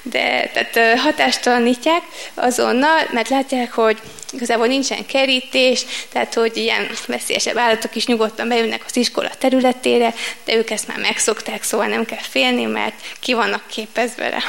de 0.03 0.51
tehát 0.53 0.99
hatástalanítják 0.99 2.03
azonnal, 2.35 3.09
mert 3.11 3.29
látják, 3.29 3.73
hogy 3.73 3.99
igazából 4.33 4.66
nincsen 4.66 5.07
kerítés, 5.07 5.85
tehát 6.12 6.35
hogy 6.35 6.57
ilyen 6.57 6.91
veszélyesebb 7.07 7.57
állatok 7.57 7.95
is 7.95 8.07
nyugodtan 8.07 8.49
bejönnek 8.49 8.85
az 8.87 8.97
iskola 8.97 9.31
területére, 9.39 10.14
de 10.45 10.55
ők 10.55 10.70
ezt 10.70 10.89
már 10.89 10.99
megszokták, 10.99 11.62
szóval 11.62 11.87
nem 11.87 12.05
kell 12.05 12.22
félni, 12.22 12.64
mert 12.64 12.95
ki 13.20 13.33
vannak 13.33 13.66
képezve 13.66 14.29
rá. 14.29 14.43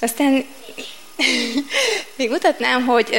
Aztán 0.00 0.44
még 2.16 2.30
mutatnám, 2.30 2.86
hogy 2.86 3.16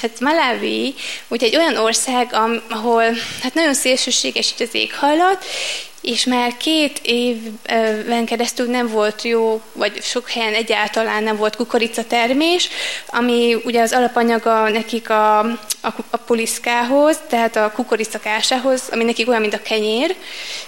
hát 0.00 0.20
Malawi 0.20 0.94
ugye 1.28 1.46
egy 1.46 1.56
olyan 1.56 1.76
ország, 1.76 2.36
ahol 2.68 3.04
hát 3.42 3.54
nagyon 3.54 3.74
szélsőséges 3.74 4.50
itt 4.50 4.60
az 4.60 4.74
éghajlat, 4.74 5.44
és 6.06 6.24
már 6.24 6.56
két 6.56 7.00
évben 7.02 8.24
keresztül 8.24 8.66
nem 8.66 8.88
volt 8.88 9.22
jó, 9.22 9.60
vagy 9.72 10.02
sok 10.02 10.30
helyen 10.30 10.54
egyáltalán 10.54 11.22
nem 11.22 11.36
volt 11.36 11.56
kukoricatermés, 11.56 12.68
ami 13.06 13.56
ugye 13.64 13.80
az 13.80 13.92
alapanyaga 13.92 14.68
nekik 14.68 15.10
a, 15.10 15.38
a, 15.38 15.94
a 16.10 16.16
puliszkához, 16.16 17.18
tehát 17.28 17.56
a 17.56 17.72
kukoricakásához, 17.74 18.82
ami 18.90 19.04
nekik 19.04 19.28
olyan, 19.28 19.40
mint 19.40 19.54
a 19.54 19.62
kenyér 19.62 20.14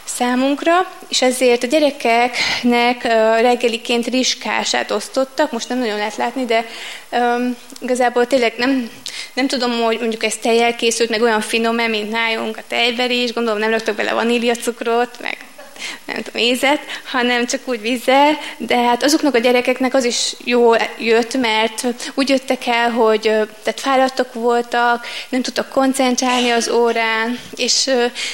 számunkra, 0.04 0.92
és 1.08 1.22
ezért 1.22 1.62
a 1.62 1.66
gyerekeknek 1.66 3.02
reggeliként 3.40 4.06
riskását 4.06 4.90
osztottak, 4.90 5.52
most 5.52 5.68
nem 5.68 5.78
nagyon 5.78 5.96
lehet 5.96 6.16
látni, 6.16 6.44
de 6.44 6.64
um, 7.10 7.56
igazából 7.80 8.26
tényleg 8.26 8.52
nem, 8.56 8.90
nem 9.34 9.46
tudom, 9.46 9.82
hogy 9.82 9.98
mondjuk 9.98 10.24
ez 10.24 10.36
tejjel 10.36 10.76
készült, 10.76 11.10
meg 11.10 11.22
olyan 11.22 11.40
finom 11.40 11.74
mint 11.74 12.10
nálunk 12.10 12.56
a 12.56 12.62
tejberés, 12.68 13.32
gondolom 13.32 13.58
nem 13.58 13.70
raktak 13.70 13.94
bele 13.94 14.12
vaníliacukrot, 14.12 15.20
nem 16.04 16.22
tudom, 16.22 16.42
ézet, 16.42 16.80
hanem 17.04 17.46
csak 17.46 17.60
úgy 17.64 17.80
vízzel, 17.80 18.38
de 18.56 18.76
hát 18.76 19.02
azoknak 19.02 19.34
a 19.34 19.38
gyerekeknek 19.38 19.94
az 19.94 20.04
is 20.04 20.34
jó 20.44 20.72
jött, 20.98 21.36
mert 21.36 21.86
úgy 22.14 22.28
jöttek 22.28 22.66
el, 22.66 22.90
hogy 22.90 23.20
tehát 23.62 23.80
fáradtak 23.80 24.32
voltak, 24.32 25.06
nem 25.28 25.42
tudtak 25.42 25.68
koncentrálni 25.68 26.50
az 26.50 26.68
órán, 26.68 27.38
és 27.56 27.90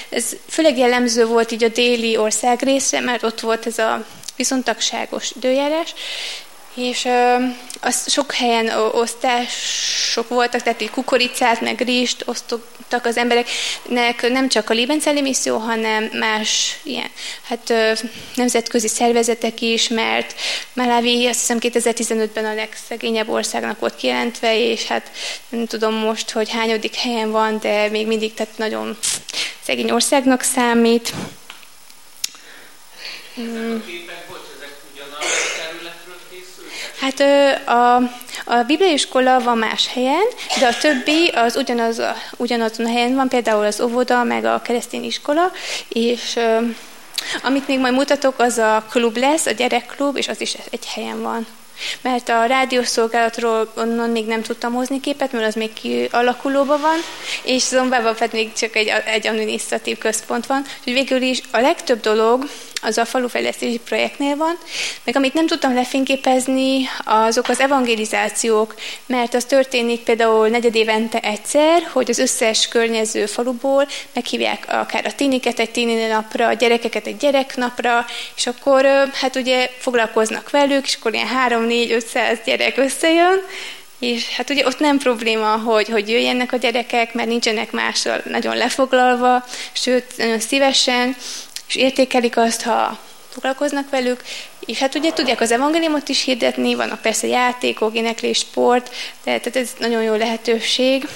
ez 0.09 0.37
főleg 0.49 0.79
jellemző 0.79 1.27
volt 1.27 1.53
így 1.53 1.65
a 1.65 1.69
déli 1.69 2.17
országrészre, 2.17 3.01
mert 3.01 3.23
ott 3.23 3.41
volt 3.41 3.67
ez 3.67 3.79
a 3.79 4.05
viszontagságos 4.37 5.31
időjárás, 5.37 5.95
és 6.75 7.05
ö, 7.05 7.37
az 7.81 8.13
sok 8.13 8.33
helyen 8.33 8.69
osztások 8.93 10.29
voltak, 10.29 10.63
tehát 10.63 10.81
így 10.81 10.91
kukoricát, 10.91 11.61
meg 11.61 11.81
rizst 11.81 12.23
osztottak 12.27 13.05
az 13.05 13.17
embereknek, 13.17 14.31
nem 14.31 14.49
csak 14.49 14.71
a 14.71 14.75
Liebenzelli 14.75 15.21
misszió, 15.21 15.57
hanem 15.57 16.11
más 16.13 16.79
ilyen, 16.83 17.11
hát 17.43 17.71
ö, 17.71 17.93
nemzetközi 18.35 18.89
szervezetek 18.89 19.61
is, 19.61 19.89
mert 19.89 20.35
Malawi 20.73 21.27
azt 21.27 21.39
hiszem 21.41 21.59
2015-ben 21.61 22.45
a 22.45 22.55
legszegényebb 22.55 23.29
országnak 23.29 23.81
volt 23.81 23.97
kijelentve, 23.97 24.59
és 24.59 24.87
hát 24.87 25.11
nem 25.49 25.67
tudom 25.67 25.95
most, 25.95 26.31
hogy 26.31 26.51
hányadik 26.51 26.95
helyen 26.95 27.31
van, 27.31 27.59
de 27.59 27.89
még 27.89 28.07
mindig 28.07 28.35
tehát 28.35 28.59
nagyon 28.59 28.99
szegény 29.63 29.91
országnak 29.91 30.43
számít. 30.43 31.13
Hmm. 33.35 33.83
Hát 37.05 37.21
a, 37.69 37.95
a 38.45 38.63
bibliai 38.67 38.93
iskola 38.93 39.41
van 39.41 39.59
más 39.59 39.89
helyen, 39.89 40.25
de 40.61 40.67
a 40.67 40.77
többi 40.81 41.29
az 41.29 41.57
ugyanaz, 41.57 42.03
ugyanazon 42.37 42.87
a 42.87 42.89
helyen 42.89 43.15
van, 43.15 43.29
például 43.29 43.65
az 43.65 43.81
óvoda, 43.81 44.23
meg 44.23 44.45
a 44.45 44.63
keresztény 44.63 45.05
iskola, 45.05 45.53
és 45.89 46.39
amit 47.43 47.69
még 47.69 47.79
majd 47.79 47.95
mutatok, 47.95 48.39
az 48.39 48.59
a 48.59 48.85
klub 48.91 49.17
lesz, 49.17 49.47
a 49.47 49.51
gyerekklub, 49.51 50.17
és 50.17 50.29
az 50.29 50.41
is 50.41 50.55
egy 50.71 50.87
helyen 50.87 51.23
van. 51.23 51.47
Mert 52.01 52.29
a 52.29 52.45
rádiószolgálatról 52.45 53.73
onnan 53.77 54.11
még 54.11 54.27
nem 54.27 54.43
tudtam 54.43 54.73
hozni 54.73 55.01
képet, 55.01 55.33
mert 55.33 55.47
az 55.47 55.55
még 55.55 55.73
kialakulóban 55.73 56.81
van, 56.81 56.99
és 57.43 57.63
Zombában 57.63 58.15
pedig 58.15 58.53
csak 58.53 58.77
egy, 58.77 58.93
egy 59.05 59.27
administratív 59.27 59.99
központ 59.99 60.47
van. 60.47 60.65
Úgyhogy 60.79 60.93
végül 60.93 61.23
is 61.23 61.41
a 61.51 61.61
legtöbb 61.61 62.01
dolog 62.01 62.49
az 62.85 62.99
a 62.99 63.05
falufejlesztési 63.05 63.79
projektnél 63.79 64.37
van, 64.37 64.59
meg 65.05 65.17
amit 65.17 65.35
nem 65.35 65.47
tudtam 65.47 65.75
lefényképezni, 65.75 66.89
azok 67.05 67.49
az 67.49 67.61
evangelizációk, 67.61 68.75
mert 69.07 69.35
az 69.35 69.45
történik 69.45 70.01
például 70.01 70.49
negyed 70.49 70.75
évente 70.75 71.21
egyszer, 71.21 71.83
hogy 71.93 72.11
az 72.11 72.19
összes 72.19 72.69
környező 72.69 73.27
faluból 73.27 73.87
meghívják 74.13 74.65
akár 74.69 75.07
a 75.07 75.15
tiniket 75.15 75.59
egy 75.59 75.71
tini 75.71 76.07
napra, 76.07 76.47
a 76.47 76.53
gyerekeket 76.53 77.07
egy 77.07 77.17
gyereknapra, 77.17 78.07
és 78.37 78.47
akkor 78.47 78.87
hát 79.13 79.37
ugye 79.37 79.71
foglalkoznak 79.79 80.51
velük, 80.51 80.87
és 80.87 80.95
akkor 80.95 81.15
ilyen 81.15 81.29
3-4-500 81.49 82.39
gyerek 82.45 82.77
összejön, 82.77 83.41
és 83.99 84.29
hát 84.37 84.51
ugye 84.51 84.67
ott 84.67 84.79
nem 84.79 84.99
probléma, 84.99 85.57
hogy, 85.57 85.89
hogy 85.89 86.09
jöjjenek 86.09 86.53
a 86.53 86.57
gyerekek, 86.57 87.15
mert 87.15 87.29
nincsenek 87.29 87.71
mással 87.71 88.23
nagyon 88.25 88.57
lefoglalva, 88.57 89.45
sőt, 89.73 90.05
nagyon 90.17 90.41
szívesen, 90.41 91.17
és 91.75 91.81
értékelik 91.81 92.37
azt, 92.37 92.63
ha 92.63 92.99
foglalkoznak 93.33 93.91
velük, 93.91 94.23
és 94.67 94.79
hát 94.79 94.95
ugye 94.95 95.13
tudják 95.13 95.41
az 95.41 95.51
evangéliumot 95.51 96.09
is 96.09 96.23
hirdetni, 96.23 96.75
vannak 96.75 97.03
persze 97.03 97.27
játékok, 97.27 97.95
éneklés, 97.95 98.39
sport, 98.39 98.89
de, 99.25 99.39
tehát 99.39 99.57
ez 99.57 99.71
nagyon 99.79 100.03
jó 100.03 100.15
lehetőség. 100.15 101.09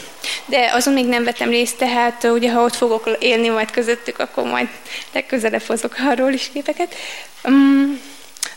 De 0.46 0.70
azon 0.72 0.92
még 0.94 1.06
nem 1.06 1.24
vettem 1.24 1.48
részt, 1.48 1.76
tehát 1.76 2.24
ugye 2.24 2.52
ha 2.52 2.62
ott 2.62 2.74
fogok 2.74 3.16
élni 3.18 3.48
majd 3.48 3.70
közöttük, 3.70 4.18
akkor 4.18 4.44
majd 4.44 4.68
legközelebb 5.12 5.62
hozok 5.62 5.94
arról 5.98 6.32
is 6.32 6.50
képeket. 6.52 6.94
Um, 7.44 8.00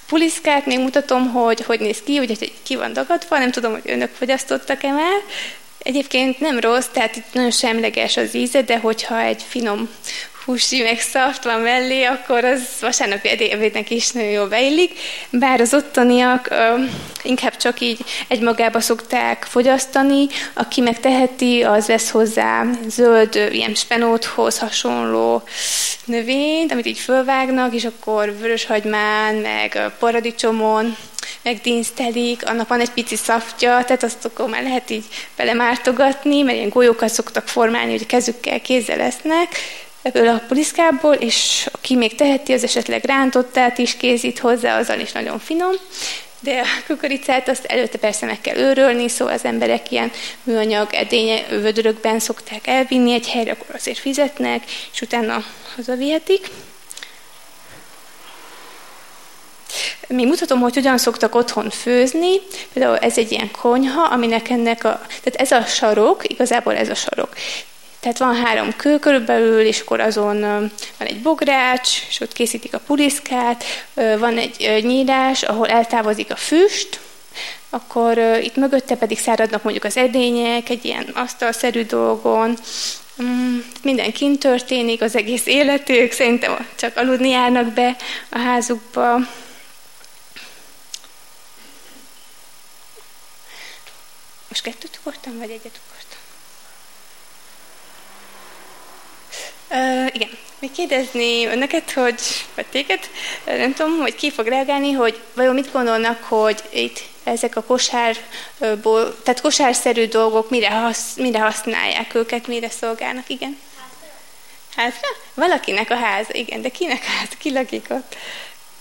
puliszkát 0.08 0.66
még 0.66 0.80
mutatom, 0.80 1.32
hogy 1.32 1.62
hogy 1.62 1.80
néz 1.80 2.02
ki, 2.06 2.20
ugye 2.20 2.36
ki 2.64 2.76
van 2.76 2.94
dagadva, 2.94 3.38
nem 3.38 3.52
tudom, 3.52 3.72
hogy 3.72 3.92
önök 3.92 4.10
fogyasztottak-e 4.18 4.92
már. 4.92 5.22
Egyébként 5.78 6.40
nem 6.40 6.60
rossz, 6.60 6.88
tehát 6.92 7.16
itt 7.16 7.34
nagyon 7.34 7.52
semleges 7.52 8.18
az 8.18 8.36
íze, 8.36 8.62
de 8.62 8.78
hogyha 8.78 9.20
egy 9.20 9.44
finom 9.48 9.90
húsi 10.46 10.82
meg 10.82 11.00
szaft 11.00 11.44
van 11.44 11.60
mellé, 11.60 12.04
akkor 12.04 12.44
az 12.44 12.62
vasárnapi 12.82 13.52
ebédnek 13.52 13.90
is 13.90 14.12
nagyon 14.12 14.30
jól 14.30 14.48
beillik, 14.48 15.00
bár 15.30 15.62
az 15.62 15.74
ottaniak 15.74 16.48
uh, 16.52 16.90
inkább 17.24 17.58
csak 17.58 17.80
így 17.80 18.00
egymagába 18.28 18.80
szokták 18.80 19.46
fogyasztani, 19.50 20.28
aki 20.54 20.82
megteheti, 20.82 21.64
az 21.64 21.88
vesz 21.88 22.10
hozzá 22.10 22.66
zöld, 22.88 23.36
ilyen 23.52 23.74
spenóthoz 23.74 24.60
hasonló 24.60 25.44
növényt, 26.06 26.72
amit 26.72 26.86
így 26.86 27.00
fölvágnak, 27.00 27.74
és 27.74 27.86
akkor 27.86 28.38
vöröshagymán, 28.38 29.36
meg 29.36 29.92
paradicsomon, 30.00 30.96
megdínztelik, 31.42 32.50
annak 32.50 32.68
van 32.68 32.80
egy 32.80 32.92
pici 32.92 33.16
szaftja, 33.16 33.84
tehát 33.84 34.04
azt 34.04 34.26
akkor 34.26 34.50
már 34.50 34.64
lehet 34.64 34.90
így 34.90 35.06
belemártogatni, 35.36 36.42
mert 36.42 36.58
ilyen 36.58 36.70
golyókat 36.70 37.10
szoktak 37.10 37.48
formálni, 37.48 37.92
hogy 37.92 38.06
kezükkel, 38.06 38.62
kézzel 38.62 38.98
lesznek, 38.98 39.48
ebből 40.02 40.28
a 40.28 40.42
puliszkából, 40.48 41.14
és 41.14 41.70
aki 41.72 41.96
még 41.96 42.16
teheti, 42.16 42.54
az 42.54 42.64
esetleg 42.64 43.04
rántottát 43.04 43.78
is 43.78 43.98
készít 43.98 44.40
hozzá, 44.40 44.78
azzal 44.78 45.00
is 45.00 45.12
nagyon 45.12 45.40
finom. 45.40 45.74
De 46.40 46.60
a 46.60 46.84
kukoricát 46.88 47.50
azt 47.50 47.66
előtte 47.66 47.98
persze 47.98 48.26
meg 48.26 48.42
kell 48.42 48.58
őrölni, 48.58 49.08
szóval 49.08 49.34
az 49.34 49.46
emberek 49.46 49.92
ilyen 49.92 50.12
műanyag 50.44 50.94
edénye 50.94 51.46
vödörökben 51.50 52.20
szokták 52.20 52.68
elvinni 52.68 53.14
egy 53.14 53.30
helyre, 53.30 53.52
akkor 53.52 53.76
azért 53.76 53.98
fizetnek, 53.98 54.64
és 54.94 55.02
utána 55.02 55.44
hazavihetik. 55.76 56.50
Még 60.08 60.26
mutatom, 60.26 60.60
hogy 60.60 60.74
hogyan 60.74 60.98
szoktak 60.98 61.36
otthon 61.36 61.70
főzni. 61.70 62.40
Például 62.74 62.98
ez 62.98 63.18
egy 63.18 63.32
ilyen 63.32 63.52
konyha, 63.52 64.04
aminek 64.04 64.50
ennek 64.50 64.84
a... 64.84 65.02
Tehát 65.08 65.36
ez 65.36 65.52
a 65.52 65.66
sarok, 65.66 66.30
igazából 66.30 66.76
ez 66.76 66.90
a 66.90 66.96
sarok. 66.96 67.34
Tehát 68.02 68.18
van 68.18 68.36
három 68.36 68.76
kő 68.76 69.00
körülbelül, 69.00 69.62
és 69.62 69.80
akkor 69.80 70.00
azon 70.00 70.40
van 70.98 71.08
egy 71.08 71.22
bogrács, 71.22 71.90
és 72.10 72.20
ott 72.20 72.34
készítik 72.34 72.74
a 72.74 72.80
puliszkát, 72.80 73.64
van 73.94 74.38
egy 74.38 74.84
nyírás, 74.84 75.44
ahol 75.44 75.68
eltávozik 75.68 76.32
a 76.32 76.36
füst, 76.36 77.00
akkor 77.70 78.18
itt 78.18 78.56
mögötte 78.56 78.96
pedig 78.96 79.20
száradnak 79.20 79.64
mondjuk 79.64 79.86
az 79.86 79.98
edények, 79.98 80.70
egy 80.70 80.86
ilyen 80.86 81.10
asztalszerű 81.14 81.86
dolgon, 81.86 82.58
mm, 83.22 83.60
minden 83.84 84.12
kint 84.12 84.40
történik, 84.40 85.02
az 85.02 85.16
egész 85.16 85.46
életük, 85.46 86.12
szerintem 86.12 86.68
csak 86.76 86.98
aludni 86.98 87.30
járnak 87.30 87.74
be 87.74 87.96
a 88.30 88.38
házukba. 88.38 89.16
Most 94.48 94.62
kettőt 94.62 95.00
ugrottam, 95.04 95.38
vagy 95.38 95.50
egyet 95.50 95.80
ugrottam? 95.86 96.20
Uh, 99.72 100.06
igen. 100.14 100.30
Még 100.60 100.72
kérdezni 100.72 101.46
önöket, 101.46 101.92
hogy, 101.92 102.22
vagy 102.56 102.66
téged, 102.66 103.00
nem 103.46 103.74
tudom, 103.74 104.00
hogy 104.00 104.16
ki 104.16 104.32
fog 104.32 104.48
reagálni, 104.48 104.92
hogy 104.92 105.22
vajon 105.34 105.54
mit 105.54 105.72
gondolnak, 105.72 106.24
hogy 106.24 106.64
itt 106.70 107.00
ezek 107.24 107.56
a 107.56 107.64
kosárból, 107.64 109.22
tehát 109.24 109.42
kosárszerű 109.42 110.08
dolgok 110.08 110.50
mire, 110.50 110.70
hasz, 110.70 111.16
mire 111.16 111.40
használják 111.40 112.16
őket, 112.16 112.48
mire 112.48 112.70
szolgálnak, 112.70 113.30
igen? 113.30 113.60
Házra? 114.76 115.08
Valakinek 115.34 115.90
a 115.90 115.96
háza, 115.96 116.34
igen, 116.34 116.62
de 116.62 116.70
kinek 116.70 117.02
a 117.08 117.10
háza, 117.10 117.34
ki 117.38 117.52
lakik 117.52 117.86
ott? 117.90 118.16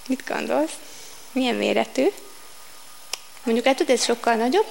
Mit 0.06 0.22
gondolsz? 0.28 0.72
Milyen 1.32 1.54
méretű? 1.54 2.06
Mondjuk 3.42 3.66
el 3.66 3.74
tudod, 3.74 3.94
ez 3.94 4.04
sokkal 4.04 4.34
nagyobb? 4.34 4.66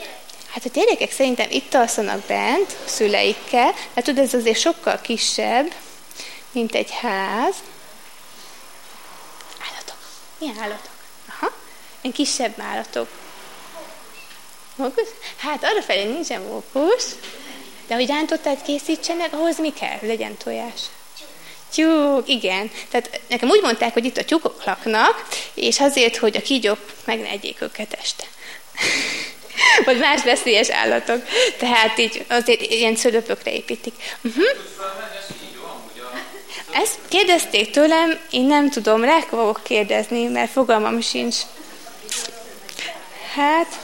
Hát 0.49 0.65
a 0.65 0.69
gyerekek 0.73 1.11
szerintem 1.11 1.47
itt 1.51 1.73
alszanak 1.73 2.25
bent, 2.25 2.77
szüleikkel, 2.85 3.73
hát 3.95 4.03
tudod, 4.03 4.23
ez 4.23 4.33
azért 4.33 4.59
sokkal 4.59 4.99
kisebb, 5.01 5.73
mint 6.51 6.75
egy 6.75 6.91
ház. 6.91 7.55
Állatok. 9.71 9.97
Milyen 10.37 10.57
állatok? 10.57 10.91
Aha. 11.29 11.51
Ilyen 12.01 12.15
kisebb 12.15 12.59
állatok. 12.59 13.07
Mókusz? 14.75 15.09
Hát 15.37 15.63
arra 15.63 15.81
felé 15.81 16.03
nincsen 16.03 16.41
mókusz, 16.41 17.15
de 17.87 17.95
hogy 17.95 18.07
rántottát 18.07 18.61
készítsenek, 18.61 19.33
ahhoz 19.33 19.57
mi 19.57 19.73
kell? 19.73 19.97
Legyen 20.01 20.37
tojás. 20.37 20.81
Tyúk, 21.73 22.27
igen. 22.27 22.71
Tehát 22.89 23.21
nekem 23.27 23.49
úgy 23.49 23.61
mondták, 23.61 23.93
hogy 23.93 24.05
itt 24.05 24.17
a 24.17 24.25
tyúkok 24.25 24.63
laknak, 24.63 25.27
és 25.53 25.79
azért, 25.79 26.17
hogy 26.17 26.37
a 26.37 26.41
kígyók 26.41 26.79
meg 27.05 27.19
ne 27.19 27.27
egyék 27.27 27.61
őket 27.61 27.93
este. 27.93 28.23
Vagy 29.85 29.97
más 29.97 30.23
veszélyes 30.23 30.69
állatok. 30.69 31.23
Tehát 31.57 31.97
így 31.97 32.25
azért 32.29 32.61
ilyen 32.61 32.95
szülőpökre 32.95 33.51
építik. 33.51 33.93
Uh-huh. 34.21 34.45
Ezt 36.73 36.97
kérdezték 37.07 37.69
tőlem, 37.71 38.19
én 38.31 38.45
nem 38.45 38.69
tudom, 38.69 39.03
rá 39.03 39.19
fogok 39.19 39.59
kérdezni, 39.63 40.27
mert 40.27 40.51
fogalmam 40.51 41.01
sincs. 41.01 41.35
Hát, 43.35 43.79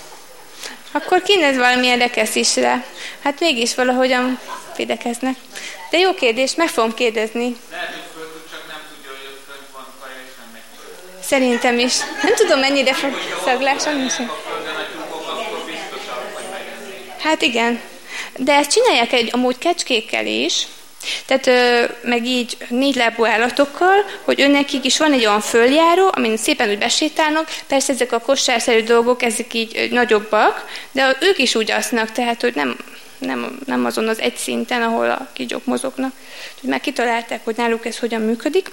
akkor 0.92 1.22
kéne 1.22 1.54
valamilyen 1.54 1.98
rekeszisre. 1.98 2.86
Hát 3.24 3.40
mégis 3.40 3.76
valahogyan 3.76 4.40
védekeznek. 4.78 5.36
De 5.90 5.98
jó 5.98 6.14
kérdés, 6.14 6.56
meg 6.56 6.68
fogom 6.68 6.94
kérdezni. 6.94 7.56
Szerintem 11.22 11.80
is. 11.80 11.94
Nem 12.22 12.36
tudom, 12.36 12.60
mennyire 12.60 12.94
fog 12.94 13.12
szaglása 13.46 13.92
nincsen. 13.92 14.32
Hát 17.20 17.42
igen. 17.42 17.82
De 18.36 18.54
ezt 18.54 18.72
csinálják 18.72 19.12
egy 19.12 19.30
amúgy 19.32 19.58
kecskékkel 19.58 20.26
is, 20.26 20.68
tehát 21.26 21.50
meg 22.04 22.26
így 22.26 22.58
négy 22.70 22.96
lábú 22.96 23.26
állatokkal, 23.26 24.06
hogy 24.24 24.42
önnekik 24.42 24.86
is 24.86 24.98
van 24.98 25.14
egy 25.14 25.26
olyan 25.26 25.42
följáró, 25.42 26.12
amin 26.12 26.38
szépen 26.38 26.70
úgy 26.70 26.78
besétálnak, 26.78 27.50
persze 27.68 27.94
ezek 27.94 28.12
a 28.12 28.20
kosárszerű 28.20 28.84
dolgok, 28.84 29.24
ezek 29.24 29.54
így 29.54 29.88
nagyobbak, 29.92 30.66
de 30.92 31.18
ők 31.22 31.38
is 31.38 31.56
úgy 31.56 31.72
asznak, 31.72 32.12
tehát 32.12 32.42
hogy 32.42 32.56
nem, 32.56 32.78
nem, 33.18 33.60
nem 33.66 33.86
azon 33.86 34.08
az 34.08 34.20
egy 34.20 34.36
szinten, 34.36 34.82
ahol 34.82 35.10
a 35.10 35.28
kígyók 35.34 35.66
mozognak. 35.66 36.12
Úgyhogy 36.54 36.70
már 36.70 36.82
kitalálták, 36.82 37.44
hogy 37.44 37.56
náluk 37.58 37.86
ez 37.86 38.00
hogyan 38.00 38.22
működik. 38.22 38.72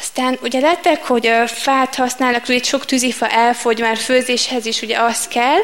Aztán 0.00 0.38
ugye 0.42 0.60
látták, 0.60 1.04
hogy 1.04 1.26
a 1.26 1.46
fát 1.46 1.94
használnak, 1.94 2.46
hogy 2.46 2.64
sok 2.64 2.84
tűzifa 2.84 3.28
elfogy, 3.28 3.80
már 3.80 3.96
főzéshez 3.96 4.66
is 4.66 4.82
ugye 4.82 4.98
az 4.98 5.28
kell, 5.28 5.58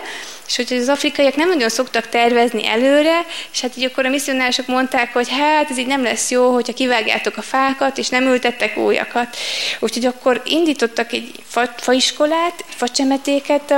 és 0.46 0.56
hogy 0.56 0.72
az 0.72 0.88
afrikaiak 0.88 1.36
nem 1.36 1.48
nagyon 1.48 1.68
szoktak 1.68 2.08
tervezni 2.08 2.66
előre, 2.66 3.24
és 3.52 3.60
hát 3.60 3.76
így 3.76 3.84
akkor 3.84 4.06
a 4.06 4.08
misszionárosok 4.08 4.66
mondták, 4.66 5.12
hogy 5.12 5.28
hát 5.28 5.70
ez 5.70 5.78
így 5.78 5.86
nem 5.86 6.02
lesz 6.02 6.30
jó, 6.30 6.52
hogyha 6.52 6.72
kivágjátok 6.72 7.36
a 7.36 7.42
fákat, 7.42 7.98
és 7.98 8.08
nem 8.08 8.24
ültettek 8.24 8.76
újakat. 8.76 9.36
Úgyhogy 9.78 10.06
akkor 10.06 10.42
indítottak 10.44 11.12
egy 11.12 11.32
fa, 11.48 11.74
faiskolát, 11.76 12.64
facsemetéket, 12.68 13.74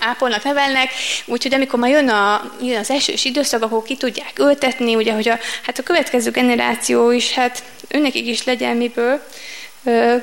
ápolnak, 0.00 0.44
nevelnek, 0.44 0.90
úgyhogy 1.24 1.54
amikor 1.54 1.78
már 1.78 1.90
jön, 1.90 2.08
a, 2.08 2.52
jön 2.62 2.78
az 2.78 2.90
esős 2.90 3.24
időszak, 3.24 3.62
akkor 3.62 3.82
ki 3.82 3.96
tudják 3.96 4.38
ültetni, 4.38 4.94
ugye, 4.94 5.12
hogy 5.12 5.28
a, 5.28 5.38
hát 5.62 5.78
a 5.78 5.82
következő 5.82 6.30
generáció 6.30 7.10
is, 7.10 7.32
hát 7.32 7.62
önnekik 7.88 8.26
is 8.26 8.44
legyen 8.44 8.76
miből 8.76 9.22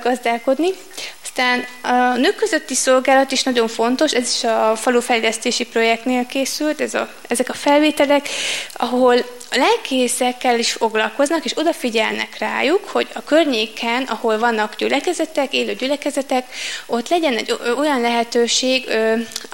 gazdálkodni. 0.03 0.69
Aztán 1.23 1.65
a 1.81 2.17
nők 2.17 2.35
közötti 2.35 2.73
szolgálat 2.73 3.31
is 3.31 3.43
nagyon 3.43 3.67
fontos, 3.67 4.11
ez 4.11 4.33
is 4.35 4.43
a 4.43 4.75
falufejlesztési 4.75 5.65
projektnél 5.65 6.25
készült, 6.25 6.81
ez 6.81 6.93
a, 6.93 7.09
ezek 7.27 7.49
a 7.49 7.53
felvételek, 7.53 8.29
ahol 8.73 9.23
a 9.51 9.57
lelkészekkel 9.57 10.59
is 10.59 10.71
foglalkoznak, 10.71 11.45
és 11.45 11.57
odafigyelnek 11.57 12.37
rájuk, 12.37 12.87
hogy 12.87 13.07
a 13.13 13.23
környéken, 13.23 14.03
ahol 14.03 14.37
vannak 14.37 14.75
gyülekezetek, 14.75 15.53
élő 15.53 15.73
gyülekezetek, 15.73 16.45
ott 16.85 17.09
legyen 17.09 17.37
egy 17.37 17.55
olyan 17.77 18.01
lehetőség, 18.01 18.85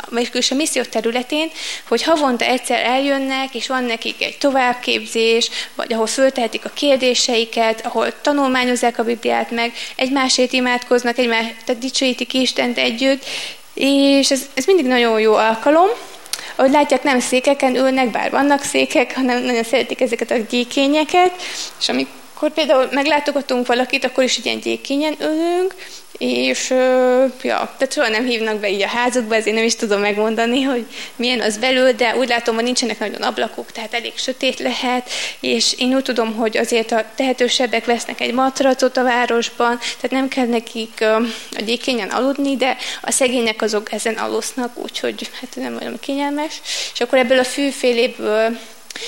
vagy 0.10 0.30
a 0.49 0.53
misszió 0.56 0.84
területén, 0.84 1.51
hogy 1.88 2.03
havonta 2.03 2.45
egyszer 2.45 2.80
eljönnek, 2.80 3.56
és 3.56 3.68
van 3.68 3.84
nekik 3.84 4.24
egy 4.24 4.38
továbbképzés, 4.38 5.49
vagy 5.76 5.93
ahol 5.93 6.08
föltehetik 6.08 6.66
a 6.66 6.72
kérdéseiket, 6.74 7.86
ahol 7.86 8.22
tanulmányozzák 8.22 8.97
a 8.97 9.03
Bibliát 9.03 9.51
meg, 9.51 9.74
egymásért 9.96 10.54
imádkoznak, 10.54 11.18
egymást, 11.18 11.56
tehát 11.66 11.82
dicsőítik 11.82 12.34
Istent 12.34 12.78
együtt, 12.78 13.26
és 13.74 14.32
ez, 14.32 14.50
ez 14.54 14.66
mindig 14.66 14.86
nagyon 14.86 15.20
jó 15.20 15.34
alkalom, 15.34 15.88
ahogy 16.56 16.72
látják, 16.72 17.04
nem 17.04 17.20
székeken 17.20 17.76
ülnek, 17.76 18.12
bár 18.12 18.32
vannak 18.32 18.64
székek, 18.64 19.16
hanem 19.16 19.43
nagyon 19.43 19.64
szeretik 19.64 20.02
ezeket 20.02 20.32
a 20.32 20.38
gyékényeket, 20.50 21.32
és 21.80 21.89
amikor 22.36 22.53
például 22.53 22.88
meglátogatunk 22.91 23.67
valakit, 23.67 24.05
akkor 24.05 24.23
is 24.23 24.39
ilyen 24.43 24.59
gyékényen 24.59 25.15
ülünk, 25.19 25.75
és 26.17 26.69
ja, 27.41 27.73
tehát 27.77 27.93
soha 27.93 28.09
nem 28.09 28.25
hívnak 28.25 28.59
be 28.59 28.69
így 28.69 28.81
a 28.81 28.88
házukba, 28.88 29.36
ezért 29.36 29.55
nem 29.55 29.65
is 29.65 29.75
tudom 29.75 30.01
megmondani, 30.01 30.61
hogy 30.61 30.86
milyen 31.15 31.41
az 31.41 31.57
belül, 31.57 31.91
de 31.91 32.15
úgy 32.15 32.27
látom, 32.27 32.55
hogy 32.55 32.63
nincsenek 32.63 32.99
nagyon 32.99 33.21
ablakok, 33.21 33.71
tehát 33.71 33.93
elég 33.93 34.17
sötét 34.17 34.59
lehet, 34.59 35.09
és 35.39 35.73
én 35.77 35.95
úgy 35.95 36.03
tudom, 36.03 36.36
hogy 36.36 36.57
azért 36.57 36.91
a 36.91 37.05
tehetősebbek 37.15 37.86
vesznek 37.86 38.21
egy 38.21 38.33
matracot 38.33 38.97
a 38.97 39.03
városban, 39.03 39.77
tehát 39.77 40.11
nem 40.11 40.27
kell 40.27 40.47
nekik 40.47 41.05
a 41.51 41.61
gyékényen 41.65 42.09
aludni, 42.09 42.55
de 42.55 42.77
a 43.01 43.11
szegények 43.11 43.61
azok 43.61 43.91
ezen 43.91 44.15
alusznak, 44.15 44.77
úgyhogy 44.77 45.29
hát 45.39 45.55
nem 45.55 45.77
olyan 45.81 45.99
kényelmes. 45.99 46.61
És 46.93 47.01
akkor 47.01 47.17
ebből 47.17 47.39
a 47.39 47.43
fűféléből 47.43 48.57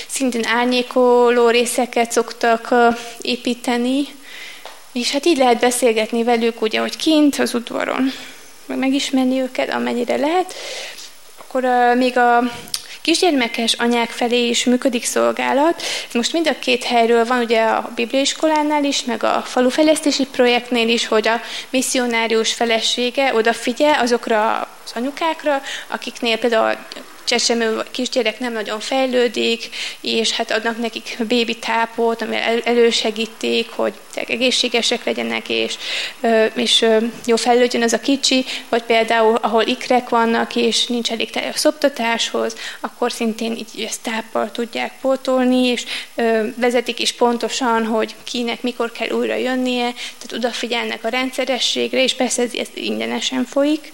szintén 0.06 0.46
árnyékoló 0.46 1.48
részeket 1.48 2.12
szoktak 2.12 2.74
építeni, 3.20 4.06
és 4.92 5.12
hát 5.12 5.26
így 5.26 5.36
lehet 5.36 5.58
beszélgetni 5.58 6.22
velük, 6.22 6.62
ugye, 6.62 6.80
hogy 6.80 6.96
kint 6.96 7.36
az 7.38 7.54
udvaron, 7.54 8.12
meg 8.66 8.78
megismerni 8.78 9.40
őket, 9.40 9.72
amennyire 9.72 10.16
lehet. 10.16 10.54
Akkor 11.36 11.64
uh, 11.64 11.96
még 11.96 12.18
a 12.18 12.42
kisgyermekes 13.00 13.72
anyák 13.72 14.10
felé 14.10 14.48
is 14.48 14.64
működik 14.64 15.04
szolgálat. 15.04 15.82
Most 16.12 16.32
mind 16.32 16.48
a 16.48 16.58
két 16.58 16.84
helyről 16.84 17.24
van, 17.24 17.38
ugye 17.40 17.62
a 17.62 17.90
bibliaiskolánál 17.94 18.84
is, 18.84 19.04
meg 19.04 19.22
a 19.22 19.42
falufejlesztési 19.46 20.26
projektnél 20.26 20.88
is, 20.88 21.06
hogy 21.06 21.28
a 21.28 21.40
misszionárius 21.70 22.52
felesége 22.52 23.34
odafigyel 23.34 24.00
azokra 24.00 24.68
az 24.84 24.92
anyukákra, 24.94 25.62
akiknél 25.88 26.38
például 26.38 26.76
csecsemő 27.28 27.82
kisgyerek 27.90 28.38
nem 28.38 28.52
nagyon 28.52 28.80
fejlődik, 28.80 29.68
és 30.00 30.30
hát 30.30 30.50
adnak 30.50 30.78
nekik 30.78 31.16
bébi 31.28 31.54
tápot, 31.54 32.22
amivel 32.22 32.60
elősegítik, 32.60 33.70
hogy 33.70 33.92
egészségesek 34.14 35.04
legyenek, 35.04 35.48
és, 35.48 35.74
és 36.54 36.86
jó 37.26 37.36
fejlődjön 37.36 37.82
az 37.82 37.92
a 37.92 38.00
kicsi, 38.00 38.44
vagy 38.68 38.82
például, 38.82 39.34
ahol 39.34 39.62
ikrek 39.62 40.08
vannak, 40.08 40.56
és 40.56 40.86
nincs 40.86 41.10
elég 41.10 41.30
tej 41.30 41.48
a 41.48 41.56
szoptatáshoz, 41.56 42.56
akkor 42.80 43.12
szintén 43.12 43.56
így 43.56 43.84
ezt 43.88 44.02
táppal 44.02 44.50
tudják 44.50 44.92
pótolni, 45.00 45.66
és 45.66 45.84
vezetik 46.56 47.00
is 47.00 47.12
pontosan, 47.12 47.86
hogy 47.86 48.14
kinek 48.24 48.62
mikor 48.62 48.92
kell 48.92 49.10
újra 49.10 49.34
jönnie, 49.34 49.92
tehát 49.92 50.32
odafigyelnek 50.32 51.04
a 51.04 51.08
rendszerességre, 51.08 52.02
és 52.02 52.14
persze 52.14 52.42
ez, 52.42 52.54
ez 52.54 52.68
ingyenesen 52.74 53.44
folyik. 53.44 53.92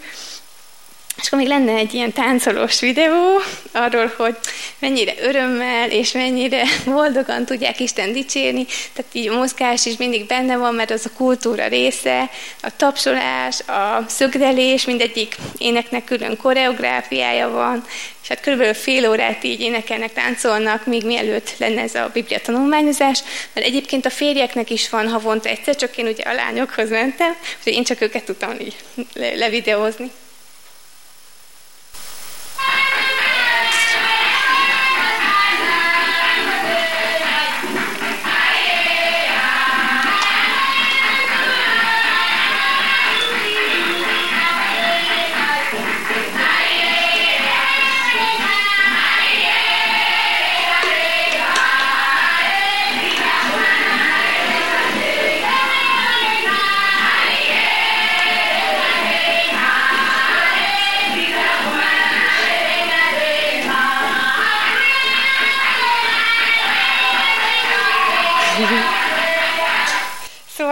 És 1.17 1.27
akkor 1.27 1.39
még 1.39 1.49
lenne 1.49 1.73
egy 1.73 1.95
ilyen 1.95 2.13
táncolós 2.13 2.81
videó 2.81 3.41
arról, 3.73 4.13
hogy 4.17 4.37
mennyire 4.79 5.15
örömmel 5.21 5.91
és 5.91 6.13
mennyire 6.13 6.63
boldogan 6.85 7.45
tudják 7.45 7.81
Isten 7.81 8.13
dicsérni. 8.13 8.67
Tehát 8.93 9.11
így 9.13 9.29
a 9.29 9.37
mozgás 9.37 9.87
is 9.87 9.97
mindig 9.97 10.27
benne 10.27 10.57
van, 10.57 10.75
mert 10.75 10.91
az 10.91 11.07
a 11.07 11.17
kultúra 11.17 11.67
része, 11.67 12.31
a 12.63 12.77
tapsolás, 12.77 13.61
a 13.61 14.05
szögrelés, 14.09 14.85
mindegyik 14.85 15.37
éneknek 15.59 16.05
külön 16.05 16.37
koreográfiája 16.37 17.51
van, 17.51 17.85
és 18.23 18.29
hát 18.29 18.41
körülbelül 18.41 18.75
fél 18.75 19.09
órát 19.09 19.45
így 19.45 19.61
énekelnek, 19.61 20.13
táncolnak, 20.13 20.87
még 20.87 21.05
mielőtt 21.05 21.55
lenne 21.59 21.83
ez 21.83 21.95
a 21.95 22.11
biblia 22.13 22.41
tanulmányozás, 22.41 23.21
mert 23.53 23.67
egyébként 23.67 24.07
a 24.07 24.11
férjeknek 24.11 24.71
is 24.71 24.89
van 24.91 25.09
havonta 25.09 25.49
egyszer, 25.49 25.77
csak 25.77 25.97
én 25.97 26.07
ugye 26.07 26.23
a 26.23 26.35
lányokhoz 26.35 26.91
mentem, 26.91 27.37
úgyhogy 27.59 27.73
én 27.73 27.85
csak 27.85 28.01
őket 28.01 28.25
tudtam 28.25 28.61
így 28.61 28.77
levideózni. 29.15 30.11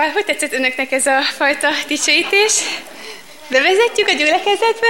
Szóval, 0.03 0.17
hogy 0.17 0.25
tetszett 0.25 0.53
önöknek 0.53 0.93
ez 0.93 1.07
a 1.07 1.21
fajta 1.21 1.69
dicsőítés? 1.87 2.53
Bevezetjük 3.49 4.09
a 4.09 4.13
gyülekezetbe? 4.13 4.87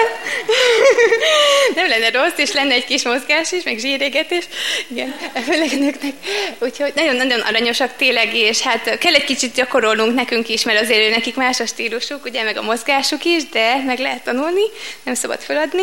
Nem 1.75 1.89
lenne 1.89 2.11
rossz, 2.11 2.37
és 2.37 2.53
lenne 2.53 2.75
egy 2.75 2.85
kis 2.85 3.03
mozgás 3.03 3.53
is, 3.53 3.63
meg 3.63 3.79
zsírégetés. 3.79 4.45
Igen, 4.87 5.15
főleg 5.45 5.73
önöknek. 5.73 6.13
Úgyhogy 6.59 6.93
nagyon-nagyon 6.95 7.41
aranyosak 7.41 7.97
tényleg, 7.97 8.35
és 8.35 8.61
hát 8.61 8.99
kell 8.99 9.15
egy 9.15 9.25
kicsit 9.25 9.55
gyakorolnunk 9.55 10.15
nekünk 10.15 10.49
is, 10.49 10.65
mert 10.65 10.81
azért 10.81 11.15
nekik 11.15 11.35
más 11.35 11.61
a 11.61 11.67
stílusuk, 11.67 12.25
ugye, 12.25 12.43
meg 12.43 12.57
a 12.57 12.63
mozgásuk 12.63 13.25
is, 13.25 13.49
de 13.49 13.83
meg 13.87 13.99
lehet 13.99 14.25
tanulni, 14.25 14.65
nem 15.03 15.15
szabad 15.15 15.41
feladni. 15.41 15.83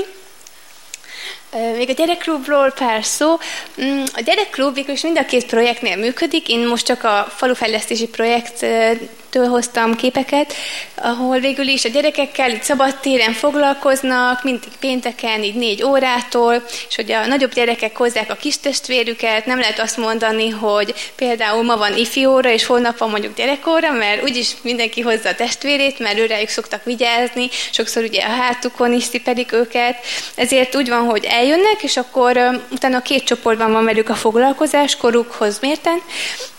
Még 1.77 1.89
a 1.89 1.93
gyerekklubról 1.93 2.71
pár 2.71 3.03
szó. 3.03 3.38
Mm, 3.82 4.03
a 4.15 4.21
gyerekklub 4.21 4.77
is 4.88 5.01
mind 5.01 5.17
a 5.17 5.25
két 5.25 5.45
projektnél 5.45 5.95
működik. 5.95 6.49
Én 6.49 6.67
most 6.67 6.86
csak 6.86 7.03
a 7.03 7.34
falufejlesztési 7.36 8.07
projekttől 9.30 9.55
hoztam 9.55 9.95
képeket, 9.95 10.53
ahol 10.95 11.39
végül 11.39 11.67
is 11.67 11.86
a 11.86 11.89
gyerekekkel 11.89 12.49
így 12.49 12.63
szabadtéren 12.63 13.34
foglalkoznak, 13.34 14.43
mindig 14.43 14.69
pénteken, 14.80 15.43
így 15.43 15.55
négy 15.55 15.84
órától, 15.84 16.63
és 16.89 16.95
hogy 16.95 17.11
a 17.11 17.25
nagyobb 17.25 17.53
gyerekek 17.53 17.97
hozzák 17.97 18.32
a 18.32 18.36
kis 18.36 18.59
testvérüket, 18.59 19.45
nem 19.45 19.59
lehet 19.59 19.80
azt 19.80 19.97
mondani, 19.97 20.49
hogy 20.49 20.93
például 21.15 21.63
ma 21.63 21.77
van 21.77 21.93
óra, 22.25 22.51
és 22.51 22.65
holnap 22.65 22.97
van 22.97 23.09
mondjuk 23.09 23.36
gyerekóra, 23.36 23.91
mert 23.91 24.23
úgyis 24.23 24.49
mindenki 24.61 25.01
hozza 25.01 25.30
a 25.30 25.36
testvérét, 25.36 25.99
mert 25.99 26.17
őrejük 26.17 26.49
szoktak 26.49 26.84
vigyázni, 26.84 27.49
sokszor 27.71 28.03
ugye 28.03 28.21
a 28.21 28.30
hátukon 28.30 28.93
is 28.93 29.03
sziperik 29.03 29.51
őket, 29.51 29.95
ezért 30.36 30.75
úgy 30.75 30.89
van, 30.89 31.05
hogy 31.05 31.25
eljönnek, 31.25 31.77
és 31.82 31.97
akkor 31.97 32.61
utána 32.71 33.01
két 33.01 33.23
csoportban 33.23 33.71
van 33.71 33.86
velük 33.86 34.09
a 34.09 34.15
foglalkozás, 34.15 34.95
korukhoz 34.95 35.59
mérten, 35.61 36.01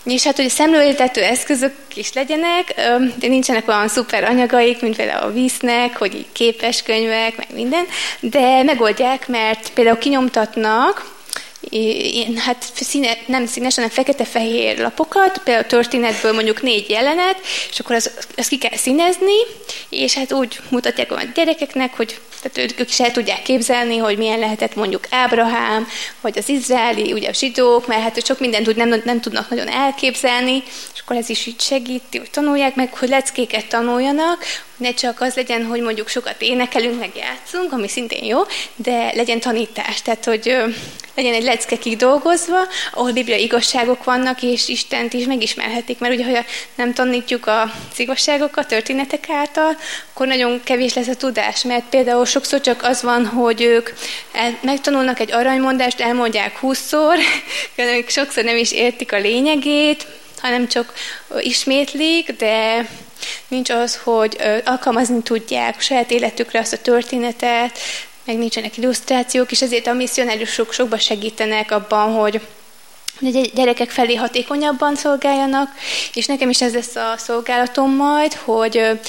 és 0.04 0.24
hát, 0.24 0.36
hogy 0.36 0.44
a 0.44 0.48
szemléltető 0.48 1.22
eszközök 1.22 1.74
is 1.94 2.12
legyenek, 2.12 2.74
de 3.18 3.28
nincsenek 3.28 3.68
olyan 3.68 3.88
szuper 3.88 4.24
anyagaik, 4.24 4.80
mint 4.80 4.96
például 4.96 5.22
a 5.22 5.32
víznek, 5.32 5.96
hogy 5.96 6.26
képes 6.32 6.82
könyvek, 6.82 7.36
meg 7.36 7.46
minden, 7.54 7.84
de 8.20 8.62
megoldják, 8.62 9.28
mert 9.28 9.70
például 9.72 9.98
kinyomtatnak 9.98 11.18
ilyen, 11.60 12.36
hát 12.36 12.64
színe, 12.74 13.16
nem 13.26 13.46
színes, 13.46 13.74
hanem 13.74 13.90
fekete-fehér 13.90 14.78
lapokat, 14.78 15.38
például 15.44 15.64
a 15.64 15.68
történetből 15.68 16.32
mondjuk 16.32 16.62
négy 16.62 16.90
jelenet, 16.90 17.40
és 17.70 17.80
akkor 17.80 17.96
az, 17.96 18.10
azt 18.36 18.48
ki 18.48 18.58
kell 18.58 18.76
színezni, 18.76 19.38
és 19.88 20.14
hát 20.14 20.32
úgy 20.32 20.60
mutatják 20.68 21.12
a 21.12 21.22
gyerekeknek, 21.34 21.96
hogy 21.96 22.20
tehát 22.42 22.72
ők 22.80 22.88
is 22.88 23.00
el 23.00 23.10
tudják 23.10 23.42
képzelni, 23.42 23.96
hogy 23.96 24.16
milyen 24.16 24.38
lehetett 24.38 24.74
mondjuk 24.74 25.06
Ábrahám, 25.10 25.88
vagy 26.20 26.38
az 26.38 26.48
izraeli, 26.48 27.12
ugye 27.12 27.28
a 27.28 27.32
zsidók, 27.32 27.86
mert 27.86 28.02
hát 28.02 28.26
sok 28.26 28.40
mindent 28.40 28.68
úgy 28.68 28.76
nem, 28.76 29.00
nem 29.04 29.20
tudnak 29.20 29.50
nagyon 29.50 29.68
elképzelni, 29.68 30.62
és 30.94 31.00
akkor 31.00 31.16
ez 31.16 31.28
is 31.28 31.46
így 31.46 31.60
segíti, 31.60 32.18
hogy 32.18 32.30
tanulják 32.30 32.74
meg, 32.74 32.94
hogy 32.94 33.08
leckéket 33.08 33.66
tanuljanak, 33.66 34.44
ne 34.80 34.94
csak 34.94 35.20
az 35.20 35.34
legyen, 35.34 35.64
hogy 35.64 35.80
mondjuk 35.80 36.08
sokat 36.08 36.42
énekelünk, 36.42 36.98
meg 36.98 37.10
játszunk, 37.16 37.72
ami 37.72 37.88
szintén 37.88 38.24
jó, 38.24 38.40
de 38.76 39.12
legyen 39.14 39.40
tanítás, 39.40 40.02
tehát 40.02 40.24
hogy 40.24 40.56
legyen 41.14 41.34
egy 41.34 41.42
lecke 41.42 41.76
kidolgozva, 41.76 42.58
ahol 42.92 43.12
bibliai 43.12 43.42
igazságok 43.42 44.04
vannak, 44.04 44.42
és 44.42 44.68
Istent 44.68 45.12
is 45.12 45.24
megismerhetik, 45.24 45.98
mert 45.98 46.14
ugye, 46.14 46.24
ha 46.24 46.44
nem 46.74 46.92
tanítjuk 46.92 47.46
a 47.46 47.72
igazságokat 47.96 48.66
történetek 48.66 49.28
által, 49.28 49.76
akkor 50.12 50.26
nagyon 50.26 50.60
kevés 50.64 50.94
lesz 50.94 51.08
a 51.08 51.14
tudás, 51.14 51.62
mert 51.62 51.84
például 51.90 52.24
sokszor 52.24 52.60
csak 52.60 52.82
az 52.82 53.02
van, 53.02 53.26
hogy 53.26 53.62
ők 53.62 53.90
megtanulnak 54.60 55.20
egy 55.20 55.32
aranymondást, 55.32 56.00
elmondják 56.00 56.56
húszszor, 56.56 57.16
sokszor 58.06 58.44
nem 58.44 58.56
is 58.56 58.72
értik 58.72 59.12
a 59.12 59.18
lényegét, 59.18 60.06
hanem 60.40 60.68
csak 60.68 60.92
ismétlik, 61.40 62.32
de 62.36 62.86
nincs 63.48 63.70
az, 63.70 63.96
hogy 63.96 64.36
alkalmazni 64.64 65.22
tudják 65.22 65.80
saját 65.80 66.10
életükre 66.10 66.58
azt 66.58 66.72
a 66.72 66.78
történetet, 66.78 67.78
meg 68.24 68.38
nincsenek 68.38 68.76
illusztrációk, 68.76 69.50
és 69.50 69.62
ezért 69.62 69.86
a 69.86 69.92
misszionáriusok 69.92 70.72
sokba 70.72 70.98
segítenek 70.98 71.70
abban, 71.70 72.12
hogy 72.12 72.40
hogy 73.20 73.36
a 73.36 73.50
gyerekek 73.54 73.90
felé 73.90 74.14
hatékonyabban 74.14 74.96
szolgáljanak, 74.96 75.70
és 76.14 76.26
nekem 76.26 76.50
is 76.50 76.60
ez 76.60 76.74
lesz 76.74 76.96
a 76.96 77.14
szolgálatom 77.16 77.94
majd, 77.96 78.34
hogy 78.34 79.00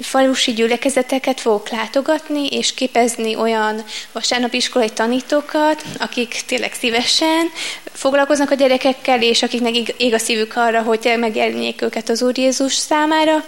falusi 0.00 0.52
gyülekezeteket 0.52 1.40
fogok 1.40 1.68
látogatni, 1.68 2.46
és 2.46 2.74
képezni 2.74 3.36
olyan 3.36 3.84
vasárnapi 4.12 4.56
iskolai 4.56 4.90
tanítókat, 4.90 5.84
akik 5.98 6.42
tényleg 6.46 6.72
szívesen 6.72 7.50
foglalkoznak 7.92 8.50
a 8.50 8.54
gyerekekkel, 8.54 9.22
és 9.22 9.42
akiknek 9.42 9.94
ég 9.96 10.14
a 10.14 10.18
szívük 10.18 10.56
arra, 10.56 10.82
hogy 10.82 11.14
megjelenjék 11.18 11.82
őket 11.82 12.08
az 12.08 12.22
Úr 12.22 12.38
Jézus 12.38 12.74
számára. 12.74 13.44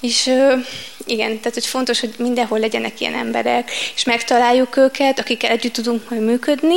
És 0.00 0.30
igen, 1.06 1.28
tehát 1.38 1.54
hogy 1.54 1.66
fontos, 1.66 2.00
hogy 2.00 2.14
mindenhol 2.18 2.58
legyenek 2.58 3.00
ilyen 3.00 3.14
emberek, 3.14 3.70
és 3.94 4.04
megtaláljuk 4.04 4.76
őket, 4.76 5.18
akikkel 5.18 5.50
együtt 5.50 5.72
tudunk 5.72 6.10
majd 6.10 6.22
működni. 6.22 6.76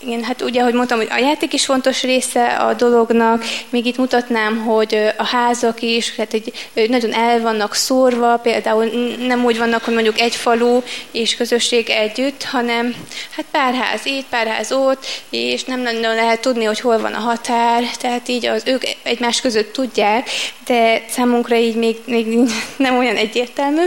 Igen, 0.00 0.22
hát 0.22 0.42
ugye, 0.42 0.60
ahogy 0.60 0.74
mondtam, 0.74 0.98
hogy 0.98 1.08
a 1.10 1.18
játék 1.18 1.52
is 1.52 1.64
fontos 1.64 2.02
része 2.02 2.46
a 2.46 2.74
dolognak, 2.74 3.44
még 3.68 3.86
itt 3.86 3.96
mutatnám, 3.96 4.58
hogy 4.64 5.12
a 5.16 5.24
házak 5.24 5.82
is, 5.82 6.16
hát 6.16 6.34
egy, 6.34 6.52
nagyon 6.88 7.14
el 7.14 7.40
vannak 7.40 7.74
szórva, 7.74 8.36
például 8.36 8.84
nem 9.26 9.44
úgy 9.44 9.58
vannak, 9.58 9.84
hogy 9.84 9.94
mondjuk 9.94 10.20
egy 10.20 10.34
falu 10.34 10.82
és 11.10 11.36
közösség 11.36 11.90
együtt, 11.90 12.42
hanem 12.44 12.94
hát 13.36 13.44
pár 13.50 13.74
ház 13.74 14.06
itt, 14.06 14.26
pár 14.30 14.46
ház 14.46 14.72
ott, 14.72 15.06
és 15.30 15.64
nem 15.64 15.80
nagyon 15.80 16.14
lehet 16.14 16.40
tudni, 16.40 16.64
hogy 16.64 16.80
hol 16.80 16.98
van 16.98 17.12
a 17.12 17.18
határ, 17.18 17.82
tehát 17.96 18.28
így 18.28 18.46
az 18.46 18.62
ők 18.66 18.82
egymás 19.02 19.40
között 19.40 19.72
tudják, 19.72 20.30
de 20.66 21.04
számunkra 21.08 21.56
így 21.56 21.76
még, 21.76 21.96
még 22.04 22.26
nem 22.76 22.98
olyan 22.98 23.16
egyértelmű. 23.16 23.86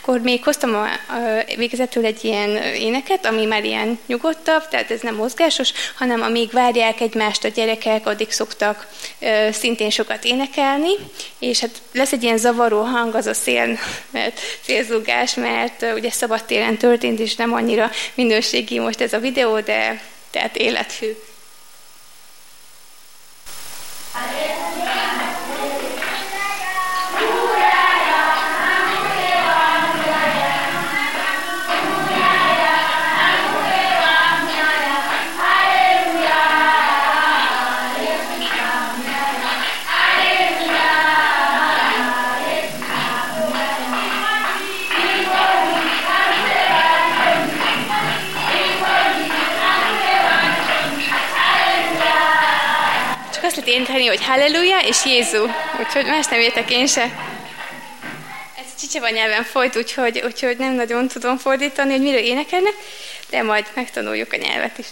Akkor 0.00 0.20
még 0.20 0.44
hoztam 0.44 0.74
a, 0.74 0.84
a 0.84 1.44
végezetül 1.56 2.04
egy 2.04 2.24
ilyen 2.24 2.56
éneket, 2.56 3.26
ami 3.26 3.44
már 3.44 3.64
ilyen 3.64 3.98
nyugodtabb, 4.06 4.68
tehát 4.68 4.90
ez 4.90 5.00
nem 5.00 5.14
mozgásos, 5.14 5.72
hanem 5.94 6.22
amíg 6.22 6.50
várják 6.50 7.00
egymást 7.00 7.44
a 7.44 7.48
gyerekek, 7.48 8.06
addig 8.06 8.30
szoktak 8.30 8.88
ö, 9.18 9.48
szintén 9.52 9.90
sokat 9.90 10.24
énekelni, 10.24 10.92
és 11.38 11.60
hát 11.60 11.82
lesz 11.92 12.12
egy 12.12 12.22
ilyen 12.22 12.38
zavaró 12.38 12.80
hang, 12.82 13.14
az 13.14 13.26
a 13.26 13.34
szél, 13.34 13.78
mert 14.10 14.40
szélzúgás, 14.64 15.34
mert 15.34 15.82
ö, 15.82 15.94
ugye 15.94 16.10
szabadtéren 16.10 16.76
történt, 16.76 17.18
és 17.18 17.36
nem 17.36 17.52
annyira 17.52 17.90
minőségi 18.14 18.78
most 18.78 19.00
ez 19.00 19.12
a 19.12 19.18
videó, 19.18 19.60
de 19.60 20.02
tehát 20.30 20.56
életfű. 20.56 21.16
Énekelni, 53.70 54.06
hogy 54.06 54.24
halleluja 54.24 54.78
és 54.78 55.04
Jézu. 55.04 55.46
Úgyhogy 55.80 56.04
más 56.04 56.26
nem 56.26 56.40
értek 56.40 56.70
én 56.70 56.86
se. 56.86 57.02
Ez 58.56 58.80
csicseva 58.80 59.08
nyelven 59.08 59.44
folyt, 59.44 59.76
úgyhogy, 59.76 60.22
úgyhogy 60.24 60.56
nem 60.56 60.74
nagyon 60.74 61.08
tudom 61.08 61.38
fordítani, 61.38 61.90
hogy 61.90 62.02
miről 62.02 62.20
énekelnek, 62.20 62.74
de 63.30 63.42
majd 63.42 63.66
megtanuljuk 63.74 64.32
a 64.32 64.36
nyelvet 64.36 64.78
is. 64.78 64.86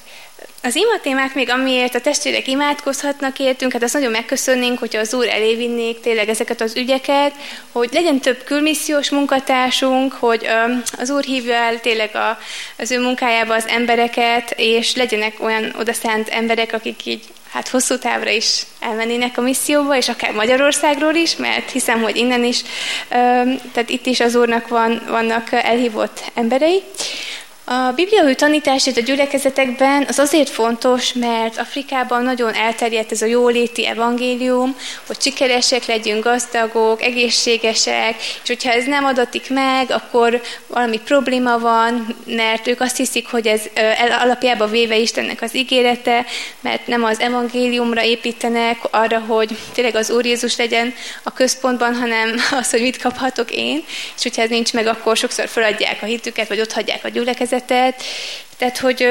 Az 0.62 0.74
ima 0.76 1.00
témák 1.02 1.34
még, 1.34 1.50
amiért 1.50 1.94
a 1.94 2.00
testvérek 2.00 2.46
imádkozhatnak 2.46 3.38
értünk, 3.38 3.72
hát 3.72 3.82
azt 3.82 3.92
nagyon 3.92 4.10
megköszönnénk, 4.10 4.78
hogyha 4.78 5.00
az 5.00 5.14
Úr 5.14 5.28
elé 5.28 5.54
vinnék 5.54 6.00
tényleg 6.00 6.28
ezeket 6.28 6.60
az 6.60 6.76
ügyeket, 6.76 7.32
hogy 7.72 7.88
legyen 7.92 8.20
több 8.20 8.44
külmissziós 8.44 9.10
munkatársunk, 9.10 10.12
hogy 10.12 10.48
az 10.98 11.10
Úr 11.10 11.24
hívja 11.24 11.54
el 11.54 11.80
tényleg 11.80 12.10
az 12.78 12.90
ő 12.90 13.00
munkájába 13.00 13.54
az 13.54 13.66
embereket, 13.66 14.54
és 14.56 14.94
legyenek 14.94 15.40
olyan 15.40 15.74
odaszánt 15.78 16.28
emberek, 16.28 16.72
akik 16.72 17.06
így 17.06 17.22
hát 17.50 17.68
hosszú 17.68 17.98
távra 17.98 18.30
is 18.30 18.62
elmennének 18.80 19.38
a 19.38 19.40
misszióba, 19.40 19.96
és 19.96 20.08
akár 20.08 20.32
Magyarországról 20.32 21.14
is, 21.14 21.36
mert 21.36 21.70
hiszem, 21.70 22.02
hogy 22.02 22.16
innen 22.16 22.44
is, 22.44 22.62
tehát 23.72 23.88
itt 23.88 24.06
is 24.06 24.20
az 24.20 24.34
Úrnak 24.34 24.68
van, 24.68 25.02
vannak 25.08 25.52
elhívott 25.52 26.30
emberei. 26.34 26.82
A 27.70 27.92
bibliai 27.94 28.34
tanítását 28.34 28.96
a 28.96 29.00
gyülekezetekben 29.00 30.04
az 30.08 30.18
azért 30.18 30.48
fontos, 30.48 31.12
mert 31.12 31.58
Afrikában 31.58 32.22
nagyon 32.22 32.54
elterjedt 32.54 33.12
ez 33.12 33.22
a 33.22 33.26
jóléti 33.26 33.86
evangélium, 33.86 34.76
hogy 35.06 35.20
sikeresek 35.20 35.86
legyünk, 35.86 36.24
gazdagok, 36.24 37.02
egészségesek, 37.02 38.16
és 38.42 38.48
hogyha 38.48 38.72
ez 38.72 38.84
nem 38.84 39.04
adatik 39.04 39.50
meg, 39.50 39.90
akkor 39.90 40.40
valami 40.66 41.00
probléma 41.04 41.58
van, 41.58 42.16
mert 42.26 42.66
ők 42.66 42.80
azt 42.80 42.96
hiszik, 42.96 43.26
hogy 43.26 43.46
ez 43.46 43.62
alapjába 44.20 44.66
véve 44.66 44.96
Istennek 44.96 45.42
az 45.42 45.56
ígérete, 45.56 46.24
mert 46.60 46.86
nem 46.86 47.04
az 47.04 47.20
evangéliumra 47.20 48.02
építenek 48.02 48.78
arra, 48.90 49.18
hogy 49.18 49.58
tényleg 49.74 49.94
az 49.94 50.10
Úr 50.10 50.24
Jézus 50.24 50.56
legyen 50.56 50.94
a 51.22 51.32
központban, 51.32 51.94
hanem 51.94 52.34
az, 52.60 52.70
hogy 52.70 52.80
mit 52.80 53.02
kaphatok 53.02 53.50
én, 53.50 53.84
és 54.16 54.22
hogyha 54.22 54.42
ez 54.42 54.48
nincs 54.48 54.72
meg, 54.72 54.86
akkor 54.86 55.16
sokszor 55.16 55.48
feladják 55.48 56.02
a 56.02 56.06
hitüket, 56.06 56.48
vagy 56.48 56.60
ott 56.60 56.72
hagyják 56.72 57.04
a 57.04 57.08
gyülekezetet, 57.08 57.56
gyülekezetet, 57.58 58.02
tehát 58.56 58.78
hogy, 58.78 59.08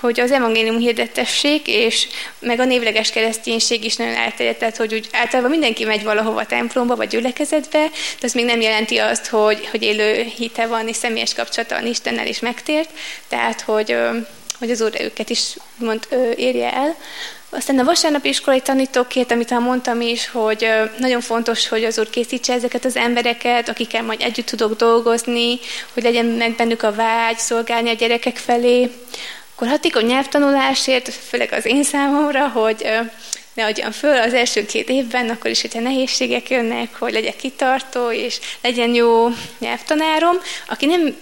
hogy 0.00 0.20
az 0.20 0.32
evangélium 0.32 0.78
hirdettessék, 0.78 1.66
és 1.66 2.06
meg 2.38 2.60
a 2.60 2.64
névleges 2.64 3.10
kereszténység 3.10 3.84
is 3.84 3.96
nagyon 3.96 4.14
elterjedt, 4.14 4.58
tehát 4.58 4.76
hogy 4.76 4.94
úgy 4.94 5.08
általában 5.12 5.50
mindenki 5.50 5.84
megy 5.84 6.04
valahova 6.04 6.46
templomba 6.46 6.96
vagy 6.96 7.08
gyülekezetbe, 7.08 7.88
de 8.20 8.26
az 8.26 8.32
még 8.32 8.44
nem 8.44 8.60
jelenti 8.60 8.96
azt, 8.96 9.26
hogy, 9.26 9.68
hogy 9.70 9.82
élő 9.82 10.22
hite 10.22 10.66
van 10.66 10.88
és 10.88 10.96
személyes 10.96 11.34
kapcsolata 11.34 11.74
van 11.74 11.86
Istennel 11.86 12.26
és 12.26 12.40
megtért, 12.40 12.90
tehát 13.28 13.60
hogy, 13.60 13.96
hogy 14.58 14.70
az 14.70 14.80
Úr 14.80 15.00
őket 15.00 15.30
is 15.30 15.56
mond, 15.76 16.08
érje 16.36 16.72
el. 16.72 16.96
Aztán 17.50 17.78
a 17.78 17.84
vasárnapi 17.84 18.28
iskolai 18.28 18.60
tanítókért, 18.60 19.30
amit 19.30 19.50
már 19.50 19.60
mondtam 19.60 20.00
is, 20.00 20.28
hogy 20.28 20.68
nagyon 20.98 21.20
fontos, 21.20 21.68
hogy 21.68 21.84
az 21.84 21.98
Úr 21.98 22.10
készítse 22.10 22.52
ezeket 22.52 22.84
az 22.84 22.96
embereket, 22.96 23.68
akikkel 23.68 24.02
majd 24.02 24.20
együtt 24.22 24.46
tudok 24.46 24.76
dolgozni, 24.76 25.58
hogy 25.92 26.02
legyen 26.02 26.26
meg 26.26 26.56
bennük 26.56 26.82
a 26.82 26.92
vágy, 26.92 27.38
szolgálni 27.38 27.90
a 27.90 27.94
gyerekek 27.94 28.36
felé. 28.36 28.90
Akkor 29.54 29.68
hatékony 29.68 30.06
nyelvtanulásért, 30.06 31.08
főleg 31.08 31.52
az 31.52 31.66
én 31.66 31.84
számomra, 31.84 32.48
hogy 32.48 32.86
ne 33.54 33.64
adjam 33.64 33.90
föl 33.90 34.16
az 34.16 34.34
első 34.34 34.66
két 34.66 34.88
évben, 34.88 35.28
akkor 35.28 35.50
is, 35.50 35.60
hogyha 35.60 35.80
nehézségek 35.80 36.50
jönnek, 36.50 36.94
hogy 36.98 37.12
legyek 37.12 37.36
kitartó, 37.36 38.10
és 38.10 38.38
legyen 38.62 38.94
jó 38.94 39.28
nyelvtanárom, 39.58 40.36
aki 40.68 40.86
nem 40.86 41.16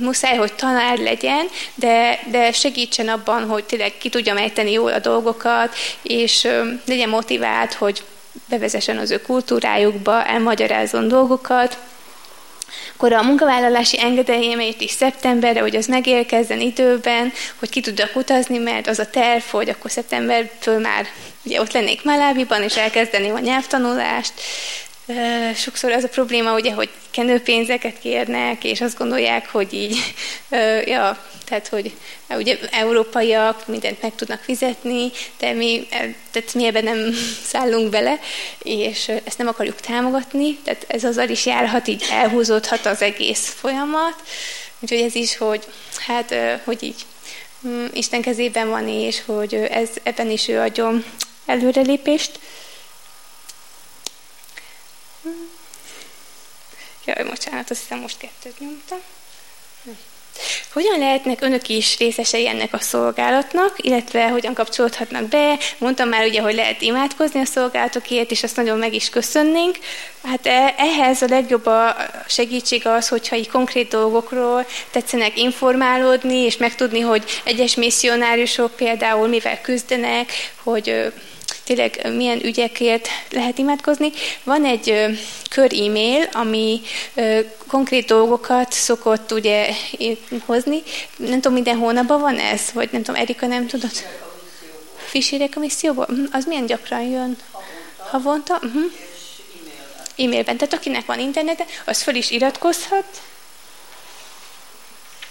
muszáj, 0.00 0.36
hogy 0.36 0.52
tanár 0.52 0.98
legyen, 0.98 1.46
de, 1.74 2.20
de 2.30 2.52
segítsen 2.52 3.08
abban, 3.08 3.48
hogy 3.48 3.64
tényleg 3.64 3.98
ki 3.98 4.08
tudja 4.08 4.38
ejteni 4.38 4.72
jól 4.72 4.92
a 4.92 4.98
dolgokat, 4.98 5.74
és 6.02 6.48
legyen 6.84 7.08
motivált, 7.08 7.74
hogy 7.74 8.02
bevezessen 8.48 8.98
az 8.98 9.10
ő 9.10 9.20
kultúrájukba, 9.20 10.24
elmagyarázzon 10.24 11.08
dolgokat. 11.08 11.78
akkor 12.94 13.12
a 13.12 13.22
munkavállalási 13.22 14.00
engedélyemért 14.00 14.80
is 14.80 14.90
szeptemberre, 14.90 15.60
hogy 15.60 15.76
az 15.76 15.86
megérkezzen 15.86 16.60
időben, 16.60 17.32
hogy 17.58 17.68
ki 17.68 17.80
tudjak 17.80 18.16
utazni, 18.16 18.58
mert 18.58 18.86
az 18.86 18.98
a 18.98 19.10
terv, 19.10 19.42
hogy 19.50 19.68
akkor 19.68 19.90
szeptembertől 19.90 20.78
már 20.78 21.06
ugye 21.42 21.60
ott 21.60 21.72
lennék 21.72 22.04
Maláviban, 22.04 22.62
és 22.62 22.76
elkezdeném 22.76 23.34
a 23.34 23.38
nyelvtanulást, 23.38 24.32
Sokszor 25.54 25.92
az 25.92 26.04
a 26.04 26.08
probléma, 26.08 26.54
ugye, 26.54 26.72
hogy 26.72 26.90
kenőpénzeket 27.10 27.98
kérnek, 27.98 28.64
és 28.64 28.80
azt 28.80 28.98
gondolják, 28.98 29.48
hogy 29.48 29.72
így, 29.72 29.96
ja, 30.84 31.18
tehát, 31.44 31.68
hogy 31.68 31.92
ugye 32.30 32.58
európaiak 32.70 33.66
mindent 33.66 34.02
meg 34.02 34.14
tudnak 34.14 34.40
fizetni, 34.40 35.10
de 35.38 35.52
mi, 35.52 35.86
tehát 36.30 36.54
mi 36.54 36.66
ebben 36.66 36.84
nem 36.84 37.14
szállunk 37.52 37.90
bele, 37.90 38.18
és 38.62 39.08
ezt 39.24 39.38
nem 39.38 39.48
akarjuk 39.48 39.80
támogatni, 39.80 40.56
tehát 40.56 40.84
ez 40.88 41.04
azzal 41.04 41.28
is 41.28 41.46
járhat, 41.46 41.88
így 41.88 42.04
elhúzódhat 42.10 42.86
az 42.86 43.02
egész 43.02 43.48
folyamat, 43.48 44.22
úgyhogy 44.80 45.00
ez 45.00 45.14
is, 45.14 45.36
hogy 45.36 45.64
hát, 46.06 46.34
hogy 46.64 46.82
így 46.82 47.06
mm, 47.66 47.86
Isten 47.92 48.22
kezében 48.22 48.68
van, 48.68 48.88
és 48.88 49.22
hogy 49.26 49.54
ez, 49.54 49.88
ebben 50.02 50.30
is 50.30 50.48
ő 50.48 50.60
adjon 50.60 51.04
előrelépést. 51.46 52.38
Jaj, 57.06 57.24
bocsánat, 57.24 57.70
azt 57.70 57.80
hiszem 57.80 57.98
most 57.98 58.18
kettőt 58.18 58.58
nyomtam. 58.58 58.98
Hogyan 60.72 60.98
lehetnek 60.98 61.40
önök 61.40 61.68
is 61.68 61.98
részesei 61.98 62.48
ennek 62.48 62.72
a 62.72 62.80
szolgálatnak, 62.80 63.74
illetve 63.76 64.28
hogyan 64.28 64.54
kapcsolódhatnak 64.54 65.24
be? 65.24 65.58
Mondtam 65.78 66.08
már 66.08 66.26
ugye, 66.26 66.40
hogy 66.40 66.54
lehet 66.54 66.82
imádkozni 66.82 67.40
a 67.40 67.44
szolgálatokért, 67.44 68.30
és 68.30 68.42
azt 68.42 68.56
nagyon 68.56 68.78
meg 68.78 68.94
is 68.94 69.08
köszönnénk. 69.08 69.78
Hát 70.22 70.46
e, 70.46 70.74
ehhez 70.76 71.22
a 71.22 71.26
legjobb 71.28 71.66
a 71.66 71.96
segítség 72.28 72.86
az, 72.86 73.08
hogyha 73.08 73.36
így 73.36 73.48
konkrét 73.48 73.88
dolgokról 73.88 74.66
tetszenek 74.90 75.38
informálódni, 75.38 76.36
és 76.36 76.56
megtudni, 76.56 77.00
hogy 77.00 77.24
egyes 77.44 77.74
misszionáriusok 77.74 78.76
például 78.76 79.28
mivel 79.28 79.60
küzdenek, 79.60 80.32
hogy 80.62 81.12
tényleg 81.66 82.14
milyen 82.14 82.44
ügyekért 82.44 83.08
lehet 83.30 83.58
imádkozni. 83.58 84.12
Van 84.44 84.64
egy 84.64 85.04
kör 85.50 85.72
e-mail, 85.72 86.28
ami 86.32 86.80
konkrét 87.66 88.06
dolgokat 88.06 88.72
szokott 88.72 89.32
ugye 89.32 89.70
hozni. 90.44 90.82
Nem 91.16 91.40
tudom, 91.40 91.52
minden 91.52 91.76
hónapban 91.76 92.20
van 92.20 92.38
ez? 92.38 92.60
Vagy 92.72 92.88
nem 92.92 93.02
tudom, 93.02 93.20
Erika 93.20 93.46
nem 93.46 93.66
tudod? 93.66 93.90
Fisérek 94.96 95.52
a 95.56 95.60
misszióból? 95.60 96.06
Mhm, 96.08 96.24
az 96.32 96.44
milyen 96.44 96.66
gyakran 96.66 97.02
jön? 97.02 97.36
Havonta? 97.96 98.54
Uh-huh. 98.54 98.92
E-mailben. 100.16 100.56
Tehát 100.56 100.74
akinek 100.74 101.06
van 101.06 101.18
internete, 101.18 101.64
az 101.84 102.02
föl 102.02 102.14
is 102.14 102.30
iratkozhat, 102.30 103.22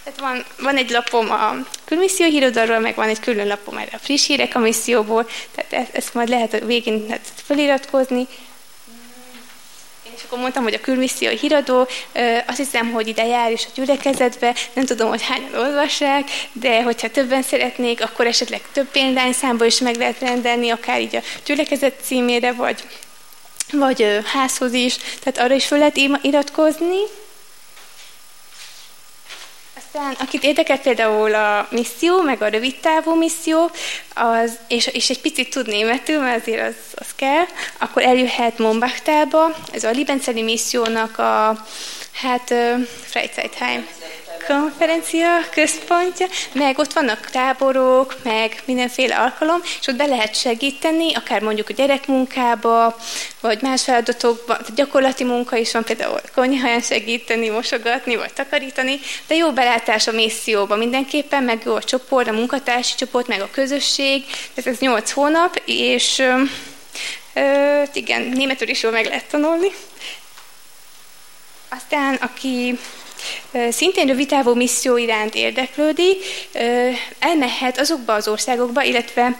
tehát 0.06 0.20
van, 0.20 0.44
van 0.64 0.76
egy 0.76 0.90
lapom 0.90 1.30
a 1.30 1.56
külmisszió 1.84 2.26
hírodarról, 2.26 2.78
meg 2.78 2.94
van 2.94 3.08
egy 3.08 3.20
külön 3.20 3.46
lapom 3.46 3.76
erre 3.76 3.90
a 3.92 3.98
friss 3.98 4.26
hírek 4.26 4.54
a 4.54 4.58
misszióból, 4.58 5.28
tehát 5.54 5.72
ezt, 5.72 5.94
ezt 5.94 6.14
majd 6.14 6.28
lehet 6.28 6.54
a 6.54 6.64
végén 6.66 7.06
hát 7.10 7.32
feliratkozni. 7.34 8.26
Én 10.06 10.12
is 10.16 10.22
akkor 10.22 10.38
mondtam, 10.38 10.62
hogy 10.62 10.74
a 10.74 10.80
külmisszió 10.80 11.30
híradó, 11.30 11.88
azt 12.46 12.56
hiszem, 12.56 12.90
hogy 12.92 13.08
ide 13.08 13.26
jár 13.26 13.52
is 13.52 13.64
a 13.64 13.70
gyülekezetbe, 13.74 14.54
nem 14.72 14.84
tudom, 14.84 15.08
hogy 15.08 15.22
hányan 15.22 15.54
olvassák, 15.54 16.28
de 16.52 16.82
hogyha 16.82 17.10
többen 17.10 17.42
szeretnék, 17.42 18.02
akkor 18.02 18.26
esetleg 18.26 18.62
több 18.72 18.90
példányszámba 18.90 19.64
is 19.64 19.78
meg 19.78 19.96
lehet 19.96 20.20
rendelni, 20.20 20.70
akár 20.70 21.00
így 21.00 21.16
a 21.16 21.22
gyülekezet 21.46 22.00
címére, 22.02 22.52
vagy, 22.52 22.84
vagy 23.72 24.20
házhoz 24.24 24.72
is, 24.72 24.96
tehát 24.96 25.38
arra 25.38 25.54
is 25.54 25.66
fel 25.66 25.78
lehet 25.78 26.00
iratkozni. 26.22 27.00
Aztán, 29.96 30.16
akit 30.18 30.44
érdekel 30.44 30.78
például 30.78 31.34
a 31.34 31.66
misszió, 31.70 32.22
meg 32.22 32.42
a 32.42 32.48
rövid 32.48 32.76
távú 32.80 33.14
misszió, 33.14 33.70
az, 34.14 34.58
és, 34.68 34.86
és 34.86 35.10
egy 35.10 35.20
picit 35.20 35.50
tud 35.50 35.66
németül, 35.66 36.20
mert 36.20 36.40
azért 36.40 36.68
az, 36.68 36.74
az 36.94 37.06
kell, 37.14 37.44
akkor 37.78 38.02
eljöhet 38.02 38.58
Mombachtába, 38.58 39.54
ez 39.72 39.84
a 39.84 39.90
Libenceli 39.90 40.42
missziónak 40.42 41.18
a, 41.18 41.64
hát, 42.12 42.50
uh, 42.50 42.82
Freizeitheim 43.04 43.86
konferencia 44.46 45.28
központja, 45.50 46.26
meg 46.52 46.78
ott 46.78 46.92
vannak 46.92 47.30
táborok, 47.30 48.16
meg 48.22 48.62
mindenféle 48.64 49.16
alkalom, 49.16 49.60
és 49.80 49.86
ott 49.86 49.96
be 49.96 50.06
lehet 50.06 50.34
segíteni, 50.34 51.14
akár 51.14 51.40
mondjuk 51.40 51.68
a 51.68 51.72
gyerekmunkába, 51.72 52.96
vagy 53.40 53.62
más 53.62 53.82
feladatokba, 53.82 54.58
gyakorlati 54.74 55.24
munka 55.24 55.56
is 55.56 55.72
van, 55.72 55.84
például 55.84 56.20
konyhán 56.34 56.80
segíteni, 56.80 57.48
mosogatni, 57.48 58.16
vagy 58.16 58.32
takarítani, 58.32 59.00
de 59.26 59.34
jó 59.34 59.52
belátás 59.52 60.06
a 60.06 60.12
misszióba 60.12 60.76
mindenképpen, 60.76 61.42
meg 61.42 61.62
jó 61.64 61.74
a 61.74 61.82
csoport, 61.82 62.28
a 62.28 62.32
munkatársi 62.32 62.94
csoport, 62.96 63.26
meg 63.26 63.40
a 63.40 63.50
közösség, 63.52 64.24
ez, 64.54 64.66
ez 64.66 64.78
8 64.78 65.10
hónap, 65.10 65.62
és 65.64 66.22
ö, 67.34 67.82
igen, 67.92 68.22
németül 68.22 68.68
is 68.68 68.82
jól 68.82 68.92
meg 68.92 69.06
lehet 69.06 69.28
tanulni. 69.28 69.68
Aztán, 71.68 72.14
aki 72.14 72.78
szintén 73.70 74.06
rövidtávú 74.06 74.54
misszió 74.54 74.96
iránt 74.96 75.34
érdeklődik, 75.34 76.24
elmehet 77.18 77.78
azokba 77.78 78.12
az 78.12 78.28
országokba, 78.28 78.82
illetve 78.82 79.36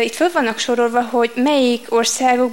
itt 0.00 0.14
föl 0.14 0.30
vannak 0.32 0.58
sorolva, 0.58 1.02
hogy 1.02 1.30
melyik 1.34 1.86
országok 1.88 2.52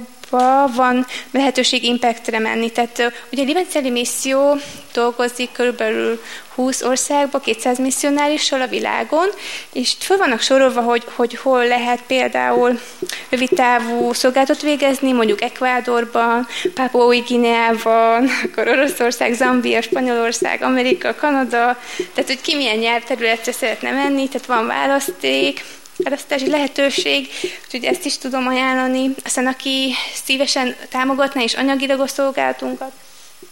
van 0.74 1.06
lehetőség 1.30 1.84
impactre 1.84 2.38
menni. 2.38 2.70
Tehát 2.70 3.12
ugye 3.32 3.42
a 3.42 3.46
Libenceli 3.46 3.90
misszió 3.90 4.56
dolgozik 4.92 5.52
körülbelül 5.52 6.20
20 6.54 6.82
országban, 6.82 7.40
200 7.40 7.78
misszionárissal 7.78 8.60
a 8.60 8.66
világon, 8.66 9.28
és 9.72 9.94
föl 9.98 10.16
vannak 10.16 10.40
sorolva, 10.40 10.80
hogy, 10.80 11.02
hogy 11.14 11.34
hol 11.36 11.66
lehet 11.66 12.02
például 12.06 12.80
rövid 13.28 13.48
távú 13.48 14.12
szolgálatot 14.12 14.62
végezni, 14.62 15.12
mondjuk 15.12 15.42
Ekvádorban, 15.42 16.46
Papua 16.74 17.22
Guineában, 17.26 18.28
akkor 18.44 18.68
Oroszország, 18.68 19.32
Zambia, 19.32 19.82
Spanyolország, 19.82 20.62
Amerika, 20.62 21.14
Kanada, 21.14 21.78
tehát 21.96 22.30
hogy 22.30 22.40
ki 22.40 22.56
milyen 22.56 22.78
nyelvterületre 22.78 23.52
szeretne 23.52 23.90
menni, 23.90 24.28
tehát 24.28 24.46
van 24.46 24.66
választék, 24.66 25.64
választási 25.96 26.50
lehetőség, 26.50 27.28
úgyhogy 27.64 27.84
ezt 27.84 28.04
is 28.04 28.18
tudom 28.18 28.46
ajánlani. 28.46 29.14
Aztán 29.24 29.46
aki 29.46 29.92
szívesen 30.24 30.76
támogatná 30.88 31.42
és 31.42 31.54
anyagilag 31.54 32.00
a 32.00 32.06
szolgálatunkat, 32.06 32.92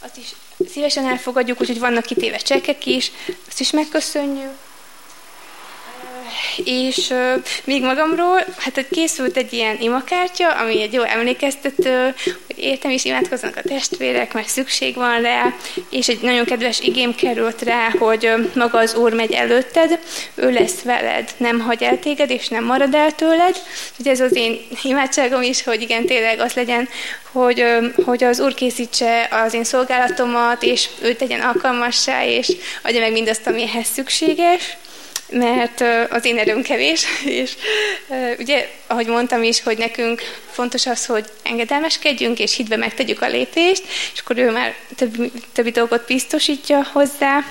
azt 0.01 0.17
is 0.17 0.27
szívesen 0.71 1.07
elfogadjuk, 1.07 1.61
úgyhogy 1.61 1.79
vannak 1.79 2.05
kitéve 2.05 2.37
csekkek 2.37 2.87
is, 2.87 3.13
azt 3.49 3.61
is 3.61 3.71
megköszönjük. 3.71 4.62
És 6.65 7.15
még 7.65 7.83
magamról, 7.83 8.45
hát 8.59 8.87
készült 8.91 9.37
egy 9.37 9.53
ilyen 9.53 9.77
imakártya, 9.81 10.49
ami 10.49 10.83
egy 10.83 10.93
jó 10.93 11.03
emlékeztető, 11.03 12.15
hogy 12.47 12.59
értem 12.59 12.91
is 12.91 13.05
imádkoznak 13.05 13.57
a 13.57 13.69
testvérek, 13.69 14.33
mert 14.33 14.49
szükség 14.49 14.95
van 14.95 15.21
rá, 15.21 15.55
és 15.91 16.09
egy 16.09 16.21
nagyon 16.21 16.45
kedves 16.45 16.81
igém 16.81 17.15
került 17.15 17.63
rá, 17.63 17.91
hogy 17.99 18.33
maga 18.55 18.79
az 18.79 18.95
Úr 18.95 19.13
megy 19.13 19.33
előtted, 19.33 19.99
ő 20.35 20.51
lesz 20.51 20.83
veled, 20.83 21.31
nem 21.37 21.61
hagy 21.61 21.83
el 21.83 21.99
téged, 21.99 22.31
és 22.31 22.49
nem 22.49 22.65
marad 22.65 22.95
el 22.95 23.15
tőled. 23.15 23.63
Ugye 23.99 24.11
ez 24.11 24.21
az 24.21 24.37
én 24.37 24.61
imádságom 24.83 25.43
is, 25.43 25.63
hogy 25.63 25.83
igen, 25.83 26.07
tényleg 26.07 26.41
az 26.41 26.53
legyen, 26.53 26.89
hogy, 27.33 27.65
hogy 28.05 28.25
az 28.25 28.41
Úr 28.41 28.55
készítse 28.55 29.29
az 29.31 29.55
én 29.55 29.65
szolgálatomat, 29.65 30.63
és 30.63 30.89
ő 31.03 31.15
tegyen 31.15 31.41
alkalmassá, 31.41 32.27
és 32.27 32.49
adja 32.83 33.01
meg 33.01 33.13
mindazt, 33.13 33.47
ami 33.47 33.63
ehhez 33.63 33.87
szükséges 33.87 34.77
mert 35.33 35.85
az 36.11 36.25
én 36.25 36.39
erőm 36.39 36.63
kevés, 36.63 37.05
és 37.41 37.53
ugye, 38.39 38.69
ahogy 38.87 39.07
mondtam 39.07 39.43
is, 39.43 39.63
hogy 39.63 39.79
nekünk 39.79 40.23
fontos 40.51 40.87
az, 40.87 41.07
hogy 41.07 41.25
engedelmeskedjünk, 41.43 42.39
és 42.39 42.57
hitbe 42.57 42.77
megtegyük 42.77 43.23
a 43.23 43.29
lépést, 43.29 43.83
és 44.13 44.21
akkor 44.21 44.39
ő 44.39 44.51
már 44.51 44.75
többi, 44.97 45.33
többi 45.53 45.71
dolgot 45.71 46.07
biztosítja 46.07 46.87
hozzá. 46.93 47.45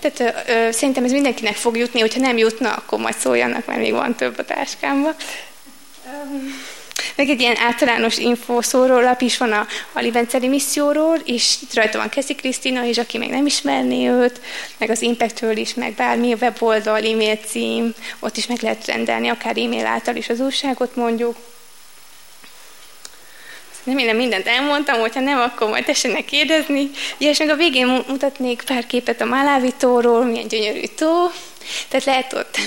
Tehát 0.00 0.48
ö, 0.48 0.72
szerintem 0.72 1.04
ez 1.04 1.12
mindenkinek 1.12 1.54
fog 1.54 1.76
jutni, 1.76 2.00
hogyha 2.00 2.20
nem 2.20 2.36
jutna, 2.36 2.72
akkor 2.72 2.98
majd 2.98 3.16
szóljanak, 3.16 3.66
mert 3.66 3.80
még 3.80 3.92
van 3.92 4.14
több 4.14 4.38
a 4.38 4.44
táskámban. 4.44 5.14
Meg 7.14 7.28
egy 7.28 7.40
ilyen 7.40 7.56
általános 7.56 8.18
infószórólap 8.18 9.20
is 9.20 9.36
van 9.36 9.52
a, 9.52 9.66
a 9.92 10.00
Libenceli 10.00 10.48
misszióról, 10.48 11.16
és 11.24 11.56
itt 11.62 11.74
rajta 11.74 11.98
van 11.98 12.08
Keszi 12.08 12.34
Krisztina, 12.34 12.84
és 12.84 12.98
aki 12.98 13.18
még 13.18 13.30
nem 13.30 13.46
ismerné 13.46 14.08
őt, 14.08 14.40
meg 14.78 14.90
az 14.90 15.02
Impactről 15.02 15.56
is, 15.56 15.74
meg 15.74 15.92
bármi 15.92 16.32
weboldal, 16.32 16.96
e-mail 16.96 17.36
cím, 17.36 17.94
ott 18.20 18.36
is 18.36 18.46
meg 18.46 18.58
lehet 18.60 18.86
rendelni, 18.86 19.28
akár 19.28 19.58
e-mail 19.58 19.86
által 19.86 20.16
is 20.16 20.28
az 20.28 20.40
újságot 20.40 20.96
mondjuk. 20.96 21.36
Remélem 23.84 24.16
mindent 24.16 24.46
elmondtam, 24.46 25.00
hogyha 25.00 25.20
nem, 25.20 25.40
akkor 25.40 25.68
majd 25.68 25.84
tessenek 25.84 26.24
kérdezni. 26.24 26.90
És 27.18 27.38
meg 27.38 27.48
a 27.48 27.56
végén 27.56 28.04
mutatnék 28.08 28.62
pár 28.66 28.86
képet 28.86 29.20
a 29.20 29.24
Málávítóról, 29.24 30.24
milyen 30.24 30.48
gyönyörű 30.48 30.84
tó. 30.96 31.30
Tehát 31.88 32.04
lehet 32.04 32.32
ott 32.32 32.58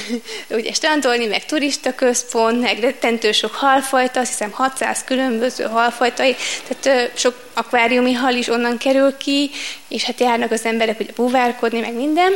ugye 0.59 0.73
strandolni, 0.73 1.25
meg 1.25 1.45
turista 1.45 1.95
központ, 1.95 2.61
meg 2.61 2.79
rettentő 2.79 3.31
sok 3.31 3.53
halfajta, 3.53 4.19
azt 4.19 4.29
hiszem 4.29 4.51
600 4.51 5.03
különböző 5.03 5.63
halfajtai, 5.63 6.35
tehát 6.67 7.11
sok 7.17 7.35
akváriumi 7.53 8.13
hal 8.13 8.33
is 8.33 8.47
onnan 8.47 8.77
kerül 8.77 9.17
ki, 9.17 9.49
és 9.87 10.03
hát 10.03 10.19
járnak 10.19 10.51
az 10.51 10.65
emberek 10.65 10.99
ugye 10.99 11.11
búvárkodni, 11.15 11.79
meg 11.79 11.93
minden. 11.93 12.33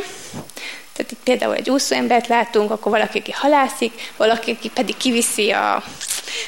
Tehát 0.92 1.12
itt 1.12 1.22
például 1.24 1.54
egy 1.54 1.70
úszóembert 1.70 2.26
látunk, 2.26 2.70
akkor 2.70 2.92
valaki, 2.92 3.18
aki 3.18 3.32
halászik, 3.32 4.12
valaki, 4.16 4.50
aki 4.50 4.68
pedig 4.68 4.96
kiviszi 4.96 5.50
a, 5.50 5.74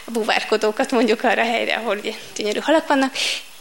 a 0.05 0.11
búvárkodókat 0.11 0.91
mondjuk 0.91 1.25
arra 1.25 1.43
a 1.43 1.45
helyre, 1.45 1.75
ahol 1.75 1.97
ugye 1.97 2.13
gyönyörű 2.37 2.59
halak 2.59 2.87
vannak. 2.87 3.13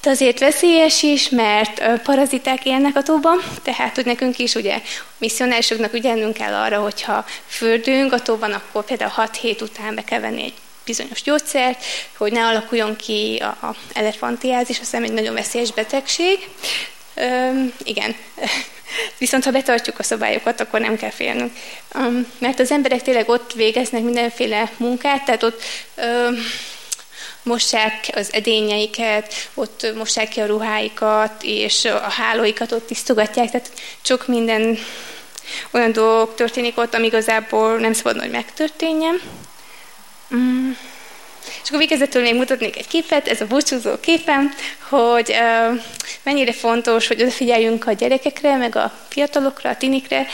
De 0.02 0.10
azért 0.10 0.40
veszélyes 0.40 1.04
is, 1.04 1.30
mert 1.30 2.02
paraziták 2.02 2.66
élnek 2.66 2.96
a 2.96 3.04
tóban, 3.04 3.42
tehát 3.62 3.96
hogy 3.96 4.06
nekünk 4.06 4.38
is 4.40 4.56
ugye 4.56 4.82
misszionárisoknak 5.18 5.94
ügyelnünk 5.94 6.34
kell 6.34 6.54
arra, 6.54 6.82
hogyha 6.82 7.26
fürdünk 7.48 8.14
a 8.14 8.22
tóban, 8.22 8.52
akkor 8.52 8.86
például 8.86 9.12
6 9.12 9.36
hét 9.36 9.62
után 9.62 9.96
be 9.96 10.04
kell 10.04 10.20
venni 10.20 10.44
egy 10.44 10.54
bizonyos 10.86 11.22
gyógyszert, 11.22 11.84
hogy 12.18 12.32
ne 12.32 12.46
alakuljon 12.46 12.96
ki 12.96 13.42
a 13.62 13.76
elefantiázis, 13.94 14.80
azt 14.80 14.90
hiszem 14.90 15.04
egy 15.04 15.14
nagyon 15.14 15.34
veszélyes 15.34 15.72
betegség. 15.72 16.50
Üm, 17.16 17.74
igen, 17.84 18.16
Viszont 19.18 19.44
ha 19.44 19.52
betartjuk 19.52 20.00
a 20.00 20.04
szabályokat, 20.04 20.62
akkor 20.62 20.80
nem 20.80 20.98
kell 20.98 21.10
félnünk. 21.10 21.54
Um, 21.96 22.28
mert 22.38 22.60
az 22.60 22.72
emberek 22.72 23.02
tényleg 23.02 23.30
ott 23.30 23.54
végeznek 23.54 24.04
mindenféle 24.04 24.72
munkát, 24.78 25.26
tehát 25.26 25.44
ott 25.44 25.62
um, 25.98 26.36
mossák 27.44 28.10
az 28.16 28.34
edényeiket, 28.34 29.34
ott 29.54 29.94
mossák 29.96 30.30
ki 30.30 30.40
a 30.40 30.46
ruháikat, 30.46 31.44
és 31.44 31.86
a 31.86 32.10
hálóikat 32.10 32.72
ott 32.72 32.88
tisztogatják, 32.88 33.52
tehát 33.52 33.72
sok 34.02 34.28
minden 34.28 34.78
olyan 35.72 35.92
dolgok 35.92 36.36
történik 36.36 36.78
ott, 36.78 36.96
ami 36.96 37.06
igazából 37.06 37.78
nem 37.78 37.94
szabad, 37.94 38.20
hogy 38.20 38.32
megtörténjen. 38.32 39.22
Um, 40.32 40.78
és 41.46 41.68
akkor 41.68 41.80
végezetül 41.80 42.22
még 42.22 42.36
mutatnék 42.36 42.78
egy 42.78 42.88
képet, 42.88 43.28
ez 43.28 43.42
a 43.42 43.48
búcsúzó 43.48 44.00
képem, 44.00 44.54
hogy 44.90 45.36
mennyire 46.24 46.54
fontos, 46.54 47.08
hogy 47.08 47.22
odafigyeljünk 47.22 47.88
a 47.88 47.92
gyerekekre, 47.92 48.58
meg 48.58 48.76
a 48.76 48.94
fiatalokra, 49.08 49.70
a 49.70 49.78
tinikre, 49.78 50.28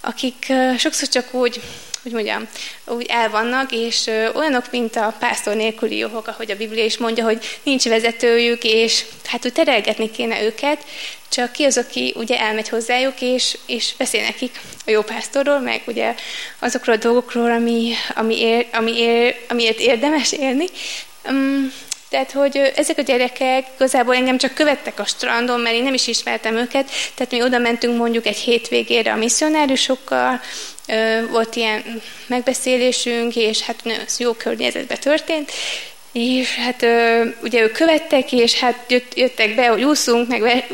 akik 0.00 0.52
sokszor 0.78 1.08
csak 1.08 1.34
úgy 1.34 1.60
hogy 2.06 2.14
mondjam, 2.14 2.48
úgy 2.84 3.06
elvannak, 3.08 3.72
és 3.72 4.06
ö, 4.06 4.32
olyanok, 4.32 4.70
mint 4.70 4.96
a 4.96 5.14
pásztor 5.18 5.56
nélküli 5.56 5.96
juhok, 5.96 6.26
ahogy 6.26 6.50
a 6.50 6.56
Biblia 6.56 6.84
is 6.84 6.98
mondja, 6.98 7.24
hogy 7.24 7.58
nincs 7.62 7.84
vezetőjük, 7.84 8.64
és 8.64 9.04
hát 9.24 9.44
úgy 9.44 9.52
terelgetni 9.52 10.10
kéne 10.10 10.42
őket, 10.42 10.84
csak 11.28 11.52
ki 11.52 11.64
az, 11.64 11.78
aki 11.78 12.14
ugye 12.16 12.38
elmegy 12.40 12.68
hozzájuk, 12.68 13.20
és, 13.20 13.58
és 13.66 13.94
beszél 13.98 14.22
nekik 14.22 14.60
a 14.86 14.90
jó 14.90 15.02
pásztorról, 15.02 15.60
meg 15.60 15.82
ugye 15.86 16.14
azokról 16.58 16.94
a 16.94 16.98
dolgokról, 16.98 17.50
ami, 17.50 17.92
ami 18.14 18.40
ér, 18.40 18.66
ami 18.72 18.98
ér, 18.98 19.36
amiért 19.48 19.78
érdemes 19.78 20.32
élni. 20.32 20.66
Um, 21.28 21.72
tehát, 22.16 22.32
hogy 22.32 22.72
ezek 22.76 22.98
a 22.98 23.02
gyerekek 23.02 23.66
igazából 23.74 24.14
engem 24.14 24.38
csak 24.38 24.54
követtek 24.54 24.98
a 24.98 25.04
strandon, 25.04 25.60
mert 25.60 25.74
én 25.74 25.82
nem 25.82 25.94
is 25.94 26.06
ismertem 26.06 26.56
őket, 26.56 26.90
tehát 27.14 27.32
mi 27.32 27.42
oda 27.42 27.58
mentünk 27.58 27.96
mondjuk 27.98 28.26
egy 28.26 28.36
hétvégére 28.36 29.12
a 29.12 29.16
misszionáriusokkal, 29.16 30.40
volt 31.30 31.56
ilyen 31.56 32.02
megbeszélésünk, 32.26 33.36
és 33.36 33.60
hát 33.62 33.84
nagyon 33.84 34.04
jó 34.18 34.32
környezetben 34.32 34.98
történt, 35.00 35.52
és 36.16 36.54
hát 36.54 36.86
ugye 37.42 37.62
ők 37.62 37.72
követtek, 37.72 38.32
és 38.32 38.58
hát 38.58 38.84
jött, 38.88 39.14
jöttek 39.16 39.54
be, 39.54 39.66
hogy 39.66 39.84
úszunk, 39.84 40.28
meg 40.28 40.64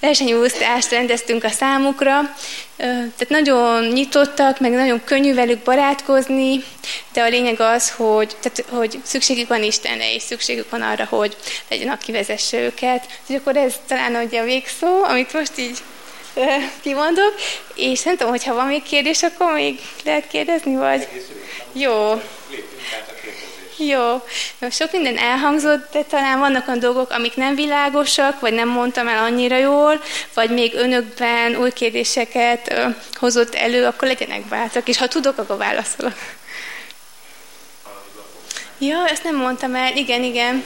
versenyúsztást 0.00 0.90
rendeztünk 0.90 1.44
a 1.44 1.48
számukra. 1.48 2.36
Tehát 2.76 3.28
nagyon 3.28 3.84
nyitottak, 3.84 4.60
meg 4.60 4.72
nagyon 4.72 5.04
könnyű 5.04 5.34
velük 5.34 5.58
barátkozni, 5.58 6.64
de 7.12 7.22
a 7.22 7.28
lényeg 7.28 7.60
az, 7.60 7.90
hogy, 7.90 8.36
tehát, 8.40 8.64
hogy 8.68 9.00
szükségük 9.02 9.48
van 9.48 9.62
Istenre, 9.62 10.14
és 10.14 10.22
szükségük 10.22 10.70
van 10.70 10.82
arra, 10.82 11.06
hogy 11.10 11.36
legyen, 11.68 11.88
aki 11.88 12.12
vezesse 12.12 12.58
őket. 12.58 13.06
És 13.28 13.34
akkor 13.34 13.56
ez 13.56 13.74
talán 13.86 14.24
ugye 14.24 14.40
a 14.40 14.44
végszó, 14.44 15.02
amit 15.02 15.32
most 15.32 15.58
így 15.58 15.78
kimondok, 16.82 17.34
és 17.74 18.02
nem 18.02 18.16
tudom, 18.16 18.32
hogyha 18.32 18.54
van 18.54 18.66
még 18.66 18.82
kérdés, 18.82 19.22
akkor 19.22 19.52
még 19.52 19.80
lehet 20.04 20.28
kérdezni, 20.28 20.76
vagy... 20.76 21.08
Jó. 21.72 22.20
Jó. 23.88 24.22
Sok 24.70 24.92
minden 24.92 25.18
elhangzott, 25.18 25.92
de 25.92 26.02
talán 26.02 26.38
vannak 26.38 26.66
olyan 26.66 26.80
dolgok, 26.80 27.10
amik 27.10 27.36
nem 27.36 27.54
világosak, 27.54 28.40
vagy 28.40 28.52
nem 28.52 28.68
mondtam 28.68 29.08
el 29.08 29.24
annyira 29.24 29.56
jól, 29.56 30.02
vagy 30.34 30.50
még 30.50 30.74
önökben 30.74 31.56
új 31.56 31.70
kérdéseket 31.70 32.74
hozott 33.12 33.54
elő, 33.54 33.86
akkor 33.86 34.08
legyenek 34.08 34.42
bátrak, 34.42 34.88
és 34.88 34.98
ha 34.98 35.08
tudok, 35.08 35.38
akkor 35.38 35.56
válaszolok. 35.56 36.14
Ja, 38.78 39.06
ezt 39.08 39.24
nem 39.24 39.36
mondtam 39.36 39.74
el. 39.74 39.96
Igen, 39.96 40.22
igen. 40.22 40.64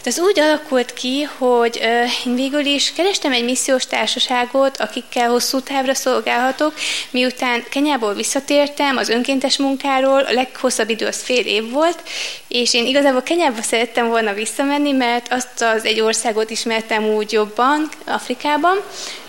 Hát 0.00 0.08
ez 0.08 0.20
úgy 0.20 0.40
alakult 0.40 0.92
ki, 0.92 1.22
hogy 1.22 1.80
én 2.26 2.34
végül 2.34 2.64
is 2.64 2.92
kerestem 2.92 3.32
egy 3.32 3.44
missziós 3.44 3.86
társaságot, 3.86 4.76
akikkel 4.76 5.30
hosszú 5.30 5.60
távra 5.60 5.94
szolgálhatok, 5.94 6.74
miután 7.10 7.64
Kenyából 7.70 8.14
visszatértem 8.14 8.96
az 8.96 9.08
önkéntes 9.08 9.58
munkáról, 9.58 10.20
a 10.20 10.32
leghosszabb 10.32 10.90
idő 10.90 11.06
az 11.06 11.22
fél 11.22 11.46
év 11.46 11.70
volt, 11.70 12.02
és 12.48 12.74
én 12.74 12.86
igazából 12.86 13.22
Kenyába 13.22 13.62
szerettem 13.62 14.08
volna 14.08 14.32
visszamenni, 14.32 14.92
mert 14.92 15.32
azt 15.32 15.62
az 15.62 15.84
egy 15.84 16.00
országot 16.00 16.50
ismertem 16.50 17.04
úgy 17.04 17.32
jobban, 17.32 17.88
Afrikában, 18.06 18.76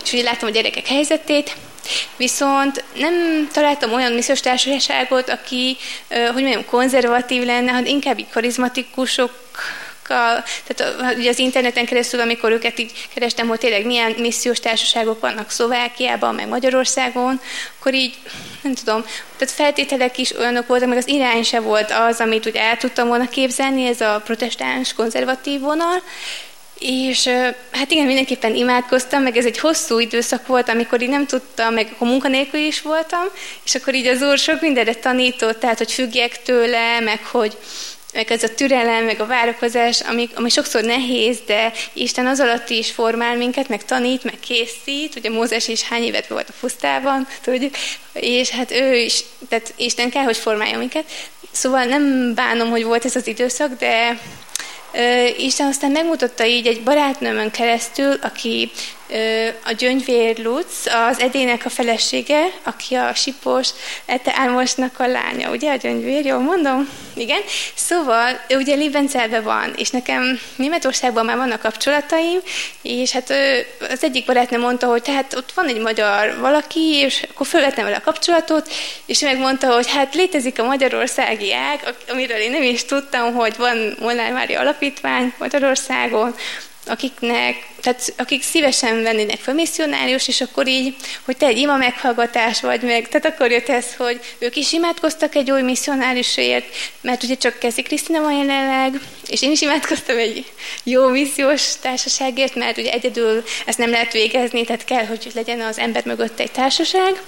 és 0.04 0.12
ugye 0.12 0.22
láttam 0.22 0.48
a 0.48 0.52
gyerekek 0.52 0.86
helyzetét, 0.86 1.56
Viszont 2.16 2.84
nem 2.94 3.48
találtam 3.52 3.92
olyan 3.92 4.12
missziós 4.12 4.40
társaságot, 4.40 5.28
aki, 5.28 5.76
hogy 6.08 6.42
mondjam, 6.42 6.64
konzervatív 6.64 7.44
lenne, 7.44 7.70
hanem 7.70 7.86
inkább 7.86 8.18
így 8.18 8.30
karizmatikusok 8.30 9.30
tehát 10.06 11.16
ugye 11.16 11.30
az 11.30 11.38
interneten 11.38 11.86
keresztül, 11.86 12.20
amikor 12.20 12.50
őket 12.50 12.78
így 12.78 13.08
kerestem, 13.14 13.48
hogy 13.48 13.58
tényleg 13.58 13.86
milyen 13.86 14.14
missziós 14.18 14.60
társaságok 14.60 15.20
vannak 15.20 15.50
Szlovákiában, 15.50 16.34
meg 16.34 16.48
Magyarországon, 16.48 17.40
akkor 17.78 17.94
így, 17.94 18.14
nem 18.62 18.74
tudom, 18.74 19.04
tehát 19.36 19.54
feltételek 19.54 20.18
is 20.18 20.36
olyanok 20.38 20.66
voltak, 20.66 20.88
meg 20.88 20.98
az 20.98 21.08
irány 21.08 21.42
se 21.42 21.60
volt 21.60 21.90
az, 21.90 22.20
amit 22.20 22.46
úgy 22.46 22.56
el 22.56 22.76
tudtam 22.76 23.08
volna 23.08 23.28
képzelni, 23.28 23.86
ez 23.86 24.00
a 24.00 24.20
protestáns 24.24 24.92
konzervatív 24.94 25.60
vonal, 25.60 26.02
és 26.82 27.28
hát 27.70 27.90
igen, 27.90 28.06
mindenképpen 28.06 28.54
imádkoztam, 28.54 29.22
meg 29.22 29.36
ez 29.36 29.44
egy 29.44 29.58
hosszú 29.58 29.98
időszak 29.98 30.46
volt, 30.46 30.68
amikor 30.68 31.02
így 31.02 31.08
nem 31.08 31.26
tudtam, 31.26 31.74
meg 31.74 31.88
akkor 31.94 32.08
munkanélkül 32.08 32.60
is 32.60 32.82
voltam, 32.82 33.24
és 33.64 33.74
akkor 33.74 33.94
így 33.94 34.06
az 34.06 34.22
Úr 34.22 34.38
sok 34.38 34.60
mindenre 34.60 34.94
tanított, 34.94 35.60
tehát 35.60 35.78
hogy 35.78 35.92
függjek 35.92 36.42
tőle, 36.42 37.00
meg 37.00 37.24
hogy, 37.24 37.56
meg 38.12 38.30
ez 38.30 38.42
a 38.42 38.54
türelem, 38.54 39.04
meg 39.04 39.20
a 39.20 39.26
várakozás, 39.26 40.00
ami, 40.00 40.28
ami 40.34 40.48
sokszor 40.48 40.82
nehéz, 40.82 41.38
de 41.46 41.72
Isten 41.92 42.26
az 42.26 42.40
alatt 42.40 42.70
is 42.70 42.90
formál 42.90 43.36
minket, 43.36 43.68
meg 43.68 43.84
tanít, 43.84 44.24
meg 44.24 44.38
készít. 44.40 45.16
Ugye 45.16 45.30
Mózes 45.30 45.68
is 45.68 45.82
hány 45.82 46.02
évet 46.02 46.26
volt 46.26 46.48
a 46.48 46.54
pusztában, 46.60 47.28
tudjuk, 47.42 47.74
és 48.12 48.50
hát 48.50 48.70
ő 48.70 48.94
is, 48.96 49.24
tehát 49.48 49.74
Isten 49.76 50.10
kell, 50.10 50.22
hogy 50.22 50.36
formálja 50.36 50.78
minket. 50.78 51.04
Szóval 51.50 51.84
nem 51.84 52.34
bánom, 52.34 52.70
hogy 52.70 52.84
volt 52.84 53.04
ez 53.04 53.16
az 53.16 53.26
időszak, 53.26 53.78
de 53.78 54.18
Isten 55.38 55.66
aztán 55.66 55.90
megmutatta 55.90 56.44
így 56.44 56.66
egy 56.66 56.82
barátnőmön 56.82 57.50
keresztül, 57.50 58.18
aki 58.22 58.70
a 59.64 59.72
gyöngyvér 59.72 60.38
Lutz, 60.38 60.86
az 61.08 61.20
Edének 61.20 61.64
a 61.64 61.68
felesége, 61.68 62.42
aki 62.62 62.94
a 62.94 63.14
Sipos 63.14 63.68
Ete 64.06 64.32
Álmosnak 64.36 64.98
a 64.98 65.06
lánya, 65.06 65.50
ugye 65.50 65.70
a 65.70 65.76
gyöngyvér, 65.76 66.24
jól 66.24 66.38
mondom? 66.38 66.88
Igen. 67.14 67.40
Szóval 67.74 68.40
ő 68.48 68.56
ugye 68.56 68.74
Libencelben 68.74 69.42
van, 69.42 69.72
és 69.76 69.90
nekem 69.90 70.40
Németországban 70.56 71.24
már 71.24 71.36
vannak 71.36 71.60
kapcsolataim, 71.60 72.38
és 72.82 73.12
hát 73.12 73.30
az 73.90 74.04
egyik 74.04 74.24
barátnő 74.24 74.58
mondta, 74.58 74.86
hogy 74.86 75.02
tehát 75.02 75.34
ott 75.34 75.52
van 75.52 75.66
egy 75.66 75.80
magyar 75.80 76.38
valaki, 76.40 76.94
és 76.94 77.26
akkor 77.30 77.46
fölvettem 77.46 77.84
vele 77.84 77.96
a 77.96 78.04
kapcsolatot, 78.04 78.72
és 79.06 79.20
megmondta, 79.20 79.74
hogy 79.74 79.90
hát 79.90 80.14
létezik 80.14 80.58
a 80.58 80.64
magyarországi 80.64 81.52
ág, 81.52 81.94
amiről 82.08 82.38
én 82.38 82.50
nem 82.50 82.62
is 82.62 82.84
tudtam, 82.84 83.34
hogy 83.34 83.56
van 83.56 83.96
Molnár 84.00 84.32
Mária 84.32 84.60
Alapítvány 84.60 85.34
Magyarországon, 85.38 86.34
akiknek, 86.86 87.66
tehát 87.80 88.12
akik 88.16 88.42
szívesen 88.42 89.02
vennének 89.02 89.38
fel 89.38 89.54
misszionárius, 89.54 90.28
és 90.28 90.40
akkor 90.40 90.68
így, 90.68 90.94
hogy 91.24 91.36
te 91.36 91.46
egy 91.46 91.58
ima 91.58 91.76
meghallgatás 91.76 92.60
vagy 92.60 92.82
meg, 92.82 93.08
tehát 93.08 93.26
akkor 93.26 93.50
jött 93.50 93.68
ez, 93.68 93.94
hogy 93.94 94.20
ők 94.38 94.56
is 94.56 94.72
imádkoztak 94.72 95.34
egy 95.34 95.50
új 95.50 95.62
misszionáriusért, 95.62 96.66
mert 97.00 97.22
ugye 97.22 97.34
csak 97.34 97.58
Keszi 97.58 97.82
Krisztina 97.82 98.20
van 98.20 98.36
jelenleg, 98.36 99.00
és 99.28 99.42
én 99.42 99.50
is 99.50 99.60
imádkoztam 99.60 100.16
egy 100.16 100.52
jó 100.82 101.08
missziós 101.08 101.76
társaságért, 101.80 102.54
mert 102.54 102.78
ugye 102.78 102.90
egyedül 102.90 103.42
ezt 103.66 103.78
nem 103.78 103.90
lehet 103.90 104.12
végezni, 104.12 104.64
tehát 104.64 104.84
kell, 104.84 105.06
hogy 105.06 105.30
legyen 105.34 105.60
az 105.60 105.78
ember 105.78 106.04
mögött 106.04 106.40
egy 106.40 106.52
társaság, 106.52 107.22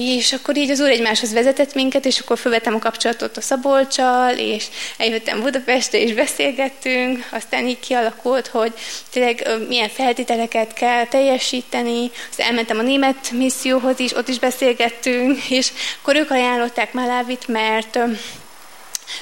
És 0.00 0.32
akkor 0.32 0.56
így 0.56 0.70
az 0.70 0.80
úr 0.80 0.88
egymáshoz 0.88 1.32
vezetett 1.32 1.74
minket, 1.74 2.04
és 2.04 2.18
akkor 2.18 2.38
felvettem 2.38 2.74
a 2.74 2.78
kapcsolatot 2.78 3.36
a 3.36 3.40
Szabolcsal, 3.40 4.36
és 4.36 4.66
eljöttem 4.96 5.40
Budapestre, 5.40 5.98
és 5.98 6.14
beszélgettünk, 6.14 7.28
aztán 7.30 7.66
így 7.66 7.80
kialakult, 7.80 8.46
hogy 8.46 8.72
tényleg 9.10 9.48
milyen 9.68 9.88
feltételeket 9.88 10.72
kell 10.72 11.06
teljesíteni, 11.06 12.10
aztán 12.30 12.46
elmentem 12.46 12.78
a 12.78 12.82
német 12.82 13.30
misszióhoz 13.30 13.98
is, 13.98 14.16
ott 14.16 14.28
is 14.28 14.38
beszélgettünk, 14.38 15.50
és 15.50 15.72
akkor 16.00 16.16
ők 16.16 16.30
ajánlották 16.30 16.92
Malávit, 16.92 17.48
mert 17.48 17.98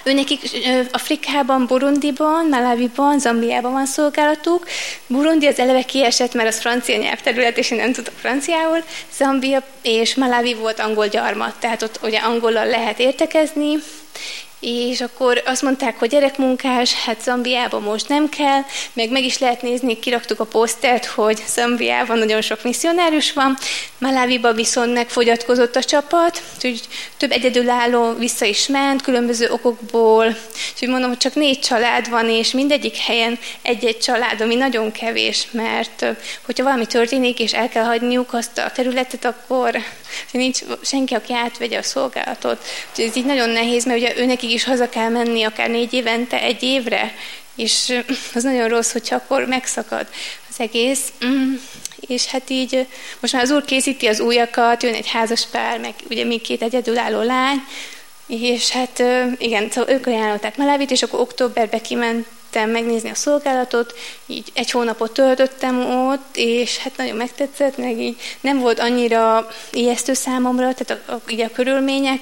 ő 0.02 0.12
nekik 0.12 0.40
Afrikában, 0.92 1.66
Burundiban, 1.66 2.46
Malawiban, 2.50 3.18
Zambiában 3.18 3.72
van 3.72 3.86
szolgálatuk. 3.86 4.66
Burundi 5.06 5.46
az 5.46 5.58
eleve 5.58 5.82
kiesett, 5.82 6.34
mert 6.34 6.48
az 6.48 6.60
francia 6.60 6.96
nyelvterület, 6.96 7.58
és 7.58 7.70
én 7.70 7.78
nem 7.78 7.92
tudok 7.92 8.14
franciául. 8.18 8.84
Zambia 9.16 9.62
és 9.82 10.14
Malawi 10.14 10.54
volt 10.54 10.80
angol 10.80 11.06
gyarmat, 11.06 11.54
tehát 11.58 11.82
ott 11.82 11.98
ugye 12.02 12.18
angolal 12.18 12.66
lehet 12.66 12.98
értekezni, 12.98 13.78
és 14.68 15.00
akkor 15.00 15.42
azt 15.44 15.62
mondták, 15.62 15.98
hogy 15.98 16.08
gyerekmunkás, 16.08 16.94
hát 16.94 17.22
Zambiában 17.22 17.82
most 17.82 18.08
nem 18.08 18.28
kell, 18.28 18.60
meg 18.92 19.10
meg 19.10 19.24
is 19.24 19.38
lehet 19.38 19.62
nézni, 19.62 19.98
kiraktuk 19.98 20.40
a 20.40 20.44
posztert, 20.44 21.04
hogy 21.04 21.42
Zambiában 21.48 22.18
nagyon 22.18 22.40
sok 22.40 22.62
misszionárius 22.62 23.32
van, 23.32 23.56
Maláviba 23.98 24.52
viszont 24.52 24.92
megfogyatkozott 24.92 25.76
a 25.76 25.84
csapat, 25.84 26.42
úgyhogy 26.54 26.80
több 27.16 27.30
egyedülálló 27.30 28.12
vissza 28.12 28.44
is 28.44 28.66
ment, 28.66 29.02
különböző 29.02 29.50
okokból, 29.50 30.36
úgyhogy 30.72 30.88
mondom, 30.88 31.08
hogy 31.08 31.18
csak 31.18 31.34
négy 31.34 31.58
család 31.58 32.08
van, 32.10 32.28
és 32.28 32.50
mindegyik 32.50 32.96
helyen 32.96 33.38
egy-egy 33.62 33.98
család, 33.98 34.40
ami 34.40 34.54
nagyon 34.54 34.92
kevés, 34.92 35.48
mert 35.50 36.06
hogyha 36.46 36.64
valami 36.64 36.86
történik, 36.86 37.40
és 37.40 37.52
el 37.52 37.68
kell 37.68 37.84
hagyniuk 37.84 38.32
azt 38.32 38.58
a 38.58 38.70
területet, 38.74 39.24
akkor 39.24 39.76
nincs 40.30 40.58
senki, 40.82 41.14
aki 41.14 41.34
átvegye 41.34 41.78
a 41.78 41.82
szolgálatot. 41.82 42.64
Úgyhogy 42.90 43.04
ez 43.04 43.16
így 43.16 43.24
nagyon 43.24 43.48
nehéz, 43.48 43.84
mert 43.84 43.98
ugye 43.98 44.12
őnek 44.16 44.42
haza 44.64 44.88
kell 44.88 45.08
menni 45.08 45.42
akár 45.42 45.70
négy 45.70 45.92
évente, 45.92 46.40
egy 46.40 46.62
évre, 46.62 47.14
és 47.54 48.02
az 48.34 48.42
nagyon 48.42 48.68
rossz, 48.68 48.92
hogyha 48.92 49.16
akkor 49.16 49.44
megszakad 49.44 50.06
az 50.50 50.60
egész. 50.60 51.12
Mm. 51.26 51.54
És 52.00 52.26
hát 52.26 52.50
így 52.50 52.86
most 53.20 53.32
már 53.32 53.42
az 53.42 53.50
úr 53.50 53.64
készíti 53.64 54.06
az 54.06 54.20
újakat, 54.20 54.82
jön 54.82 54.94
egy 54.94 55.10
házas 55.10 55.46
pár, 55.46 55.78
meg 55.78 55.94
ugye 56.10 56.24
még 56.24 56.40
két 56.40 56.62
egyedülálló 56.62 57.22
lány, 57.22 57.56
és 58.26 58.70
hát 58.70 59.02
igen, 59.38 59.70
szóval 59.70 59.94
ők 59.94 60.06
ajánlották 60.06 60.56
Melevit, 60.56 60.90
és 60.90 61.02
akkor 61.02 61.20
októberben 61.20 61.80
kiment 61.80 62.26
elkezdtem 62.56 62.70
megnézni 62.70 63.10
a 63.10 63.14
szolgálatot, 63.14 63.94
így 64.26 64.52
egy 64.54 64.70
hónapot 64.70 65.12
töltöttem 65.12 66.06
ott, 66.08 66.36
és 66.36 66.78
hát 66.78 66.96
nagyon 66.96 67.16
megtetszett, 67.16 67.76
meg 67.76 68.00
így 68.00 68.20
nem 68.40 68.58
volt 68.58 68.78
annyira 68.78 69.48
ijesztő 69.70 70.14
számomra, 70.14 70.74
tehát 70.74 71.02
a, 71.08 71.12
a, 71.12 71.20
így 71.28 71.40
a 71.40 71.50
körülmények, 71.50 72.20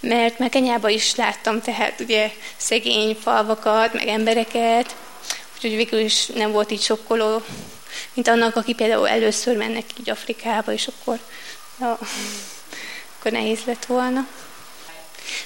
mert 0.00 0.38
meg 0.38 0.48
Kenyába 0.48 0.88
is 0.88 1.14
láttam, 1.14 1.60
tehát 1.60 2.00
ugye 2.00 2.30
szegény 2.56 3.16
falvakat, 3.22 3.92
meg 3.92 4.08
embereket, 4.08 4.96
úgyhogy 5.54 5.76
végül 5.76 6.00
is 6.00 6.26
nem 6.26 6.52
volt 6.52 6.70
így 6.70 6.82
sokkoló, 6.82 7.42
mint 8.14 8.28
annak, 8.28 8.56
aki 8.56 8.74
például 8.74 9.08
először 9.08 9.56
mennek 9.56 9.84
így 10.00 10.10
Afrikába, 10.10 10.72
és 10.72 10.88
akkor, 10.88 11.18
ja, 11.80 11.98
akkor 13.18 13.32
nehéz 13.32 13.60
lett 13.64 13.84
volna. 13.84 14.26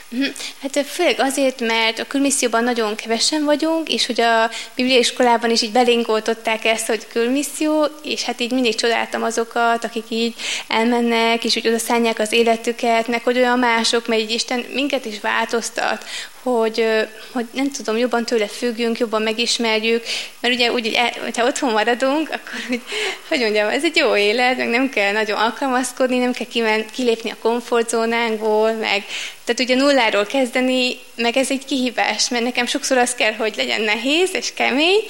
Mhm. 0.08 0.24
Hát 0.62 0.86
főleg 0.86 1.20
azért, 1.20 1.60
mert 1.60 1.98
a 1.98 2.06
külmisszióban 2.06 2.64
nagyon 2.64 2.94
kevesen 2.94 3.44
vagyunk, 3.44 3.88
és 3.88 4.06
hogy 4.06 4.20
a 4.20 4.50
bibliaiskolában 4.74 5.50
is 5.50 5.62
így 5.62 5.72
belénkoltották 5.72 6.64
ezt, 6.64 6.86
hogy 6.86 7.06
külmisszió, 7.12 7.86
és 8.02 8.22
hát 8.22 8.40
így 8.40 8.52
mindig 8.52 8.74
csodáltam 8.74 9.22
azokat, 9.22 9.84
akik 9.84 10.04
így 10.08 10.34
elmennek, 10.68 11.44
és 11.44 11.56
úgy 11.56 11.68
oda 11.68 11.78
szállják 11.78 12.18
az 12.18 12.32
életüket, 12.32 13.06
meg 13.06 13.22
hogy 13.22 13.36
olyan 13.36 13.58
mások, 13.58 14.06
mert 14.06 14.20
így 14.20 14.30
Isten 14.30 14.64
minket 14.72 15.04
is 15.04 15.20
változtat, 15.20 16.04
hogy, 16.42 16.86
hogy 17.32 17.46
nem 17.52 17.70
tudom, 17.70 17.96
jobban 17.96 18.24
tőle 18.24 18.46
függjünk, 18.46 18.98
jobban 18.98 19.22
megismerjük, 19.22 20.04
mert 20.40 20.54
ugye 20.54 20.72
úgy, 20.72 20.98
hogy 21.22 21.36
ha 21.36 21.46
otthon 21.46 21.72
maradunk, 21.72 22.28
akkor 22.28 22.60
úgy, 22.70 22.80
hogy 23.28 23.40
mondjam, 23.40 23.68
ez 23.68 23.84
egy 23.84 23.96
jó 23.96 24.16
élet, 24.16 24.56
meg 24.56 24.68
nem 24.68 24.88
kell 24.88 25.12
nagyon 25.12 25.38
alkalmazkodni, 25.38 26.18
nem 26.18 26.32
kell 26.32 26.46
kimen, 26.46 26.84
kilépni 26.92 27.30
a 27.30 27.36
komfortzónánkból, 27.40 28.72
meg 28.72 29.04
tehát 29.44 29.60
ugye 29.60 29.74
nulláról 29.74 30.26
kezdeni, 30.26 30.98
meg 31.14 31.36
ez 31.36 31.50
egy 31.50 31.64
kihívás, 31.64 32.28
mert 32.28 32.44
nekem 32.44 32.66
sokszor 32.66 32.98
az 32.98 33.14
kell, 33.14 33.32
hogy 33.32 33.54
legyen 33.56 33.80
nehéz 33.80 34.30
és 34.32 34.52
kemény, 34.54 35.00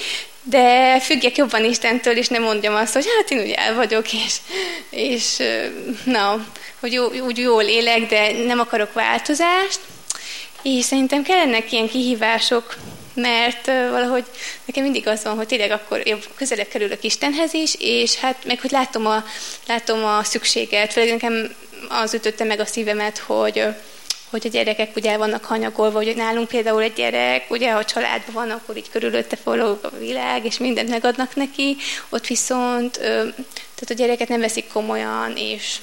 de 0.42 0.98
függjek 1.00 1.36
jobban 1.36 1.64
Istentől, 1.64 2.16
és 2.16 2.28
nem 2.28 2.42
mondjam 2.42 2.74
azt, 2.74 2.92
hogy 2.92 3.06
hát 3.16 3.30
én 3.30 3.38
ugye 3.38 3.54
el 3.54 3.74
vagyok, 3.74 4.12
és, 4.12 4.36
és 4.90 5.36
na, 6.04 6.46
hogy 6.80 6.92
jó, 6.92 7.10
úgy 7.10 7.38
jól 7.38 7.62
élek, 7.62 8.06
de 8.06 8.32
nem 8.46 8.60
akarok 8.60 8.92
változást, 8.92 9.80
és 10.62 10.84
szerintem 10.84 11.22
kellenek 11.22 11.72
ilyen 11.72 11.88
kihívások, 11.88 12.76
mert 13.14 13.66
valahogy 13.66 14.24
nekem 14.64 14.82
mindig 14.82 15.06
az 15.06 15.24
van, 15.24 15.36
hogy 15.36 15.46
tényleg 15.46 15.70
akkor 15.70 16.06
jobb, 16.06 16.24
közelebb 16.34 16.68
kerülök 16.68 17.04
Istenhez 17.04 17.54
is, 17.54 17.74
és 17.78 18.16
hát 18.16 18.44
meg 18.44 18.60
hogy 18.60 18.70
látom 18.70 19.06
a, 19.06 19.24
látom 19.66 20.04
a 20.04 20.24
szükséget, 20.24 20.92
főleg 20.92 21.10
nekem 21.10 21.54
az 21.88 22.14
ütötte 22.14 22.44
meg 22.44 22.60
a 22.60 22.66
szívemet, 22.66 23.18
hogy 23.18 23.64
hogy 24.30 24.46
a 24.46 24.48
gyerekek 24.48 24.96
ugye 24.96 25.16
vannak 25.16 25.44
hanyagolva, 25.44 25.98
hogy 25.98 26.16
nálunk 26.16 26.48
például 26.48 26.82
egy 26.82 26.92
gyerek, 26.92 27.50
ugye 27.50 27.72
ha 27.72 27.84
családban 27.84 28.34
van, 28.34 28.50
akkor 28.50 28.76
így 28.76 28.90
körülötte 28.90 29.36
forog 29.36 29.78
a 29.82 29.96
világ, 29.98 30.44
és 30.44 30.58
mindent 30.58 30.88
megadnak 30.88 31.34
neki, 31.34 31.76
ott 32.08 32.26
viszont 32.26 33.00
tehát 33.80 34.00
a 34.00 34.04
gyereket 34.04 34.28
nem 34.28 34.40
veszik 34.40 34.68
komolyan, 34.72 35.32
és 35.36 35.76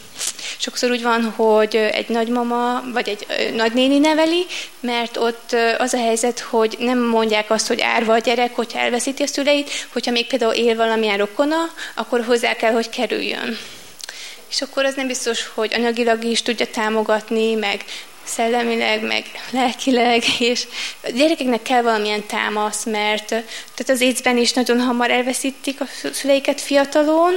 sokszor 0.57 0.91
úgy 0.91 1.01
van, 1.01 1.23
hogy 1.23 1.75
egy 1.75 2.09
nagymama 2.09 2.83
vagy 2.93 3.09
egy 3.09 3.53
nagynéni 3.53 3.97
neveli, 3.97 4.45
mert 4.79 5.17
ott 5.17 5.55
az 5.77 5.93
a 5.93 5.97
helyzet, 5.97 6.39
hogy 6.39 6.75
nem 6.79 6.99
mondják 6.99 7.49
azt, 7.49 7.67
hogy 7.67 7.81
árva 7.81 8.13
a 8.13 8.19
gyerek, 8.19 8.55
hogyha 8.55 8.79
elveszíti 8.79 9.23
a 9.23 9.27
szüleit, 9.27 9.69
hogyha 9.93 10.11
még 10.11 10.27
például 10.27 10.53
él 10.53 10.75
valamilyen 10.75 11.17
rokona, 11.17 11.55
akkor 11.95 12.23
hozzá 12.23 12.53
kell, 12.53 12.71
hogy 12.71 12.89
kerüljön. 12.89 13.57
És 14.49 14.61
akkor 14.61 14.85
az 14.85 14.95
nem 14.95 15.07
biztos, 15.07 15.49
hogy 15.53 15.73
anyagilag 15.73 16.23
is 16.23 16.41
tudja 16.41 16.65
támogatni, 16.65 17.53
meg 17.53 17.83
szellemileg, 18.27 19.01
meg 19.01 19.25
lelkileg, 19.51 20.23
és 20.39 20.67
a 21.03 21.09
gyerekeknek 21.09 21.61
kell 21.61 21.81
valamilyen 21.81 22.25
támasz, 22.25 22.85
mert 22.85 23.27
tehát 23.27 23.89
az 23.89 24.01
écben 24.01 24.37
is 24.37 24.53
nagyon 24.53 24.79
hamar 24.79 25.11
elveszítik 25.11 25.81
a 25.81 25.85
szüleiket 26.11 26.61
fiatalon, 26.61 27.33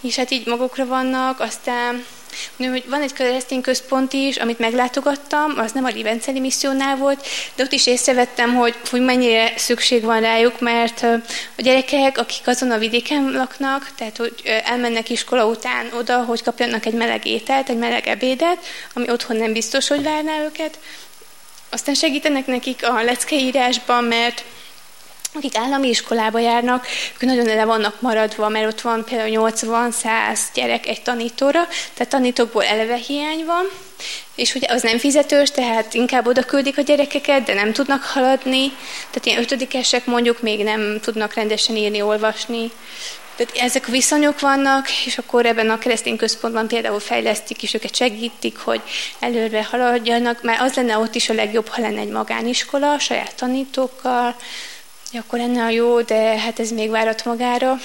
és 0.00 0.16
hát 0.16 0.30
így 0.30 0.46
magukra 0.46 0.86
vannak, 0.86 1.40
aztán 1.40 2.04
hogy 2.56 2.84
van 2.88 3.02
egy 3.02 3.12
keresztény 3.12 3.60
központ 3.60 4.12
is, 4.12 4.36
amit 4.36 4.58
meglátogattam, 4.58 5.58
az 5.58 5.72
nem 5.72 5.84
a 5.84 5.88
Livenceli 5.88 6.40
missziónál 6.40 6.96
volt, 6.96 7.26
de 7.54 7.62
ott 7.62 7.72
is 7.72 7.86
észrevettem, 7.86 8.54
hogy, 8.54 8.74
hogy 8.90 9.00
mennyire 9.00 9.52
szükség 9.56 10.02
van 10.02 10.20
rájuk, 10.20 10.60
mert 10.60 11.02
a 11.56 11.62
gyerekek, 11.62 12.18
akik 12.18 12.46
azon 12.46 12.70
a 12.70 12.78
vidéken 12.78 13.30
laknak, 13.32 13.90
tehát 13.96 14.16
hogy 14.16 14.34
elmennek 14.64 15.10
iskola 15.10 15.46
után 15.46 15.90
oda, 15.98 16.24
hogy 16.24 16.42
kapjanak 16.42 16.86
egy 16.86 16.94
meleg 16.94 17.26
ételt, 17.26 17.68
egy 17.68 17.78
meleg 17.78 18.06
ebédet, 18.06 18.64
ami 18.94 19.10
otthon 19.10 19.36
nem 19.36 19.52
biztos, 19.52 19.88
hogy 19.88 20.02
várná 20.02 20.42
őket. 20.44 20.78
Aztán 21.70 21.94
segítenek 21.94 22.46
nekik 22.46 22.88
a 22.88 23.02
leckeírásban, 23.02 24.04
mert 24.04 24.44
akik 25.34 25.56
állami 25.56 25.88
iskolába 25.88 26.38
járnak, 26.38 26.86
ők 27.14 27.20
nagyon 27.20 27.48
ele 27.48 27.64
vannak 27.64 28.00
maradva, 28.00 28.48
mert 28.48 28.66
ott 28.66 28.80
van 28.80 29.04
például 29.04 29.52
80-100 29.54 30.38
gyerek 30.54 30.86
egy 30.86 31.02
tanítóra, 31.02 31.66
tehát 31.94 32.12
tanítókból 32.12 32.64
eleve 32.64 32.96
hiány 32.96 33.44
van, 33.44 33.68
és 34.34 34.54
ugye 34.54 34.66
az 34.70 34.82
nem 34.82 34.98
fizetős, 34.98 35.50
tehát 35.50 35.94
inkább 35.94 36.26
oda 36.26 36.42
küldik 36.42 36.78
a 36.78 36.82
gyerekeket, 36.82 37.42
de 37.42 37.54
nem 37.54 37.72
tudnak 37.72 38.02
haladni, 38.02 38.68
tehát 39.10 39.26
ilyen 39.26 39.40
ötödikesek 39.40 40.06
mondjuk 40.06 40.42
még 40.42 40.62
nem 40.62 41.00
tudnak 41.00 41.34
rendesen 41.34 41.76
írni, 41.76 42.02
olvasni. 42.02 42.70
Tehát 43.36 43.56
ezek 43.56 43.88
a 43.88 43.90
viszonyok 43.90 44.40
vannak, 44.40 44.88
és 45.04 45.18
akkor 45.18 45.46
ebben 45.46 45.70
a 45.70 45.78
keresztény 45.78 46.16
központban 46.16 46.68
például 46.68 47.00
fejlesztik, 47.00 47.62
és 47.62 47.74
őket 47.74 47.94
segítik, 47.94 48.58
hogy 48.58 48.80
előre 49.18 49.64
haladjanak, 49.64 50.42
mert 50.42 50.60
az 50.60 50.74
lenne 50.74 50.98
ott 50.98 51.14
is 51.14 51.28
a 51.28 51.34
legjobb, 51.34 51.68
ha 51.68 51.80
lenne 51.80 52.00
egy 52.00 52.08
magániskola, 52.08 52.98
saját 52.98 53.34
tanítókkal, 53.34 54.36
akkor 55.12 55.38
lenne 55.38 55.64
a 55.64 55.68
jó, 55.68 56.00
de 56.00 56.38
hát 56.38 56.60
ez 56.60 56.70
még 56.70 56.90
várat 56.90 57.24
magára. 57.24 57.76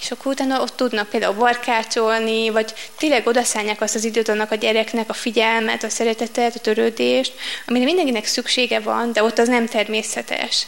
És 0.00 0.10
akkor 0.10 0.32
utána 0.32 0.60
ott 0.60 0.76
tudnak 0.76 1.08
például 1.08 1.34
barkácsolni, 1.34 2.50
vagy 2.50 2.74
tényleg 2.98 3.26
odaszállják 3.26 3.80
azt 3.80 3.94
az 3.94 4.04
időt 4.04 4.28
annak 4.28 4.50
a 4.50 4.54
gyereknek, 4.54 5.08
a 5.08 5.12
figyelmet, 5.12 5.82
a 5.82 5.88
szeretetet, 5.88 6.54
a 6.54 6.60
törődést, 6.60 7.32
amire 7.66 7.84
mindenkinek 7.84 8.26
szüksége 8.26 8.80
van, 8.80 9.12
de 9.12 9.22
ott 9.22 9.38
az 9.38 9.48
nem 9.48 9.66
természetes 9.66 10.66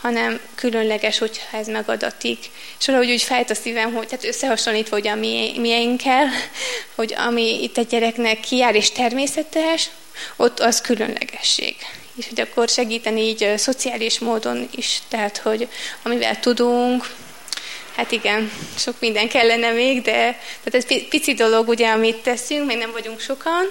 hanem 0.00 0.40
különleges, 0.54 1.18
hogyha 1.18 1.56
ez 1.56 1.66
megadatik. 1.66 2.38
És 2.78 2.86
valahogy 2.86 3.10
úgy 3.10 3.22
fájt 3.22 3.50
a 3.50 3.54
szívem, 3.54 3.94
hogy 3.94 4.10
hát 4.10 4.24
összehasonlítva 4.24 4.96
ugye 4.96 5.10
a 5.10 5.14
mieinkkel, 5.60 6.26
hogy 6.94 7.14
ami 7.14 7.62
itt 7.62 7.78
egy 7.78 7.86
gyereknek 7.86 8.40
kijár 8.40 8.74
és 8.74 8.90
természetes, 8.90 9.90
ott 10.36 10.60
az 10.60 10.80
különlegesség 10.80 11.76
és 12.18 12.28
hogy 12.28 12.40
akkor 12.40 12.68
segíteni 12.68 13.20
így 13.20 13.52
szociális 13.56 14.18
módon 14.18 14.68
is, 14.70 14.98
tehát 15.08 15.36
hogy 15.36 15.68
amivel 16.02 16.40
tudunk, 16.40 17.04
Hát 17.96 18.12
igen, 18.12 18.52
sok 18.76 18.94
minden 19.00 19.28
kellene 19.28 19.70
még, 19.70 20.02
de 20.02 20.40
tehát 20.62 20.74
ez 20.74 21.08
pici 21.08 21.34
dolog, 21.34 21.68
ugye, 21.68 21.88
amit 21.88 22.16
teszünk, 22.16 22.66
még 22.66 22.76
nem 22.76 22.90
vagyunk 22.92 23.20
sokan, 23.20 23.70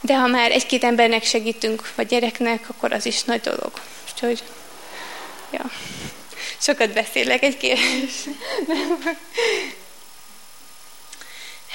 de 0.00 0.16
ha 0.16 0.26
már 0.26 0.50
egy-két 0.50 0.84
embernek 0.84 1.24
segítünk, 1.24 1.92
vagy 1.94 2.06
gyereknek, 2.06 2.68
akkor 2.68 2.92
az 2.92 3.06
is 3.06 3.22
nagy 3.22 3.40
dolog. 3.40 3.72
Úgyhogy, 4.12 4.42
ja, 5.52 5.70
sokat 6.58 6.92
beszélek, 6.92 7.42
egy 7.42 7.56
kérdés. 7.56 8.12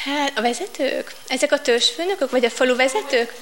Hát 0.03 0.37
a 0.37 0.41
vezetők? 0.41 1.15
Ezek 1.27 1.51
a 1.51 1.61
törzsfőnökök, 1.61 2.31
vagy 2.31 2.45
a 2.45 2.49
falu 2.49 2.75
vezetők? 2.75 3.33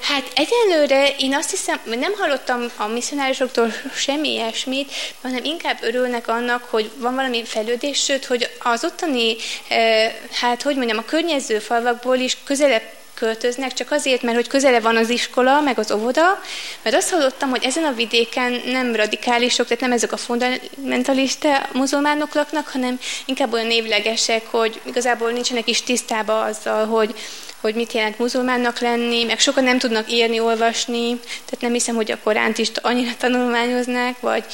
Hát 0.00 0.32
egyelőre 0.34 1.14
én 1.18 1.34
azt 1.34 1.50
hiszem, 1.50 1.80
nem 1.84 2.12
hallottam 2.18 2.70
a 2.76 2.86
misszionárisoktól 2.86 3.72
semmi 3.94 4.32
ilyesmit, 4.32 4.92
hanem 5.22 5.44
inkább 5.44 5.78
örülnek 5.82 6.28
annak, 6.28 6.64
hogy 6.64 6.90
van 6.96 7.14
valami 7.14 7.44
fejlődés, 7.44 8.04
sőt, 8.04 8.24
hogy 8.24 8.50
az 8.58 8.84
ottani, 8.84 9.36
eh, 9.68 10.14
hát 10.30 10.62
hogy 10.62 10.76
mondjam, 10.76 10.98
a 10.98 11.04
környező 11.04 11.58
falvakból 11.58 12.16
is 12.16 12.36
közelebb 12.44 12.82
költöznek, 13.14 13.72
csak 13.72 13.90
azért, 13.90 14.22
mert 14.22 14.36
hogy 14.36 14.48
közele 14.48 14.80
van 14.80 14.96
az 14.96 15.08
iskola, 15.08 15.60
meg 15.60 15.78
az 15.78 15.92
óvoda, 15.92 16.40
mert 16.82 16.96
azt 16.96 17.10
hallottam, 17.10 17.50
hogy 17.50 17.64
ezen 17.64 17.84
a 17.84 17.92
vidéken 17.92 18.62
nem 18.66 18.94
radikálisok, 18.94 19.66
tehát 19.66 19.82
nem 19.82 19.92
ezek 19.92 20.12
a 20.12 20.16
fundamentalista 20.16 21.68
muzulmánok 21.72 22.34
laknak, 22.34 22.68
hanem 22.68 22.98
inkább 23.24 23.52
olyan 23.52 23.66
névlegesek, 23.66 24.46
hogy 24.46 24.80
igazából 24.82 25.30
nincsenek 25.30 25.68
is 25.68 25.82
tisztába 25.82 26.42
azzal, 26.42 26.86
hogy, 26.86 27.14
hogy 27.60 27.74
mit 27.74 27.92
jelent 27.92 28.18
muzulmánnak 28.18 28.78
lenni, 28.78 29.24
meg 29.24 29.38
sokan 29.38 29.64
nem 29.64 29.78
tudnak 29.78 30.12
írni, 30.12 30.40
olvasni, 30.40 31.20
tehát 31.20 31.60
nem 31.60 31.72
hiszem, 31.72 31.94
hogy 31.94 32.10
a 32.10 32.18
Koránt 32.22 32.58
is 32.58 32.68
annyira 32.82 33.10
tanulmányoznák, 33.18 34.20
vagy 34.20 34.44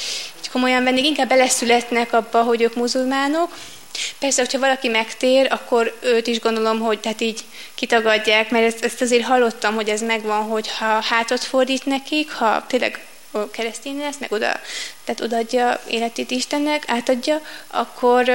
komolyan 0.52 0.84
vennék, 0.84 1.04
inkább 1.04 1.28
beleszületnek 1.28 2.12
abba, 2.12 2.42
hogy 2.42 2.62
ők 2.62 2.74
muzulmánok, 2.74 3.50
Persze, 4.18 4.42
hogyha 4.42 4.58
valaki 4.58 4.88
megtér, 4.88 5.46
akkor 5.50 5.96
őt 6.00 6.26
is 6.26 6.40
gondolom, 6.40 6.80
hogy 6.80 7.00
tehát 7.00 7.20
így 7.20 7.40
kitagadják, 7.74 8.50
mert 8.50 8.64
ezt, 8.64 8.84
ezt 8.84 9.00
azért 9.00 9.24
hallottam, 9.24 9.74
hogy 9.74 9.88
ez 9.88 10.00
megvan, 10.02 10.42
hogy 10.42 10.68
ha 10.68 11.00
hátat 11.02 11.44
fordít 11.44 11.86
nekik, 11.86 12.32
ha 12.32 12.64
tényleg 12.66 13.04
keresztény 13.50 13.98
lesz, 13.98 14.16
meg 14.18 14.32
oda, 14.32 14.60
tehát 15.04 15.20
odaadja 15.20 15.80
életét 15.86 16.30
Istennek, 16.30 16.84
átadja, 16.86 17.40
akkor, 17.66 18.28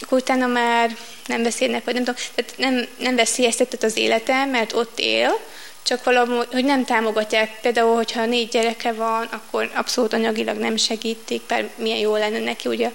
akkor 0.00 0.18
utána 0.18 0.46
már 0.46 0.96
nem 1.26 1.42
beszélnek, 1.42 1.84
vagy 1.84 1.94
nem 1.94 2.04
tudom, 2.04 2.20
tehát 2.34 2.54
nem, 2.56 2.86
nem 2.98 3.16
veszélyeztetett 3.16 3.82
az 3.82 3.96
élete, 3.96 4.44
mert 4.44 4.72
ott 4.72 4.98
él, 4.98 5.38
csak 5.82 6.04
valahogy, 6.04 6.48
hogy 6.52 6.64
nem 6.64 6.84
támogatják. 6.84 7.60
Például, 7.60 7.94
hogyha 7.94 8.26
négy 8.26 8.48
gyereke 8.48 8.92
van, 8.92 9.28
akkor 9.30 9.70
abszolút 9.74 10.12
anyagilag 10.12 10.56
nem 10.56 10.76
segítik, 10.76 11.42
bár 11.42 11.68
milyen 11.74 11.98
jó 11.98 12.16
lenne 12.16 12.38
neki 12.38 12.68
ugye 12.68 12.90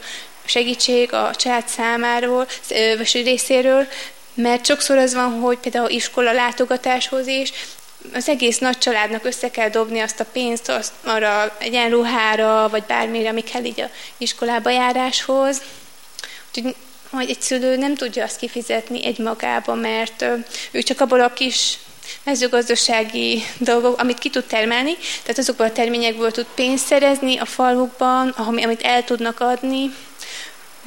segítség 0.48 1.14
a 1.14 1.36
család 1.36 1.68
számáról, 1.68 2.48
vagy 2.98 3.22
részéről, 3.24 3.88
mert 4.34 4.66
sokszor 4.66 4.98
az 4.98 5.14
van, 5.14 5.40
hogy 5.40 5.58
például 5.58 5.90
iskola 5.90 6.32
látogatáshoz 6.32 7.28
is, 7.28 7.52
az 8.14 8.30
egész 8.30 8.58
nagy 8.58 8.78
családnak 8.78 9.26
össze 9.26 9.52
kell 9.52 9.70
dobni 9.70 10.00
azt 10.00 10.20
a 10.20 10.26
pénzt 10.32 10.70
azt 10.70 10.92
arra 11.04 11.56
egyenruhára, 11.60 12.70
vagy 12.70 12.84
bármire, 12.84 13.30
ami 13.30 13.42
kell 13.44 13.64
így 13.64 13.82
a 13.82 13.90
iskolába 14.18 14.70
járáshoz. 14.70 15.62
Úgyhogy 16.48 16.76
majd 17.10 17.30
egy 17.30 17.42
szülő 17.42 17.78
nem 17.78 17.96
tudja 17.96 18.24
azt 18.24 18.40
kifizetni 18.40 19.06
egy 19.06 19.18
magába, 19.18 19.74
mert 19.74 20.26
ő 20.72 20.82
csak 20.82 21.02
abból 21.02 21.22
a 21.22 21.34
kis 21.34 21.78
mezőgazdasági 22.24 23.44
dolgok, 23.58 24.00
amit 24.00 24.20
ki 24.20 24.30
tud 24.30 24.44
termelni, 24.44 24.98
tehát 25.22 25.38
azokból 25.38 25.66
a 25.66 25.72
terményekből 25.72 26.32
tud 26.32 26.46
pénzt 26.56 26.86
szerezni 26.86 27.38
a 27.38 27.46
falukban, 27.46 28.30
amit 28.30 28.82
el 28.82 29.04
tudnak 29.04 29.40
adni, 29.40 29.94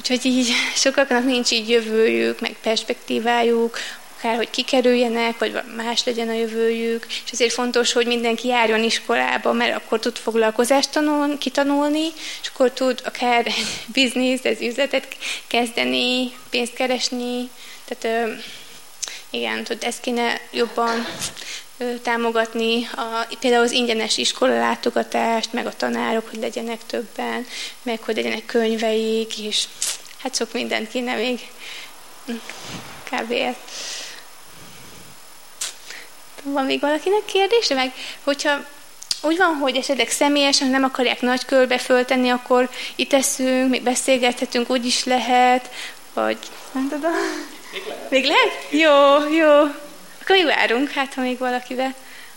Úgyhogy 0.01 0.25
így 0.25 0.51
sokaknak 0.83 1.25
nincs 1.25 1.51
így 1.51 1.69
jövőjük, 1.69 2.39
meg 2.39 2.55
perspektívájuk, 2.61 3.77
akár 4.17 4.35
hogy 4.35 4.49
kikerüljenek, 4.49 5.37
vagy 5.37 5.61
más 5.75 6.03
legyen 6.03 6.29
a 6.29 6.33
jövőjük, 6.33 7.05
és 7.07 7.31
ezért 7.31 7.53
fontos, 7.53 7.91
hogy 7.91 8.05
mindenki 8.05 8.47
járjon 8.47 8.83
iskolába, 8.83 9.51
mert 9.51 9.75
akkor 9.75 9.99
tud 9.99 10.17
foglalkozást 10.17 10.91
tanul, 10.91 11.37
kitanulni, 11.37 12.07
és 12.41 12.47
akkor 12.53 12.71
tud 12.71 13.01
akár 13.05 13.47
egy 13.57 13.85
biznisz, 13.85 14.45
ez 14.45 14.61
üzletet 14.61 15.17
kezdeni, 15.47 16.31
pénzt 16.49 16.73
keresni, 16.73 17.49
tehát 17.85 18.29
igen, 19.29 19.63
tud 19.63 19.83
ezt 19.83 20.01
kéne 20.01 20.41
jobban 20.51 21.05
támogatni. 22.01 22.89
A, 22.95 23.35
például 23.39 23.63
az 23.63 23.71
ingyenes 23.71 24.17
iskola 24.17 24.59
látogatást, 24.59 25.53
meg 25.53 25.65
a 25.65 25.75
tanárok, 25.75 26.29
hogy 26.29 26.39
legyenek 26.39 26.85
többen, 26.85 27.45
meg 27.81 27.99
hogy 28.01 28.15
legyenek 28.15 28.45
könyveik, 28.45 29.37
és 29.37 29.63
hát 30.21 30.35
sok 30.35 30.53
mindent 30.53 30.89
kéne 30.89 31.15
még 31.15 31.39
kb. 33.11 33.33
Van 36.43 36.65
még 36.65 36.79
valakinek 36.79 37.25
kérdése? 37.25 37.73
Meg 37.73 37.93
hogyha 38.23 38.65
úgy 39.21 39.37
van, 39.37 39.55
hogy 39.55 39.75
esetleg 39.75 40.09
személyesen 40.09 40.67
nem 40.67 40.83
akarják 40.83 41.21
nagy 41.21 41.45
körbe 41.45 41.77
föltenni, 41.77 42.29
akkor 42.29 42.69
itt 42.95 43.13
eszünk, 43.13 43.69
még 43.69 43.83
beszélgethetünk, 43.83 44.69
úgy 44.69 44.85
is 44.85 45.03
lehet, 45.03 45.69
vagy 46.13 46.37
nem 46.71 46.89
tudom. 46.89 47.11
Még 47.71 47.83
lehet. 47.87 48.09
Még 48.09 48.25
lehet? 48.25 48.51
Jó, 48.69 49.27
jó. 49.35 49.59
Akkor 50.21 50.35
még 50.35 50.45
várunk, 50.45 50.89
hát 50.91 51.13
ha 51.13 51.21
még 51.21 51.37
valakivel 51.37 51.93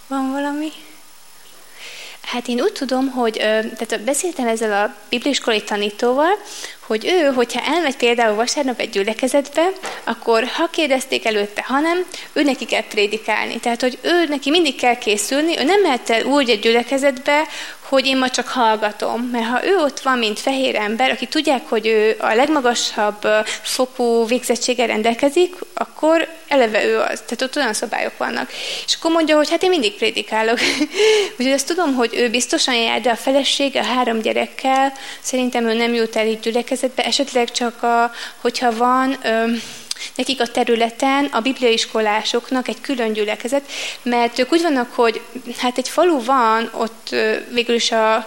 van 0.07 0.33
valami. 0.33 0.73
Hát 2.21 2.49
én 2.49 2.61
úgy 2.61 2.73
tudom, 2.73 3.11
hogy 3.11 3.33
tehát 3.33 4.01
beszéltem 4.01 4.47
ezzel 4.47 4.83
a 4.83 4.97
bibliskolai 5.09 5.63
tanítóval, 5.63 6.39
hogy 6.87 7.07
ő, 7.07 7.33
hogyha 7.35 7.61
elmegy 7.75 7.97
például 7.97 8.35
vasárnap 8.35 8.81
egy 8.81 8.91
gyülekezetbe, 8.91 9.69
akkor 10.05 10.45
ha 10.45 10.69
kérdezték 10.71 11.27
előtte, 11.27 11.65
hanem 11.67 12.07
ő 12.33 12.43
neki 12.43 12.65
kell 12.65 12.85
prédikálni. 12.89 13.61
Tehát, 13.61 13.81
hogy 13.81 13.99
ő 14.03 14.25
neki 14.29 14.51
mindig 14.51 14.77
kell 14.77 14.99
készülni, 14.99 15.59
ő 15.59 15.63
nem 15.63 15.81
mehet 15.81 16.11
el 16.11 16.25
úgy 16.25 16.51
egy 16.51 16.61
gyülekezetbe, 16.61 17.43
hogy 17.89 18.07
én 18.07 18.19
ma 18.19 18.31
csak 18.31 18.49
hallgatom. 18.49 19.21
Mert 19.21 19.47
ha 19.47 19.67
ő 19.67 19.77
ott 19.77 20.01
van, 20.01 20.19
mint 20.19 20.41
fehér 20.41 20.75
ember, 20.75 21.11
aki 21.11 21.27
tudják, 21.27 21.69
hogy 21.69 21.87
ő 21.87 22.17
a 22.19 22.35
legmagasabb 22.35 23.27
fokú 23.63 24.27
végzettséggel 24.27 24.87
rendelkezik, 24.87 25.55
akkor 25.75 26.29
eleve 26.49 26.85
ő 26.85 26.99
az. 26.99 27.21
Tehát 27.21 27.43
ott 27.43 27.57
olyan 27.57 27.73
szabályok 27.73 28.17
vannak. 28.17 28.51
És 28.87 28.95
akkor 28.95 29.11
mondja, 29.11 29.37
hogy 29.37 29.51
hát 29.51 29.63
én 29.63 29.69
mindig 29.69 29.95
prédikálok. 29.95 30.59
Úgyhogy 31.39 31.53
azt 31.53 31.67
tudom, 31.67 31.95
hogy 31.95 32.15
ő 32.15 32.31
biztosan 32.31 32.75
jár, 32.75 33.01
de 33.01 33.11
a 33.11 33.17
felesége 33.17 33.81
a 33.81 33.85
három 33.85 34.21
gyerekkel, 34.21 34.93
szerintem 35.21 35.69
ő 35.69 35.75
nem 35.75 35.95
jut 35.95 36.17
el 36.17 36.27
így 36.27 36.41
gyülekezetbe, 36.41 36.74
esetleg 36.95 37.51
csak 37.51 37.83
a, 37.83 38.13
hogyha 38.41 38.77
van... 38.77 39.17
Ö, 39.23 39.53
nekik 40.17 40.41
a 40.41 40.47
területen 40.47 41.25
a 41.25 41.41
bibliaiskolásoknak 41.41 42.69
egy 42.69 42.81
külön 42.81 43.13
gyülekezet, 43.13 43.71
mert 44.03 44.39
ők 44.39 44.53
úgy 44.53 44.63
vannak, 44.63 44.93
hogy 44.95 45.21
hát 45.59 45.79
egy 45.79 45.89
falu 45.89 46.25
van 46.25 46.71
ott 46.73 47.15
végül 47.51 47.75
is 47.75 47.93
a 47.93 48.27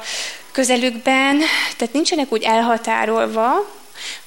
közelükben, 0.51 1.41
tehát 1.77 1.93
nincsenek 1.93 2.31
úgy 2.31 2.43
elhatárolva, 2.43 3.76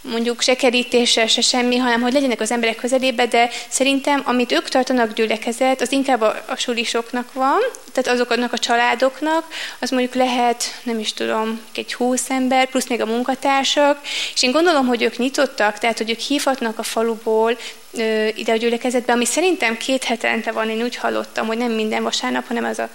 mondjuk 0.00 0.40
se 0.40 0.54
kerítéssel, 0.56 1.26
se 1.26 1.40
semmi, 1.40 1.76
hanem 1.76 2.00
hogy 2.00 2.12
legyenek 2.12 2.40
az 2.40 2.50
emberek 2.50 2.76
közelébe, 2.76 3.26
de 3.26 3.50
szerintem, 3.68 4.22
amit 4.24 4.52
ők 4.52 4.68
tartanak 4.68 5.12
gyülekezet, 5.12 5.80
az 5.80 5.92
inkább 5.92 6.20
a, 6.20 6.44
a 6.46 6.56
sulisoknak 6.56 7.32
van, 7.32 7.58
tehát 7.92 8.20
azoknak 8.20 8.52
a 8.52 8.58
családoknak, 8.58 9.44
az 9.78 9.90
mondjuk 9.90 10.14
lehet, 10.14 10.80
nem 10.82 10.98
is 10.98 11.12
tudom, 11.12 11.60
egy 11.74 11.94
húsz 11.94 12.30
ember, 12.30 12.68
plusz 12.68 12.88
még 12.88 13.00
a 13.00 13.06
munkatársak, 13.06 14.00
és 14.34 14.42
én 14.42 14.50
gondolom, 14.50 14.86
hogy 14.86 15.02
ők 15.02 15.18
nyitottak, 15.18 15.78
tehát 15.78 15.98
hogy 15.98 16.10
ők 16.10 16.18
hívhatnak 16.18 16.78
a 16.78 16.82
faluból 16.82 17.58
ö, 17.92 18.28
ide 18.34 18.52
a 18.52 18.56
gyülekezetbe, 18.56 19.12
ami 19.12 19.24
szerintem 19.24 19.76
két 19.76 20.04
hetente 20.04 20.52
van, 20.52 20.70
én 20.70 20.82
úgy 20.82 20.96
hallottam, 20.96 21.46
hogy 21.46 21.58
nem 21.58 21.72
minden 21.72 22.02
vasárnap, 22.02 22.46
hanem 22.46 22.64
az 22.64 22.78
a, 22.78 22.88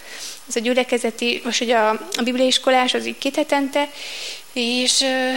az 0.48 0.56
a 0.56 0.60
gyülekezeti, 0.60 1.40
most 1.44 1.60
ugye 1.60 1.76
a, 1.76 1.88
a 1.90 2.22
bibliaiskolás 2.22 2.94
az 2.94 3.06
így 3.06 3.18
két 3.18 3.36
hetente, 3.36 3.88
és 4.52 5.00
ö, 5.00 5.32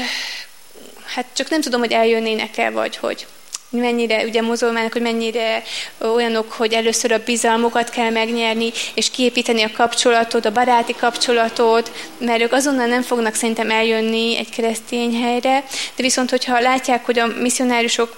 hát 1.15 1.25
csak 1.33 1.49
nem 1.49 1.61
tudom, 1.61 1.79
hogy 1.79 1.91
eljönnének-e, 1.91 2.69
vagy 2.69 2.97
hogy 2.97 3.27
mennyire, 3.69 4.23
ugye 4.23 4.41
muzulmánok, 4.41 4.91
hogy 4.91 5.01
mennyire 5.01 5.63
olyanok, 5.97 6.51
hogy 6.51 6.73
először 6.73 7.11
a 7.11 7.23
bizalmukat 7.25 7.89
kell 7.89 8.09
megnyerni, 8.09 8.71
és 8.93 9.09
kiépíteni 9.09 9.63
a 9.63 9.71
kapcsolatot, 9.73 10.45
a 10.45 10.51
baráti 10.51 10.95
kapcsolatot, 10.95 11.91
mert 12.17 12.41
ők 12.41 12.53
azonnal 12.53 12.85
nem 12.85 13.01
fognak 13.01 13.33
szerintem 13.33 13.71
eljönni 13.71 14.37
egy 14.37 14.49
keresztény 14.49 15.21
helyre, 15.21 15.63
de 15.95 16.03
viszont, 16.03 16.29
hogyha 16.29 16.59
látják, 16.59 17.05
hogy 17.05 17.19
a 17.19 17.27
misszionárusok 17.27 18.15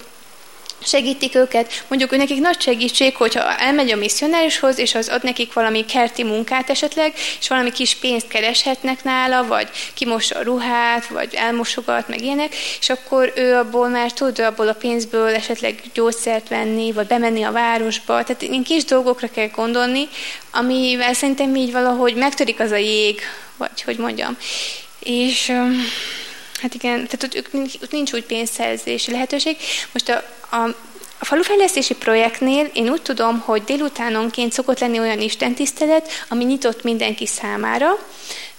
segítik 0.84 1.36
őket. 1.36 1.84
Mondjuk 1.88 2.18
nekik 2.18 2.40
nagy 2.40 2.62
segítség, 2.62 3.16
hogyha 3.16 3.58
elmegy 3.58 3.92
a 3.92 3.96
misszionárishoz, 3.96 4.78
és 4.78 4.96
az 4.96 5.08
ad 5.08 5.24
nekik 5.24 5.54
valami 5.54 5.86
kerti 5.86 6.24
munkát 6.24 6.70
esetleg, 6.70 7.14
és 7.40 7.48
valami 7.48 7.72
kis 7.72 7.96
pénzt 7.96 8.28
kereshetnek 8.28 9.04
nála, 9.04 9.48
vagy 9.48 9.70
kimos 9.94 10.32
a 10.32 10.42
ruhát, 10.42 11.08
vagy 11.08 11.34
elmosogat, 11.34 12.08
meg 12.08 12.22
ilyenek, 12.22 12.56
és 12.80 12.90
akkor 12.90 13.34
ő 13.36 13.56
abból 13.56 13.88
már 13.88 14.12
tud 14.12 14.40
abból 14.40 14.68
a 14.68 14.74
pénzből 14.74 15.36
esetleg 15.36 15.82
gyógyszert 15.94 16.48
venni, 16.48 16.92
vagy 16.92 17.08
bemenni 17.08 17.44
a 17.44 17.52
városba. 17.52 18.24
Tehát 18.24 18.42
ilyen 18.42 18.64
kis 18.64 18.84
dolgokra 18.84 19.30
kell 19.32 19.50
gondolni, 19.56 20.08
amivel 20.52 21.14
szerintem 21.14 21.56
így 21.56 21.72
valahogy 21.72 22.16
megtörik 22.16 22.60
az 22.60 22.72
a 22.72 22.76
jég, 22.76 23.22
vagy 23.58 23.82
hogy 23.82 23.98
mondjam. 23.98 24.38
És 25.00 25.54
Hát 26.62 26.74
igen, 26.74 27.08
tehát 27.08 27.24
ott, 27.24 27.54
ott 27.82 27.92
nincs 27.92 28.14
úgy 28.14 28.24
pénzszerzési 28.24 29.12
lehetőség. 29.12 29.58
Most 29.92 30.10
a, 30.10 30.24
a, 30.52 30.68
a 31.20 31.26
falufejlesztési 31.26 31.96
projektnél 31.96 32.70
én 32.74 32.90
úgy 32.90 33.02
tudom, 33.02 33.40
hogy 33.40 33.64
délutánonként 33.64 34.52
szokott 34.52 34.80
lenni 34.80 35.00
olyan 35.00 35.22
istentisztelet, 35.22 36.10
ami 36.30 36.44
nyitott 36.44 36.84
mindenki 36.84 37.26
számára. 37.26 37.90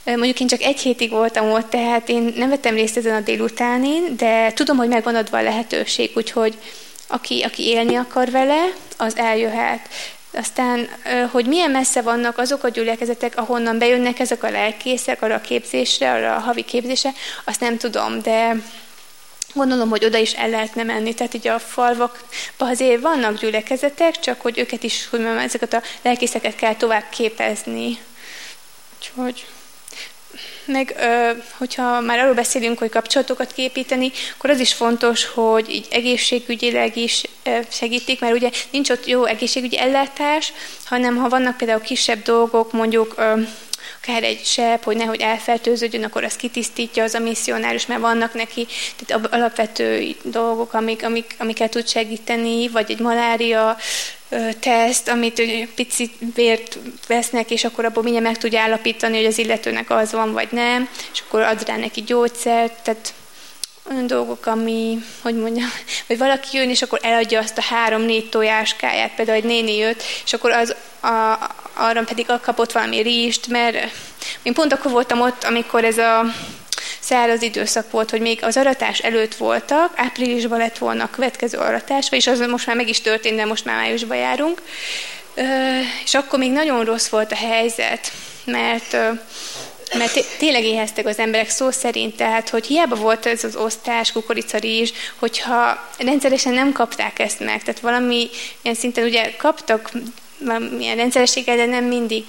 Mondjuk 0.05 0.40
én 0.40 0.47
csak 0.47 0.62
egy 0.62 0.81
hétig 0.81 1.10
voltam 1.10 1.51
ott, 1.51 1.70
tehát 1.70 2.09
én 2.09 2.32
nem 2.36 2.48
vettem 2.48 2.74
részt 2.74 2.97
ezen 2.97 3.14
a 3.14 3.20
délutánin, 3.20 4.16
de 4.16 4.52
tudom, 4.52 4.77
hogy 4.77 4.89
megvan 4.89 5.14
adva 5.14 5.39
a 5.39 5.43
lehetőség, 5.43 6.10
úgyhogy 6.14 6.59
aki, 7.06 7.43
aki 7.43 7.66
élni 7.69 7.94
akar 7.94 8.31
vele, 8.31 8.73
az 8.97 9.16
eljöhet. 9.16 9.89
Aztán, 10.35 10.89
hogy 11.31 11.47
milyen 11.47 11.70
messze 11.70 12.02
vannak 12.02 12.39
azok 12.39 12.64
a 12.64 12.69
gyülekezetek, 12.69 13.36
ahonnan 13.36 13.78
bejönnek 13.78 14.19
ezek 14.19 14.43
a 14.43 14.51
lelkészek 14.51 15.23
arra 15.23 15.35
a 15.35 15.40
képzésre, 15.40 16.12
arra 16.12 16.35
a 16.36 16.40
havi 16.40 16.62
képzésre, 16.62 17.12
azt 17.44 17.60
nem 17.60 17.77
tudom, 17.77 18.23
de 18.23 18.56
gondolom, 19.53 19.89
hogy 19.89 20.05
oda 20.05 20.19
is 20.19 20.33
el 20.33 20.49
lehetne 20.49 20.83
menni. 20.83 21.15
Tehát 21.15 21.35
így 21.35 21.49
a 21.49 21.59
falvakban 21.59 22.69
azért 22.69 23.01
vannak 23.01 23.39
gyülekezetek, 23.39 24.19
csak 24.19 24.41
hogy 24.41 24.59
őket 24.59 24.83
is, 24.83 25.09
hogy 25.11 25.24
ezeket 25.24 25.73
a 25.73 25.83
lelkészeket 26.03 26.57
kell 26.57 26.74
tovább 26.74 27.05
képezni. 27.11 27.99
Úgyhogy 28.99 29.47
meg 30.65 30.95
hogyha 31.59 32.01
már 32.01 32.19
arról 32.19 32.35
beszélünk, 32.35 32.79
hogy 32.79 32.91
kapcsolatokat 32.91 33.53
képíteni, 33.53 34.12
akkor 34.37 34.51
az 34.51 34.61
is 34.61 34.73
fontos, 34.73 35.24
hogy 35.27 35.69
így 35.70 35.87
egészségügyileg 35.91 36.97
is 36.97 37.23
segítik, 37.69 38.20
mert 38.20 38.35
ugye 38.35 38.51
nincs 38.70 38.91
ott 38.91 39.07
jó 39.07 39.24
egészségügyi 39.24 39.79
ellátás, 39.79 40.53
hanem 40.85 41.16
ha 41.16 41.29
vannak 41.29 41.57
például 41.57 41.81
kisebb 41.81 42.23
dolgok, 42.23 42.73
mondjuk 42.73 43.15
akár 44.03 44.23
egy 44.23 44.45
seb, 44.45 44.85
hogy 44.85 44.97
nehogy 44.97 45.20
elfertőződjön, 45.20 46.05
akkor 46.05 46.24
azt 46.24 46.37
kitisztítja 46.37 47.03
az 47.03 47.15
a 47.15 47.19
misszionárus, 47.19 47.87
mert 47.87 48.01
vannak 48.01 48.35
neki 48.35 48.66
tehát 49.07 49.27
alapvető 49.27 50.15
dolgok, 50.23 50.73
amik, 50.73 51.05
amik, 51.05 51.35
amiket 51.39 51.70
tud 51.70 51.89
segíteni, 51.89 52.69
vagy 52.69 52.91
egy 52.91 52.99
malária 52.99 53.77
teszt, 54.61 55.09
amit 55.09 55.43
picit 55.74 56.12
vért 56.35 56.79
vesznek, 57.07 57.51
és 57.51 57.65
akkor 57.65 57.85
abból 57.85 58.03
mindjárt 58.03 58.27
meg 58.27 58.39
tudja 58.39 58.61
állapítani, 58.61 59.16
hogy 59.16 59.27
az 59.27 59.39
illetőnek 59.39 59.91
az 59.91 60.12
van, 60.12 60.33
vagy 60.33 60.49
nem, 60.51 60.89
és 61.12 61.23
akkor 61.27 61.41
ad 61.41 61.66
rá 61.66 61.77
neki 61.77 62.03
gyógyszert, 62.03 62.83
tehát 62.83 63.15
olyan 63.91 64.07
dolgok, 64.07 64.47
ami, 64.47 64.99
hogy 65.23 65.35
mondjam, 65.35 65.69
vagy 66.09 66.19
valaki 66.19 66.57
jön, 66.57 66.71
és 66.71 66.83
akkor 66.83 66.99
eladja 67.03 67.39
azt 67.39 67.59
a 67.59 67.63
három-négy 67.63 68.29
tojáskáját, 68.29 69.15
például 69.15 69.37
egy 69.39 69.45
néni 69.45 69.77
jött, 69.77 70.03
és 70.25 70.33
akkor 70.33 70.51
az, 70.51 70.75
a, 71.01 71.39
arra 71.75 72.03
pedig 72.03 72.27
kapott 72.43 72.73
valami 72.73 73.03
rizst, 73.03 73.47
mert 73.47 73.77
én 74.43 74.53
pont 74.53 74.73
akkor 74.73 74.91
voltam 74.91 75.21
ott, 75.21 75.45
amikor 75.45 75.85
ez 75.85 75.99
a 75.99 76.25
száraz 77.01 77.43
időszak 77.43 77.91
volt, 77.91 78.11
hogy 78.11 78.21
még 78.21 78.45
az 78.45 78.57
aratás 78.57 78.99
előtt 78.99 79.35
voltak, 79.35 79.93
áprilisban 79.97 80.59
lett 80.59 80.79
volna 80.79 81.05
a 81.05 81.11
következő 81.11 81.59
aratás, 81.59 82.07
és 82.11 82.27
az 82.27 82.39
most 82.39 82.67
már 82.67 82.77
meg 82.77 82.89
is 82.89 83.01
történt, 83.01 83.37
de 83.37 83.45
most 83.45 83.65
már 83.65 83.77
májusban 83.77 84.17
járunk. 84.17 84.63
És 86.05 86.15
akkor 86.15 86.39
még 86.39 86.53
nagyon 86.53 86.85
rossz 86.85 87.09
volt 87.09 87.33
a 87.33 87.37
helyzet, 87.37 88.13
mert 88.45 88.97
mert 89.98 90.24
tényleg 90.39 90.64
éheztek 90.64 91.06
az 91.06 91.19
emberek 91.19 91.48
szó 91.48 91.70
szerint, 91.70 92.16
tehát 92.16 92.48
hogy 92.48 92.66
hiába 92.66 92.97
volt 92.97 93.27
ez 93.27 93.44
az 93.44 93.56
osztás, 93.56 94.12
kukoricarizs, 94.12 94.90
hogyha 95.16 95.89
rendszeresen 95.98 96.52
nem 96.52 96.73
kapták 96.73 97.19
ezt 97.19 97.40
meg, 97.40 97.62
tehát 97.62 97.81
valami 97.81 98.28
ilyen 98.62 98.77
szinten 98.77 99.05
ugye 99.05 99.35
kaptak 99.36 99.90
milyen 100.77 100.97
rendszerességgel, 100.97 101.56
de 101.56 101.66
nem 101.66 101.85
mindig. 101.85 102.24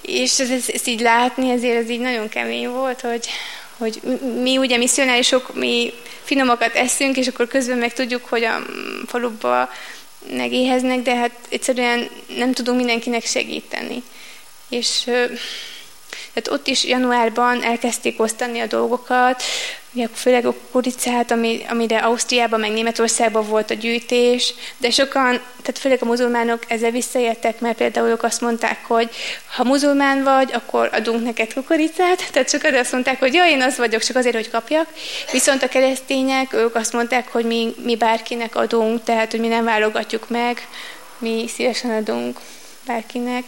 És 0.00 0.38
ez, 0.38 0.50
ez, 0.50 0.68
ezt 0.68 0.86
így 0.86 1.00
látni, 1.00 1.50
ezért 1.50 1.82
ez 1.82 1.90
így 1.90 2.00
nagyon 2.00 2.28
kemény 2.28 2.68
volt, 2.68 3.00
hogy, 3.00 3.26
hogy 3.76 4.00
mi 4.42 4.58
ugye 4.58 4.76
misszionárisok, 4.76 5.54
mi 5.54 5.92
finomakat 6.24 6.74
eszünk, 6.74 7.16
és 7.16 7.26
akkor 7.26 7.46
közben 7.46 7.78
meg 7.78 7.92
tudjuk, 7.92 8.24
hogy 8.24 8.44
a 8.44 8.62
faluba 9.06 9.70
megéheznek, 10.30 11.02
de 11.02 11.14
hát 11.14 11.30
egyszerűen 11.48 12.08
nem 12.36 12.52
tudunk 12.52 12.76
mindenkinek 12.76 13.26
segíteni. 13.26 14.02
És 14.68 15.10
tehát 16.36 16.60
ott 16.60 16.66
is 16.66 16.84
januárban 16.84 17.62
elkezdték 17.62 18.20
osztani 18.20 18.60
a 18.60 18.66
dolgokat, 18.66 19.42
ugye 19.92 20.08
főleg 20.14 20.46
a 20.46 20.54
kuricát, 20.70 21.30
ami, 21.30 21.64
amire 21.68 21.98
Ausztriában, 21.98 22.60
meg 22.60 22.70
Németországban 22.72 23.48
volt 23.48 23.70
a 23.70 23.74
gyűjtés, 23.74 24.54
de 24.76 24.90
sokan, 24.90 25.40
tehát 25.62 25.78
főleg 25.78 25.98
a 26.02 26.04
muzulmánok 26.04 26.62
ezzel 26.68 26.90
visszaértek, 26.90 27.60
mert 27.60 27.76
például 27.76 28.08
ők 28.08 28.22
azt 28.22 28.40
mondták, 28.40 28.84
hogy 28.86 29.10
ha 29.56 29.64
muzulmán 29.64 30.22
vagy, 30.22 30.50
akkor 30.52 30.90
adunk 30.92 31.24
neked 31.24 31.52
kukoricát, 31.52 32.24
tehát 32.32 32.50
sokan 32.50 32.74
azt 32.74 32.92
mondták, 32.92 33.18
hogy 33.18 33.34
ja, 33.34 33.48
én 33.48 33.62
az 33.62 33.76
vagyok, 33.76 34.02
csak 34.02 34.16
azért, 34.16 34.34
hogy 34.34 34.50
kapjak. 34.50 34.88
Viszont 35.32 35.62
a 35.62 35.68
keresztények, 35.68 36.52
ők 36.52 36.74
azt 36.74 36.92
mondták, 36.92 37.28
hogy 37.28 37.44
mi, 37.44 37.74
mi 37.84 37.96
bárkinek 37.96 38.56
adunk, 38.56 39.04
tehát 39.04 39.30
hogy 39.30 39.40
mi 39.40 39.48
nem 39.48 39.64
válogatjuk 39.64 40.28
meg, 40.28 40.68
mi 41.18 41.44
szívesen 41.48 41.90
adunk 41.90 42.40
bárkinek 42.86 43.44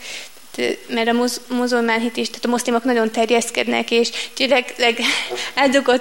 mert 0.88 1.08
a 1.08 1.26
muzulmán 1.54 2.00
hit 2.00 2.16
is, 2.16 2.28
tehát 2.28 2.44
a 2.44 2.48
muszlimok 2.48 2.84
nagyon 2.84 3.10
terjeszkednek, 3.10 3.90
és 3.90 4.10
tényleg 4.34 4.74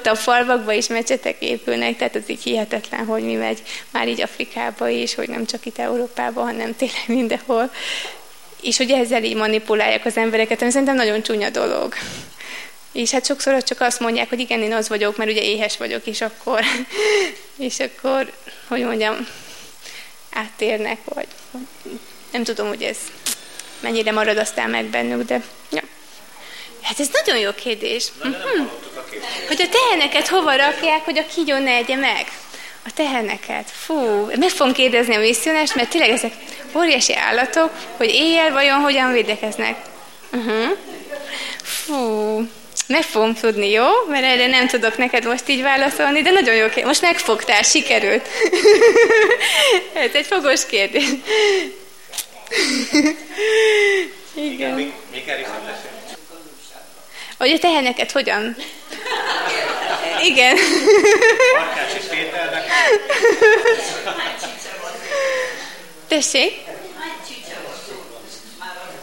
a 0.04 0.16
falvakba 0.16 0.72
is 0.72 0.88
mecsetek 0.88 1.36
épülnek, 1.40 1.98
tehát 1.98 2.16
az 2.16 2.24
így 2.30 2.44
hihetetlen, 2.44 3.06
hogy 3.06 3.24
mi 3.24 3.34
megy 3.34 3.62
már 3.92 4.08
így 4.08 4.22
Afrikába 4.22 4.88
is, 4.88 5.16
hogy 5.16 5.30
nem 5.30 5.46
csak 5.46 5.66
itt 5.66 5.78
Európában, 5.78 6.46
hanem 6.46 6.76
tényleg 6.76 7.04
mindenhol. 7.08 7.72
És 8.62 8.78
hogy 8.78 8.92
ezzel 8.92 9.24
így 9.24 9.36
manipulálják 9.36 10.06
az 10.06 10.18
embereket, 10.18 10.62
ami 10.62 10.72
szerintem 10.72 10.96
nagyon 10.96 11.22
csúnya 11.22 11.50
dolog. 11.50 11.94
És 12.92 13.12
hát 13.12 13.26
sokszor 13.26 13.64
csak 13.64 13.82
azt 13.82 14.00
mondják, 14.00 14.30
hogy 14.30 14.40
igen, 14.40 14.62
én 14.62 14.74
az 14.74 14.90
vagyok, 14.90 15.18
mert 15.18 15.30
ugye 15.30 15.42
éhes 15.42 15.78
vagyok, 15.78 16.06
és 16.06 16.22
akkor, 16.22 16.62
és 17.58 17.80
akkor, 17.80 18.32
hogy 18.68 18.82
mondjam, 18.82 19.28
áttérnek, 20.34 20.98
vagy 21.04 21.28
nem 22.32 22.44
tudom, 22.44 22.68
hogy 22.68 22.82
ez 22.82 22.98
mennyire 23.80 24.12
marad 24.12 24.38
aztán 24.38 24.70
meg 24.70 24.86
bennük, 24.86 25.24
de 25.24 25.42
ja. 25.72 25.82
Hát 26.82 27.00
ez 27.00 27.10
nagyon 27.14 27.42
jó 27.42 27.52
kérdés. 27.52 28.08
Na, 28.24 28.30
uh-huh. 28.30 28.68
Hogy 29.48 29.62
a 29.62 29.70
teheneket 29.70 30.28
hova 30.28 30.56
rakják, 30.56 31.06
hogy 31.06 31.18
a 31.18 31.26
kígyó 31.36 31.58
ne 31.58 31.72
egye 31.72 31.96
meg? 31.96 32.26
A 32.86 32.90
teheneket. 32.96 33.70
Fú, 33.72 34.30
meg 34.40 34.50
fogom 34.50 34.74
kérdezni 34.74 35.16
a 35.16 35.20
misszionást, 35.20 35.76
mert 35.76 35.90
tényleg 35.90 36.10
ezek 36.10 36.34
óriási 36.76 37.16
állatok, 37.16 37.72
hogy 37.98 38.10
éjjel 38.10 38.52
vajon 38.52 38.80
hogyan 38.80 39.12
védekeznek. 39.12 39.76
Uh-huh. 40.32 40.78
Fú, 41.64 42.48
meg 42.88 43.04
fogom 43.04 43.34
tudni, 43.34 43.70
jó? 43.70 43.86
Mert 44.08 44.24
erre 44.24 44.48
nem 44.48 44.68
tudok 44.68 44.98
neked 44.98 45.26
most 45.26 45.50
így 45.50 45.62
válaszolni, 45.62 46.22
de 46.22 46.32
nagyon 46.32 46.56
jó 46.56 46.66
kérdés. 46.66 46.84
Most 46.84 47.02
megfogtál, 47.02 47.62
sikerült. 47.62 48.28
Ez 49.94 50.14
egy 50.14 50.26
fogos 50.26 50.66
kérdés. 50.66 51.06
Igen. 54.34 54.74
Még, 54.74 54.94
még 55.12 55.32
Hogy 57.38 57.52
a 57.52 57.60
teheneket 57.60 58.12
hogyan? 58.12 58.56
Igen. 60.24 60.58
Tessék? 66.08 66.64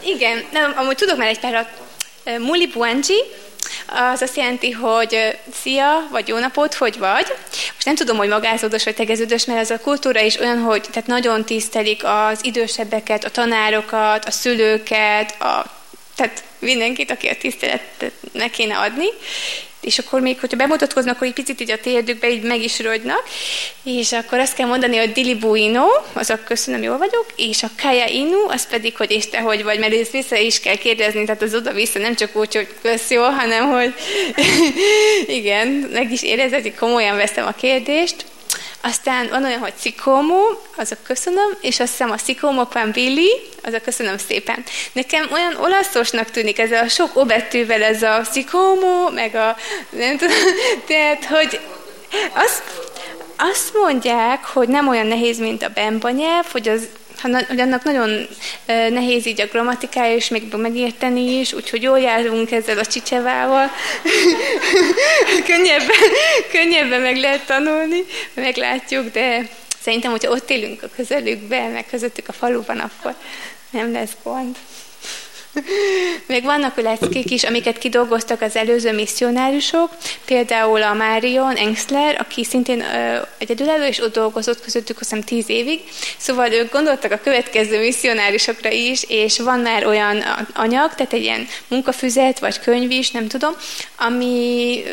Igen, 0.03 0.45
nem, 0.51 0.73
amúgy 0.77 0.95
tudok 0.95 1.17
már 1.17 1.27
egy 1.27 1.39
párat. 1.39 1.69
Muli 2.39 2.67
Buanji, 2.67 3.21
az 3.87 4.21
azt 4.21 4.37
jelenti, 4.37 4.71
hogy 4.71 5.37
szia, 5.61 6.07
vagy 6.11 6.27
jó 6.27 6.37
napot, 6.37 6.73
hogy 6.73 6.97
vagy. 6.97 7.25
Most 7.73 7.85
nem 7.85 7.95
tudom, 7.95 8.17
hogy 8.17 8.27
magázódos 8.27 8.83
vagy 8.83 8.95
tegeződös, 8.95 9.45
mert 9.45 9.59
ez 9.59 9.69
a 9.69 9.79
kultúra 9.79 10.21
is 10.21 10.39
olyan, 10.39 10.59
hogy 10.59 10.81
tehát 10.91 11.07
nagyon 11.07 11.45
tisztelik 11.45 12.03
az 12.03 12.39
idősebbeket, 12.41 13.23
a 13.23 13.29
tanárokat, 13.29 14.25
a 14.25 14.31
szülőket, 14.31 15.41
a, 15.41 15.65
tehát 16.15 16.43
mindenkit, 16.59 17.11
aki 17.11 17.27
a 17.27 17.37
tiszteletet 17.37 18.11
ne 18.31 18.49
kéne 18.49 18.77
adni 18.77 19.07
és 19.85 19.99
akkor 19.99 20.21
még, 20.21 20.39
hogyha 20.39 20.57
bemutatkoznak, 20.57 21.15
akkor 21.15 21.27
egy 21.27 21.33
picit 21.33 21.61
így 21.61 21.71
a 21.71 21.79
térdükbe 21.79 22.29
így 22.29 22.43
meg 22.43 22.61
is 22.61 22.79
rogynak, 22.79 23.23
és 23.83 24.11
akkor 24.11 24.39
azt 24.39 24.55
kell 24.55 24.67
mondani, 24.67 24.97
hogy 24.97 25.11
dilibuino, 25.11 25.85
az 26.13 26.29
a 26.29 26.43
köszönöm, 26.43 26.83
jól 26.83 26.97
vagyok, 26.97 27.25
és 27.35 27.63
a 27.63 27.69
kaya 27.81 28.07
inu, 28.07 28.47
az 28.47 28.67
pedig, 28.67 28.97
hogy 28.97 29.11
és 29.11 29.29
te 29.29 29.39
hogy 29.39 29.63
vagy, 29.63 29.79
mert 29.79 29.93
ezt 29.93 30.11
vissza 30.11 30.37
is 30.37 30.59
kell 30.59 30.75
kérdezni, 30.75 31.25
tehát 31.25 31.41
az 31.41 31.55
oda-vissza 31.55 31.99
nem 31.99 32.15
csak 32.15 32.35
úgy, 32.35 32.55
hogy 32.55 32.67
kösz 32.81 33.09
jó, 33.09 33.21
hanem 33.21 33.71
hogy 33.71 33.93
igen, 35.37 35.67
meg 35.67 36.11
is 36.11 36.21
hogy 36.21 36.75
komolyan 36.75 37.15
veszem 37.15 37.45
a 37.45 37.51
kérdést, 37.51 38.25
aztán 38.85 39.29
van 39.29 39.43
olyan, 39.43 39.59
hogy 39.59 39.73
szikómó, 39.75 40.61
az 40.75 40.91
a 40.91 40.95
köszönöm, 41.03 41.57
és 41.61 41.79
azt 41.79 41.89
hiszem 41.89 42.11
a 42.11 42.17
szikómó 42.17 42.67
Billy, 42.93 43.29
az 43.63 43.73
a 43.73 43.81
köszönöm 43.81 44.17
szépen. 44.17 44.63
Nekem 44.91 45.27
olyan 45.31 45.55
olaszosnak 45.55 46.31
tűnik 46.31 46.59
ez 46.59 46.71
a 46.71 46.87
sok 46.87 47.09
obetűvel 47.13 47.83
ez 47.83 48.01
a 48.01 48.23
szikómó, 48.31 49.09
meg 49.09 49.35
a 49.35 49.55
nem 49.89 50.17
tudom, 50.17 50.37
tehát, 50.87 51.25
hogy 51.25 51.59
azt, 52.33 52.63
azt 53.37 53.73
mondják, 53.73 54.45
hogy 54.45 54.67
nem 54.67 54.87
olyan 54.87 55.07
nehéz, 55.07 55.39
mint 55.39 55.63
a 55.63 55.69
bemba 55.69 56.09
nyelv, 56.09 56.45
hogy 56.51 56.69
az 56.69 56.87
hogy 57.21 57.59
annak 57.59 57.83
nagyon 57.83 58.27
nehéz 58.65 59.25
így 59.25 59.41
a 59.41 59.45
grammatikája, 59.45 60.15
és 60.15 60.27
még 60.27 60.53
megérteni 60.53 61.39
is, 61.39 61.53
úgyhogy 61.53 61.81
jól 61.81 61.99
járunk 61.99 62.51
ezzel 62.51 62.77
a 62.77 62.85
csicsevával. 62.85 63.71
könnyebben, 65.47 66.09
könnyebben 66.51 67.01
meg 67.01 67.17
lehet 67.17 67.45
tanulni, 67.45 68.03
meglátjuk, 68.33 69.11
de 69.11 69.49
szerintem, 69.81 70.11
hogyha 70.11 70.31
ott 70.31 70.49
élünk 70.49 70.83
a 70.83 70.89
közelükben, 70.95 71.71
meg 71.71 71.85
közöttük 71.89 72.27
a 72.27 72.33
faluban, 72.33 72.79
akkor 72.79 73.15
nem 73.69 73.91
lesz 73.91 74.15
gond. 74.23 74.55
Még 76.25 76.43
vannak 76.43 76.81
leckék 76.81 77.31
is, 77.31 77.43
amiket 77.43 77.77
kidolgoztak 77.77 78.41
az 78.41 78.55
előző 78.55 78.93
misszionáriusok, 78.93 79.89
például 80.25 80.83
a 80.83 80.93
Marion 80.93 81.55
Engstler, 81.55 82.15
aki 82.19 82.43
szintén 82.43 82.81
ö, 82.81 83.17
egyedülálló, 83.37 83.83
és 83.83 83.99
ott 83.99 84.13
dolgozott 84.13 84.61
közöttük, 84.61 84.99
azt 84.99 85.25
tíz 85.25 85.49
évig. 85.49 85.79
Szóval 86.17 86.51
ők 86.51 86.71
gondoltak 86.71 87.11
a 87.11 87.19
következő 87.23 87.79
misszionáriusokra 87.79 88.69
is, 88.69 89.03
és 89.07 89.39
van 89.39 89.59
már 89.59 89.85
olyan 89.85 90.23
anyag, 90.53 90.95
tehát 90.95 91.13
egy 91.13 91.23
ilyen 91.23 91.47
munkafüzet, 91.67 92.39
vagy 92.39 92.59
könyv 92.59 92.91
is, 92.91 93.11
nem 93.11 93.27
tudom, 93.27 93.53
ami, 93.97 94.83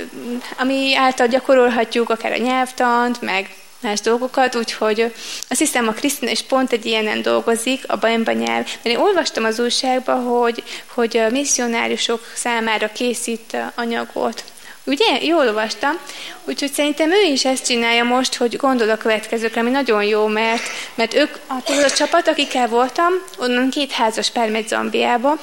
ami 0.59 0.97
által 0.97 1.27
gyakorolhatjuk 1.27 2.11
akár 2.11 2.33
a 2.33 2.37
nyelvtant, 2.37 3.21
meg 3.21 3.49
más 3.83 4.01
dolgokat, 4.01 4.55
úgyhogy 4.55 5.15
azt 5.49 5.61
hiszem 5.61 5.89
a 5.89 5.93
Krisztina 5.93 6.31
is 6.31 6.43
pont 6.43 6.73
egy 6.73 6.87
ilyenen 6.87 7.23
dolgozik, 7.23 7.85
a 7.87 7.97
bajba 7.97 8.33
nyelv. 8.33 8.65
Mert 8.83 8.97
én 8.97 8.97
olvastam 8.97 9.45
az 9.45 9.61
újságban, 9.61 10.25
hogy, 10.25 10.63
hogy 10.87 11.17
a 11.17 11.31
misszionáriusok 11.31 12.33
számára 12.35 12.93
készít 12.93 13.57
anyagot. 13.75 14.45
Ugye? 14.85 15.23
Jól 15.23 15.47
olvastam. 15.47 15.99
Úgyhogy 16.45 16.73
szerintem 16.73 17.11
ő 17.11 17.21
is 17.33 17.45
ezt 17.45 17.67
csinálja 17.67 18.05
most, 18.05 18.35
hogy 18.35 18.57
gondol 18.57 18.91
a 18.91 18.97
következőkre, 18.97 19.61
ami 19.61 19.71
nagyon 19.71 20.05
jó, 20.05 20.27
mert, 20.27 20.63
mert 20.95 21.15
ők, 21.15 21.39
az 21.65 21.77
a 21.77 21.91
csapat, 21.91 22.29
akikkel 22.29 22.69
voltam, 22.69 23.13
onnan 23.39 23.71
két 23.71 23.93
házas 23.93 24.31
pár 24.31 24.51
megy 24.51 24.69
Zambiába, 24.69 25.39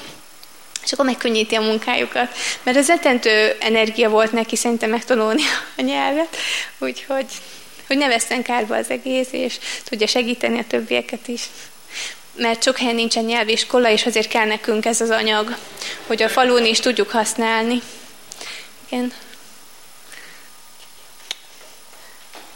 és 0.83 0.91
akkor 0.91 1.05
megkönnyíti 1.05 1.55
a 1.55 1.61
munkájukat. 1.61 2.27
Mert 2.63 2.77
az 2.77 2.89
etentő 2.89 3.55
energia 3.59 4.09
volt 4.09 4.31
neki 4.31 4.55
szerintem 4.55 4.89
megtanulni 4.89 5.41
a 5.77 5.81
nyelvet, 5.81 6.37
úgyhogy 6.79 7.25
hogy 7.89 7.97
ne 7.97 8.07
veszten 8.07 8.43
kárba 8.43 8.75
az 8.75 8.89
egész, 8.89 9.27
és 9.31 9.59
tudja 9.83 10.07
segíteni 10.07 10.59
a 10.59 10.67
többieket 10.67 11.27
is. 11.27 11.43
Mert 12.35 12.63
sok 12.63 12.77
helyen 12.77 12.95
nincsen 12.95 13.23
nyelviskola, 13.23 13.89
és 13.89 14.05
azért 14.05 14.27
kell 14.27 14.45
nekünk 14.45 14.85
ez 14.85 15.01
az 15.01 15.09
anyag, 15.09 15.57
hogy 16.07 16.21
a 16.21 16.29
falun 16.29 16.65
is 16.65 16.79
tudjuk 16.79 17.09
használni. 17.09 17.81
Igen. 18.89 19.13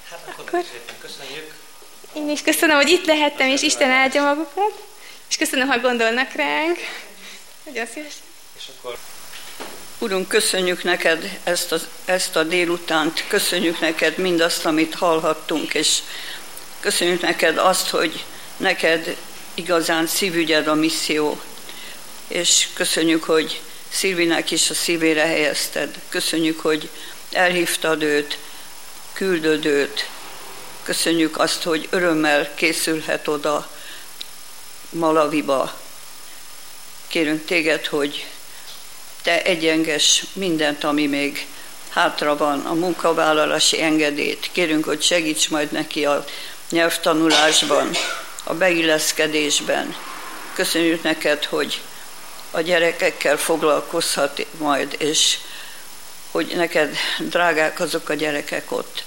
Hát 0.10 0.20
akkor, 0.28 0.44
akkor 0.44 0.66
köszönjük. 1.02 1.54
Én 2.14 2.30
is 2.30 2.42
köszönöm, 2.42 2.76
hogy 2.76 2.90
itt 2.90 3.06
lehettem, 3.06 3.48
és 3.48 3.62
Isten 3.62 3.92
áldja 3.92 4.24
magukat. 4.24 4.84
És 5.30 5.38
köszönöm, 5.38 5.68
ha 5.68 5.80
gondolnak 5.80 6.32
ránk. 6.32 6.78
Nagyon 7.64 7.86
szívesen. 7.86 8.22
És 8.58 8.64
akkor... 8.78 8.98
Urunk, 10.04 10.28
köszönjük 10.28 10.84
neked 10.84 11.40
ezt 11.44 11.72
a, 11.72 11.78
ezt 12.06 12.36
a 12.36 12.44
délutánt, 12.44 13.24
köszönjük 13.28 13.80
neked 13.80 14.18
mindazt, 14.18 14.66
amit 14.66 14.94
hallhattunk, 14.94 15.74
és 15.74 16.00
köszönjük 16.80 17.22
neked 17.22 17.58
azt, 17.58 17.90
hogy 17.90 18.24
neked 18.58 19.18
igazán 19.54 20.08
szívügyed 20.08 20.68
a 20.68 20.74
misszió, 20.74 21.42
és 22.28 22.68
köszönjük, 22.74 23.24
hogy 23.24 23.62
Szilvinek 23.90 24.52
is 24.52 24.70
a 24.70 24.74
szívére 24.74 25.26
helyezted. 25.26 26.00
Köszönjük, 26.10 26.60
hogy 26.60 26.90
elhívtad 27.32 28.02
őt, 28.04 28.38
küldöd 29.14 29.66
őt. 29.66 30.10
Köszönjük 30.84 31.40
azt, 31.40 31.64
hogy 31.64 31.88
örömmel 31.90 32.54
készülhet 32.56 33.28
oda 33.28 33.70
Malaviba. 34.90 35.80
Kérünk 37.08 37.46
téged, 37.46 37.86
hogy 37.86 38.26
te 39.24 39.44
egyenges 39.44 40.24
mindent, 40.34 40.84
ami 40.84 41.08
még 41.08 41.48
hátra 41.90 42.38
van, 42.38 42.60
a 42.66 42.74
munkavállalási 42.74 43.82
engedélyt. 43.82 44.50
Kérünk, 44.52 44.86
hogy 44.86 45.02
segíts 45.02 45.50
majd 45.50 45.72
neki 45.72 46.06
a 46.06 46.26
nyelvtanulásban, 46.70 47.90
a 48.44 48.54
beilleszkedésben. 48.54 49.96
Köszönjük 50.54 51.04
neked, 51.04 51.44
hogy 51.46 51.82
a 52.52 52.62
gyerekekkel 52.62 53.38
foglalkozhat 53.38 54.46
majd, 54.58 54.96
és 55.00 55.38
hogy 56.32 56.54
neked 56.56 56.98
drágák 57.20 57.80
azok 57.80 58.10
a 58.10 58.14
gyerekek 58.14 58.72
ott. 58.72 59.04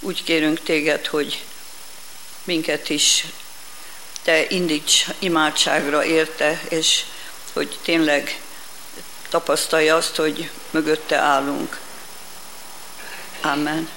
Úgy 0.00 0.24
kérünk 0.24 0.62
téged, 0.62 1.06
hogy 1.06 1.42
minket 2.44 2.88
is 2.88 3.24
te 4.22 4.46
indíts 4.48 5.06
imádságra 5.18 6.04
érte, 6.04 6.60
és 6.68 7.02
hogy 7.52 7.78
tényleg 7.82 8.40
tapasztalja 9.30 9.96
azt, 9.96 10.16
hogy 10.16 10.50
mögötte 10.70 11.16
állunk. 11.16 11.80
Amen. 13.42 13.88